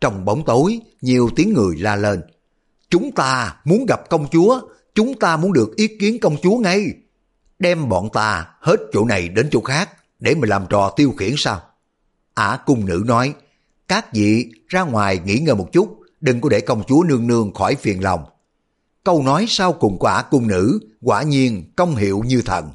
Trong 0.00 0.24
bóng 0.24 0.44
tối, 0.44 0.80
nhiều 1.00 1.30
tiếng 1.36 1.52
người 1.52 1.76
la 1.76 1.96
lên. 1.96 2.22
Chúng 2.90 3.12
ta 3.12 3.56
muốn 3.64 3.86
gặp 3.88 4.08
công 4.10 4.28
chúa, 4.32 4.60
chúng 4.94 5.18
ta 5.18 5.36
muốn 5.36 5.52
được 5.52 5.76
ý 5.76 5.88
kiến 5.88 6.20
công 6.20 6.36
chúa 6.42 6.56
ngay. 6.56 6.86
Đem 7.58 7.88
bọn 7.88 8.08
ta 8.12 8.46
hết 8.60 8.76
chỗ 8.92 9.04
này 9.04 9.28
đến 9.28 9.48
chỗ 9.50 9.60
khác 9.60 9.90
để 10.18 10.34
mà 10.34 10.48
làm 10.48 10.66
trò 10.70 10.92
tiêu 10.96 11.14
khiển 11.18 11.34
sao? 11.36 11.62
Ả 12.34 12.58
cung 12.66 12.86
nữ 12.86 13.02
nói, 13.06 13.34
các 13.88 14.12
vị 14.12 14.50
ra 14.68 14.82
ngoài 14.82 15.20
nghỉ 15.24 15.38
ngơi 15.38 15.54
một 15.54 15.72
chút, 15.72 15.98
đừng 16.20 16.40
có 16.40 16.48
để 16.48 16.60
công 16.60 16.82
chúa 16.88 17.02
nương 17.02 17.26
nương 17.26 17.54
khỏi 17.54 17.74
phiền 17.74 18.02
lòng. 18.02 18.24
Câu 19.04 19.22
nói 19.22 19.46
sau 19.48 19.72
cùng 19.72 19.98
của 19.98 20.06
ả 20.06 20.22
cung 20.22 20.46
nữ 20.46 20.78
quả 21.02 21.22
nhiên 21.22 21.72
công 21.76 21.96
hiệu 21.96 22.22
như 22.26 22.42
thần. 22.42 22.70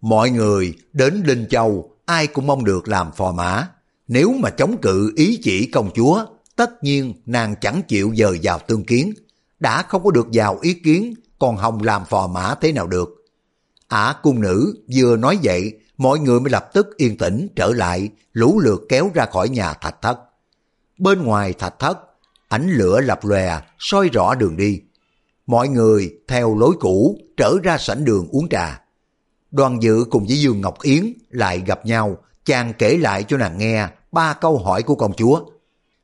Mọi 0.00 0.30
người 0.30 0.74
đến 0.92 1.22
Linh 1.26 1.46
Châu 1.50 1.90
ai 2.04 2.26
cũng 2.26 2.46
mong 2.46 2.64
được 2.64 2.88
làm 2.88 3.12
phò 3.12 3.32
mã. 3.32 3.68
Nếu 4.08 4.32
mà 4.32 4.50
chống 4.50 4.76
cự 4.82 5.12
ý 5.16 5.40
chỉ 5.42 5.66
công 5.66 5.90
chúa, 5.94 6.26
tất 6.56 6.84
nhiên 6.84 7.14
nàng 7.26 7.54
chẳng 7.60 7.82
chịu 7.88 8.12
dời 8.16 8.40
vào 8.42 8.58
tương 8.58 8.84
kiến. 8.84 9.12
Đã 9.60 9.82
không 9.82 10.04
có 10.04 10.10
được 10.10 10.26
vào 10.32 10.58
ý 10.62 10.74
kiến, 10.74 11.14
còn 11.38 11.56
Hồng 11.56 11.82
làm 11.82 12.04
phò 12.04 12.26
mã 12.26 12.54
thế 12.60 12.72
nào 12.72 12.86
được. 12.86 13.08
Ả 13.88 14.14
cung 14.22 14.40
nữ 14.40 14.84
vừa 14.96 15.16
nói 15.16 15.38
vậy, 15.42 15.72
mọi 15.96 16.18
người 16.18 16.40
mới 16.40 16.50
lập 16.50 16.70
tức 16.72 16.96
yên 16.96 17.18
tĩnh 17.18 17.48
trở 17.56 17.66
lại, 17.66 18.08
lũ 18.32 18.60
lượt 18.60 18.82
kéo 18.88 19.10
ra 19.14 19.26
khỏi 19.26 19.48
nhà 19.48 19.72
thạch 19.72 20.02
thất. 20.02 20.18
Bên 20.98 21.22
ngoài 21.22 21.52
thạch 21.52 21.78
thất, 21.78 21.98
ánh 22.48 22.70
lửa 22.70 23.00
lập 23.00 23.20
lòe, 23.22 23.60
soi 23.78 24.08
rõ 24.08 24.34
đường 24.34 24.56
đi. 24.56 24.80
Mọi 25.46 25.68
người 25.68 26.18
theo 26.28 26.58
lối 26.58 26.74
cũ 26.80 27.18
trở 27.36 27.54
ra 27.62 27.78
sảnh 27.78 28.04
đường 28.04 28.28
uống 28.30 28.48
trà. 28.48 28.80
Đoàn 29.50 29.82
dự 29.82 30.04
cùng 30.10 30.26
với 30.26 30.40
Dương 30.40 30.60
Ngọc 30.60 30.82
Yến 30.82 31.12
lại 31.30 31.62
gặp 31.66 31.86
nhau, 31.86 32.16
chàng 32.44 32.72
kể 32.78 32.96
lại 32.96 33.24
cho 33.28 33.36
nàng 33.36 33.58
nghe 33.58 33.88
ba 34.12 34.34
câu 34.34 34.58
hỏi 34.58 34.82
của 34.82 34.94
công 34.94 35.12
chúa. 35.12 35.40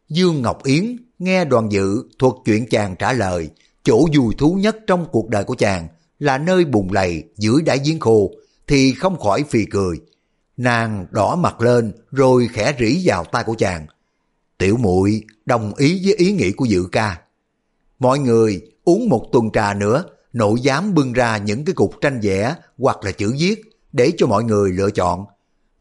Dương 0.08 0.42
Ngọc 0.42 0.64
Yến 0.64 0.96
nghe 1.18 1.44
đoàn 1.44 1.72
dự 1.72 2.02
thuật 2.18 2.34
chuyện 2.44 2.66
chàng 2.70 2.96
trả 2.98 3.12
lời, 3.12 3.50
chỗ 3.84 4.06
vui 4.16 4.34
thú 4.38 4.52
nhất 4.52 4.76
trong 4.86 5.06
cuộc 5.12 5.28
đời 5.28 5.44
của 5.44 5.54
chàng 5.54 5.88
là 6.18 6.38
nơi 6.38 6.64
bùng 6.64 6.92
lầy 6.92 7.24
dưới 7.36 7.62
đáy 7.62 7.78
giếng 7.84 8.00
khô, 8.00 8.30
thì 8.66 8.92
không 8.92 9.18
khỏi 9.20 9.44
phì 9.48 9.64
cười. 9.64 10.00
Nàng 10.56 11.06
đỏ 11.10 11.36
mặt 11.36 11.60
lên 11.60 11.92
rồi 12.10 12.48
khẽ 12.52 12.74
rỉ 12.80 13.02
vào 13.04 13.24
tay 13.24 13.44
của 13.44 13.54
chàng. 13.58 13.86
Tiểu 14.58 14.76
muội 14.76 15.22
đồng 15.46 15.74
ý 15.74 16.00
với 16.04 16.14
ý 16.14 16.32
nghĩ 16.32 16.52
của 16.52 16.64
dự 16.64 16.84
ca. 16.92 17.20
Mọi 17.98 18.18
người 18.18 18.60
uống 18.90 19.08
một 19.08 19.26
tuần 19.32 19.50
trà 19.52 19.74
nữa 19.74 20.04
nội 20.32 20.60
dám 20.60 20.94
bưng 20.94 21.12
ra 21.12 21.36
những 21.36 21.64
cái 21.64 21.74
cục 21.74 22.00
tranh 22.00 22.20
vẽ 22.22 22.54
hoặc 22.78 23.04
là 23.04 23.12
chữ 23.12 23.34
viết 23.38 23.62
để 23.92 24.12
cho 24.16 24.26
mọi 24.26 24.44
người 24.44 24.72
lựa 24.72 24.90
chọn. 24.90 25.24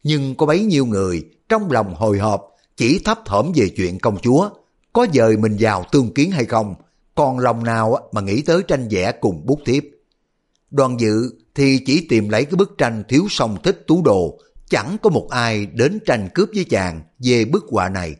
Nhưng 0.02 0.34
có 0.34 0.46
bấy 0.46 0.60
nhiêu 0.64 0.86
người 0.86 1.24
trong 1.48 1.70
lòng 1.70 1.94
hồi 1.94 2.18
hộp 2.18 2.46
chỉ 2.76 3.00
thấp 3.04 3.18
thỏm 3.26 3.52
về 3.54 3.68
chuyện 3.68 3.98
công 3.98 4.18
chúa, 4.18 4.50
có 4.92 5.06
dời 5.14 5.36
mình 5.36 5.56
vào 5.60 5.84
tương 5.92 6.14
kiến 6.14 6.30
hay 6.30 6.44
không, 6.44 6.74
còn 7.14 7.38
lòng 7.38 7.64
nào 7.64 8.08
mà 8.12 8.20
nghĩ 8.20 8.42
tới 8.42 8.62
tranh 8.68 8.88
vẽ 8.90 9.12
cùng 9.20 9.46
bút 9.46 9.60
tiếp. 9.64 9.90
Đoàn 10.70 11.00
dự 11.00 11.30
thì 11.54 11.78
chỉ 11.86 12.06
tìm 12.08 12.28
lấy 12.28 12.44
cái 12.44 12.56
bức 12.56 12.78
tranh 12.78 13.04
thiếu 13.08 13.26
song 13.30 13.56
thích 13.62 13.84
tú 13.86 14.02
đồ, 14.02 14.38
chẳng 14.68 14.96
có 15.02 15.10
một 15.10 15.26
ai 15.30 15.66
đến 15.66 15.98
tranh 16.06 16.28
cướp 16.34 16.48
với 16.54 16.64
chàng 16.64 17.02
về 17.18 17.44
bức 17.44 17.64
họa 17.70 17.88
này. 17.88 18.16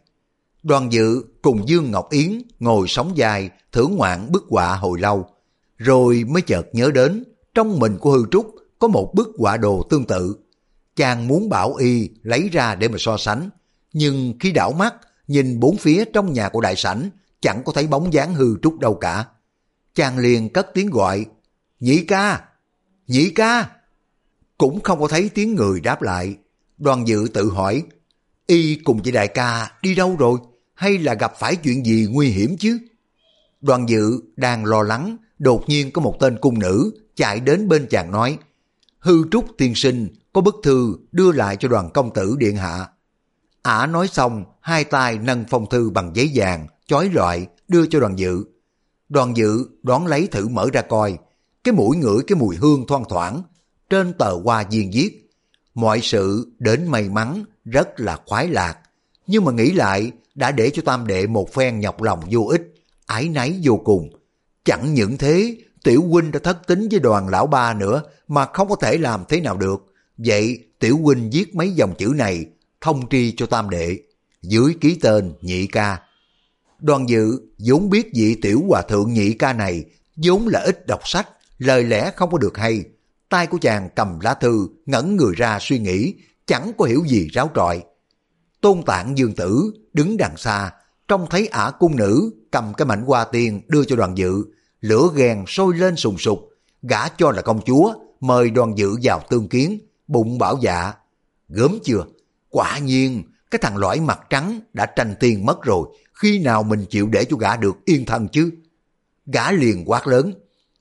Đoàn 0.63 0.93
dự 0.93 1.25
cùng 1.43 1.69
Dương 1.69 1.91
Ngọc 1.91 2.11
Yến 2.11 2.43
ngồi 2.59 2.89
sóng 2.89 3.17
dài 3.17 3.51
thưởng 3.73 3.97
ngoạn 3.97 4.33
bức 4.33 4.45
họa 4.51 4.77
hồi 4.77 5.01
lâu, 5.01 5.27
rồi 5.77 6.25
mới 6.29 6.43
chợt 6.43 6.67
nhớ 6.73 6.91
đến, 6.95 7.25
trong 7.55 7.79
mình 7.79 7.99
của 7.99 8.11
Hư 8.11 8.25
Trúc 8.31 8.55
có 8.79 8.89
một 8.89 9.15
bức 9.15 9.29
họa 9.39 9.57
đồ 9.57 9.83
tương 9.91 10.05
tự. 10.05 10.37
Chàng 10.97 11.29
muốn 11.29 11.49
bảo 11.49 11.75
y 11.75 12.11
lấy 12.23 12.49
ra 12.53 12.75
để 12.75 12.89
mà 12.89 12.97
so 12.99 13.17
sánh, 13.17 13.51
nhưng 13.93 14.35
khi 14.41 14.53
đảo 14.53 14.73
mắt, 14.73 14.95
nhìn 15.29 15.61
bốn 15.61 15.77
phía 15.77 16.05
trong 16.13 16.33
nhà 16.33 16.49
của 16.49 16.61
đại 16.61 16.77
sảnh, 16.77 17.11
chẳng 17.41 17.63
có 17.65 17.73
thấy 17.73 17.87
bóng 17.87 18.13
dáng 18.13 18.35
Hư 18.35 18.57
Trúc 18.63 18.79
đâu 18.79 18.95
cả. 18.95 19.25
Chàng 19.95 20.19
liền 20.19 20.49
cất 20.49 20.67
tiếng 20.75 20.91
gọi, 20.91 21.27
Nhĩ 21.81 22.05
ca! 22.05 22.45
Nhĩ 23.07 23.31
ca! 23.31 23.71
Cũng 24.59 24.81
không 24.81 25.01
có 25.01 25.09
thấy 25.09 25.31
tiếng 25.35 25.55
người 25.55 25.81
đáp 25.81 26.03
lại. 26.03 26.37
Đoàn 26.79 27.09
dự 27.09 27.29
tự 27.35 27.51
hỏi, 27.51 27.83
y 28.47 28.75
cùng 28.75 29.03
với 29.03 29.13
đại 29.13 29.29
ca 29.29 29.73
đi 29.83 29.95
đâu 29.95 30.17
rồi? 30.19 30.39
Hay 30.81 30.99
là 30.99 31.15
gặp 31.15 31.33
phải 31.39 31.57
chuyện 31.57 31.87
gì 31.87 32.07
nguy 32.11 32.29
hiểm 32.29 32.57
chứ? 32.59 32.79
Đoàn 33.61 33.89
dự 33.89 34.21
đang 34.37 34.65
lo 34.65 34.83
lắng 34.83 35.17
đột 35.39 35.65
nhiên 35.69 35.91
có 35.91 36.03
một 36.03 36.17
tên 36.21 36.39
cung 36.41 36.59
nữ 36.59 36.93
chạy 37.17 37.41
đến 37.41 37.69
bên 37.69 37.87
chàng 37.91 38.11
nói, 38.11 38.39
hư 38.99 39.29
trúc 39.31 39.45
tiên 39.59 39.75
sinh 39.75 40.09
có 40.33 40.41
bức 40.41 40.57
thư 40.63 40.97
đưa 41.13 41.33
lại 41.33 41.57
cho 41.57 41.69
đoàn 41.69 41.91
công 41.95 42.15
tử 42.15 42.37
điện 42.39 42.57
hạ. 42.57 42.87
Ả 43.63 43.87
nói 43.87 44.09
xong, 44.09 44.45
hai 44.61 44.85
tay 44.85 45.19
nâng 45.19 45.45
phong 45.51 45.69
thư 45.69 45.91
bằng 45.91 46.11
giấy 46.15 46.31
vàng, 46.35 46.67
chói 46.87 47.09
loại, 47.09 47.47
đưa 47.69 47.87
cho 47.87 48.01
đoàn 48.01 48.19
dự. 48.19 48.45
Đoàn 49.09 49.37
dự 49.37 49.67
đón 49.83 50.07
lấy 50.07 50.27
thử 50.27 50.49
mở 50.49 50.69
ra 50.73 50.83
coi, 50.83 51.19
cái 51.65 51.75
mũi 51.75 51.97
ngửi 51.97 52.23
cái 52.27 52.37
mùi 52.37 52.57
hương 52.57 52.87
thoang 52.87 53.05
thoảng, 53.09 53.43
trên 53.91 54.13
tờ 54.13 54.33
hoa 54.45 54.65
viên 54.71 54.91
viết. 54.91 55.31
Mọi 55.75 56.01
sự 56.01 56.53
đến 56.59 56.87
may 56.89 57.09
mắn, 57.09 57.45
rất 57.65 58.01
là 58.01 58.19
khoái 58.27 58.49
lạc, 58.49 58.79
nhưng 59.27 59.45
mà 59.45 59.53
nghĩ 59.53 59.71
lại 59.71 60.13
đã 60.41 60.53
để 60.53 60.71
cho 60.71 60.83
tam 60.85 61.07
đệ 61.07 61.27
một 61.27 61.53
phen 61.53 61.81
nhọc 61.81 62.03
lòng 62.03 62.21
vô 62.31 62.41
ích, 62.41 62.75
ái 63.07 63.29
náy 63.29 63.61
vô 63.63 63.81
cùng, 63.85 64.11
Chẳng 64.65 64.95
những 64.95 65.19
thế, 65.19 65.57
Tiểu 65.85 66.03
huynh 66.03 66.33
đã 66.33 66.39
thất 66.39 66.67
tính 66.67 66.89
với 66.91 67.01
đoàn 67.01 67.29
lão 67.29 67.47
ba 67.47 67.75
nữa 67.75 68.03
mà 68.29 68.47
không 68.47 68.69
có 68.69 68.77
thể 68.77 68.99
làm 68.99 69.25
thế 69.29 69.41
nào 69.41 69.57
được. 69.57 69.87
Vậy 70.19 70.65
Tiểu 70.79 70.99
huynh 70.99 71.31
viết 71.33 71.55
mấy 71.55 71.71
dòng 71.71 71.95
chữ 71.99 72.13
này 72.17 72.47
thông 72.81 73.09
tri 73.09 73.35
cho 73.37 73.47
tam 73.47 73.71
đệ, 73.71 73.99
dưới 74.43 74.75
ký 74.81 74.99
tên 75.01 75.33
nhị 75.41 75.67
ca. 75.67 75.99
đoàn 76.81 77.09
dự 77.09 77.41
vốn 77.59 77.91
biết 77.91 78.11
vị 78.15 78.35
tiểu 78.43 78.63
hòa 78.69 78.83
thượng 78.83 79.13
nhị 79.13 79.33
ca 79.33 79.53
này 79.53 79.85
vốn 80.17 80.49
là 80.49 80.61
ít 80.61 80.87
đọc 80.87 81.01
sách, 81.05 81.29
lời 81.59 81.85
lẽ 81.85 82.13
không 82.17 82.31
có 82.31 82.39
được 82.39 82.57
hay. 82.59 82.85
Tay 83.29 83.47
của 83.47 83.59
chàng 83.61 83.89
cầm 83.97 84.21
lá 84.21 84.35
thư, 84.35 84.69
ngẩn 84.87 85.17
người 85.17 85.35
ra 85.37 85.59
suy 85.61 85.79
nghĩ, 85.79 86.15
chẳng 86.47 86.73
có 86.79 86.85
hiểu 86.85 87.05
gì 87.07 87.29
ráo 87.33 87.51
trọi. 87.55 87.83
Tôn 88.61 88.83
tạng 88.83 89.19
dương 89.19 89.35
tử 89.35 89.73
đứng 89.93 90.17
đằng 90.17 90.37
xa, 90.37 90.73
trông 91.09 91.27
thấy 91.31 91.47
ả 91.47 91.71
cung 91.71 91.97
nữ 91.97 92.31
cầm 92.51 92.75
cái 92.75 92.87
mảnh 92.87 93.03
hoa 93.03 93.25
tiên 93.25 93.61
đưa 93.69 93.85
cho 93.85 93.97
đoàn 93.97 94.19
dự, 94.19 94.45
lửa 94.81 95.09
ghen 95.15 95.45
sôi 95.47 95.75
lên 95.77 95.97
sùng 95.97 96.19
sục, 96.19 96.49
gã 96.83 97.09
cho 97.09 97.31
là 97.31 97.43
công 97.43 97.61
chúa, 97.67 97.95
mời 98.21 98.51
đoàn 98.51 98.79
dự 98.79 98.97
vào 99.03 99.23
tương 99.31 99.49
kiến, 99.49 99.79
bụng 100.09 100.39
bảo 100.39 100.59
dạ. 100.61 100.93
Gớm 101.49 101.79
chưa? 101.85 102.05
Quả 102.51 102.79
nhiên, 102.79 103.23
cái 103.51 103.59
thằng 103.63 103.77
lõi 103.77 104.01
mặt 104.01 104.21
trắng 104.31 104.61
đã 104.73 104.87
tranh 104.87 105.15
tiền 105.21 105.47
mất 105.47 105.63
rồi, 105.63 105.89
khi 106.13 106.39
nào 106.39 106.63
mình 106.63 106.87
chịu 106.91 107.09
để 107.09 107.25
cho 107.25 107.37
gã 107.37 107.57
được 107.57 107.77
yên 107.85 108.07
thân 108.07 108.29
chứ? 108.29 108.51
Gã 109.27 109.53
liền 109.53 109.85
quát 109.87 110.07
lớn, 110.07 110.33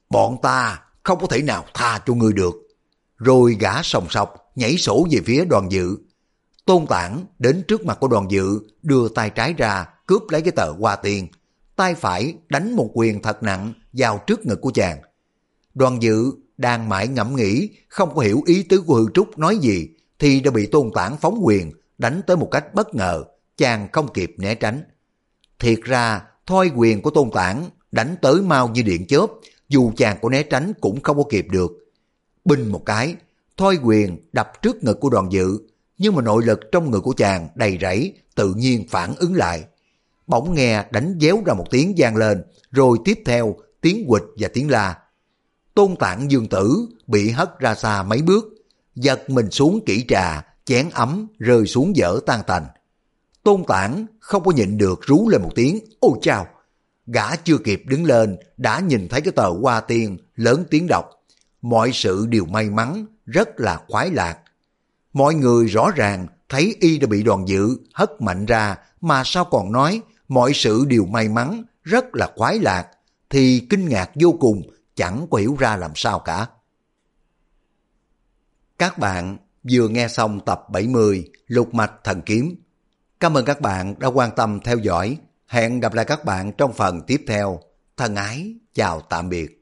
bọn 0.10 0.38
ta 0.42 0.82
không 1.04 1.20
có 1.22 1.28
thể 1.28 1.42
nào 1.42 1.66
tha 1.74 2.00
cho 2.06 2.14
ngươi 2.14 2.34
được. 2.34 2.56
Rồi 3.18 3.58
gã 3.60 3.84
sòng 3.84 4.08
sọc 4.10 4.52
nhảy 4.56 4.78
sổ 4.78 5.08
về 5.12 5.20
phía 5.26 5.46
đoàn 5.46 5.72
dự. 5.72 5.98
Tôn 6.70 6.86
tản 6.88 7.26
đến 7.39 7.63
trước 7.67 7.86
mặt 7.86 7.97
của 7.99 8.07
đoàn 8.07 8.32
dự, 8.32 8.59
đưa 8.82 9.09
tay 9.09 9.30
trái 9.30 9.53
ra, 9.57 9.86
cướp 10.05 10.24
lấy 10.30 10.41
cái 10.41 10.51
tờ 10.51 10.72
hoa 10.72 10.95
tiền. 10.95 11.28
Tay 11.76 11.95
phải 11.95 12.34
đánh 12.49 12.76
một 12.76 12.89
quyền 12.93 13.22
thật 13.22 13.43
nặng 13.43 13.74
vào 13.93 14.20
trước 14.28 14.45
ngực 14.45 14.61
của 14.61 14.72
chàng. 14.72 15.01
Đoàn 15.74 16.01
dự 16.01 16.32
đang 16.57 16.89
mãi 16.89 17.07
ngẫm 17.07 17.36
nghĩ, 17.36 17.70
không 17.88 18.15
có 18.15 18.22
hiểu 18.22 18.41
ý 18.45 18.63
tứ 18.63 18.82
của 18.82 18.95
Hư 18.95 19.05
Trúc 19.13 19.38
nói 19.38 19.57
gì, 19.57 19.89
thì 20.20 20.39
đã 20.39 20.51
bị 20.51 20.65
tôn 20.65 20.91
tản 20.95 21.15
phóng 21.22 21.39
quyền, 21.43 21.72
đánh 21.97 22.22
tới 22.28 22.38
một 22.38 22.47
cách 22.51 22.74
bất 22.74 22.95
ngờ, 22.95 23.24
chàng 23.57 23.88
không 23.91 24.13
kịp 24.13 24.36
né 24.38 24.55
tránh. 24.55 24.82
Thiệt 25.59 25.80
ra, 25.84 26.22
thoi 26.45 26.72
quyền 26.76 27.01
của 27.01 27.09
tôn 27.09 27.32
tản 27.32 27.63
đánh 27.91 28.15
tới 28.22 28.41
mau 28.41 28.67
như 28.67 28.82
điện 28.82 29.07
chớp, 29.07 29.28
dù 29.70 29.91
chàng 29.97 30.17
có 30.22 30.30
né 30.30 30.43
tránh 30.43 30.74
cũng 30.82 31.01
không 31.01 31.17
có 31.17 31.24
kịp 31.30 31.47
được. 31.51 31.72
Binh 32.45 32.72
một 32.72 32.86
cái, 32.86 33.15
thoi 33.57 33.78
quyền 33.84 34.17
đập 34.32 34.61
trước 34.61 34.84
ngực 34.84 34.99
của 34.99 35.09
đoàn 35.09 35.32
dự, 35.32 35.57
nhưng 36.00 36.16
mà 36.16 36.22
nội 36.22 36.43
lực 36.45 36.60
trong 36.72 36.91
người 36.91 37.02
của 37.02 37.14
chàng 37.18 37.47
đầy 37.56 37.78
rẫy, 37.82 38.14
tự 38.36 38.54
nhiên 38.54 38.86
phản 38.89 39.16
ứng 39.16 39.34
lại. 39.34 39.64
Bỗng 40.28 40.54
nghe 40.54 40.86
đánh 40.91 41.18
déo 41.22 41.43
ra 41.45 41.54
một 41.54 41.66
tiếng 41.72 41.93
vang 41.97 42.16
lên, 42.16 42.43
rồi 42.72 42.97
tiếp 43.06 43.20
theo 43.26 43.56
tiếng 43.82 44.06
quịch 44.08 44.24
và 44.38 44.47
tiếng 44.54 44.70
la. 44.70 44.97
Tôn 45.74 45.95
tạng 45.95 46.32
dương 46.32 46.47
tử 46.47 46.88
bị 47.08 47.30
hất 47.30 47.60
ra 47.60 47.76
xa 47.76 48.04
mấy 48.04 48.22
bước, 48.22 48.45
giật 48.95 49.30
mình 49.30 49.52
xuống 49.52 49.80
kỹ 49.86 50.06
trà, 50.08 50.45
chén 50.66 50.89
ấm 50.93 51.28
rơi 51.39 51.66
xuống 51.66 51.95
dở 51.95 52.20
tan 52.26 52.41
tành. 52.47 52.66
Tôn 53.43 53.64
tản 53.68 54.06
không 54.20 54.43
có 54.43 54.52
nhịn 54.52 54.78
được 54.78 55.00
rú 55.02 55.30
lên 55.30 55.41
một 55.41 55.52
tiếng, 55.56 55.80
ôi 56.00 56.20
chào! 56.22 56.47
Gã 57.08 57.36
chưa 57.36 57.58
kịp 57.58 57.84
đứng 57.86 58.06
lên, 58.06 58.38
đã 58.58 58.80
nhìn 58.80 59.08
thấy 59.08 59.22
cái 59.22 59.32
tờ 59.32 59.50
hoa 59.50 59.80
tiên, 59.82 60.18
lớn 60.36 60.64
tiếng 60.70 60.88
đọc. 60.88 61.06
Mọi 61.62 61.91
sự 61.93 62.26
đều 62.30 62.45
may 62.45 62.70
mắn, 62.70 63.06
rất 63.26 63.60
là 63.60 63.80
khoái 63.88 64.12
lạc. 64.12 64.38
Mọi 65.14 65.36
người 65.36 65.68
rõ 65.68 65.91
ràng 65.95 66.28
thấy 66.49 66.76
y 66.80 66.97
đã 66.97 67.07
bị 67.07 67.24
đoàn 67.24 67.47
dự, 67.47 67.78
hất 67.93 68.10
mạnh 68.22 68.45
ra, 68.45 68.76
mà 69.01 69.24
sao 69.26 69.45
còn 69.45 69.72
nói 69.72 70.01
mọi 70.28 70.51
sự 70.53 70.86
đều 70.88 71.05
may 71.05 71.30
mắn, 71.30 71.64
rất 71.84 72.16
là 72.16 72.32
khoái 72.36 72.60
lạc, 72.60 72.88
thì 73.30 73.68
kinh 73.70 73.89
ngạc 73.89 74.12
vô 74.22 74.36
cùng, 74.39 74.62
chẳng 74.95 75.28
có 75.32 75.38
hiểu 75.38 75.55
ra 75.60 75.76
làm 75.76 75.91
sao 75.95 76.20
cả. 76.20 76.47
Các 78.78 78.97
bạn 78.97 79.38
vừa 79.72 79.88
nghe 79.88 80.07
xong 80.07 80.39
tập 80.45 80.64
70 80.70 81.30
Lục 81.47 81.74
Mạch 81.74 81.91
Thần 82.03 82.22
Kiếm. 82.22 82.55
Cảm 83.20 83.38
ơn 83.38 83.45
các 83.45 83.62
bạn 83.62 83.99
đã 83.99 84.07
quan 84.07 84.32
tâm 84.36 84.60
theo 84.64 84.78
dõi. 84.78 85.18
Hẹn 85.47 85.80
gặp 85.80 85.93
lại 85.93 86.05
các 86.05 86.26
bạn 86.26 86.51
trong 86.57 86.74
phần 86.74 87.01
tiếp 87.07 87.24
theo. 87.28 87.60
Thân 87.97 88.16
ái, 88.16 88.55
chào 88.74 89.01
tạm 89.01 89.30
biệt. 89.30 89.59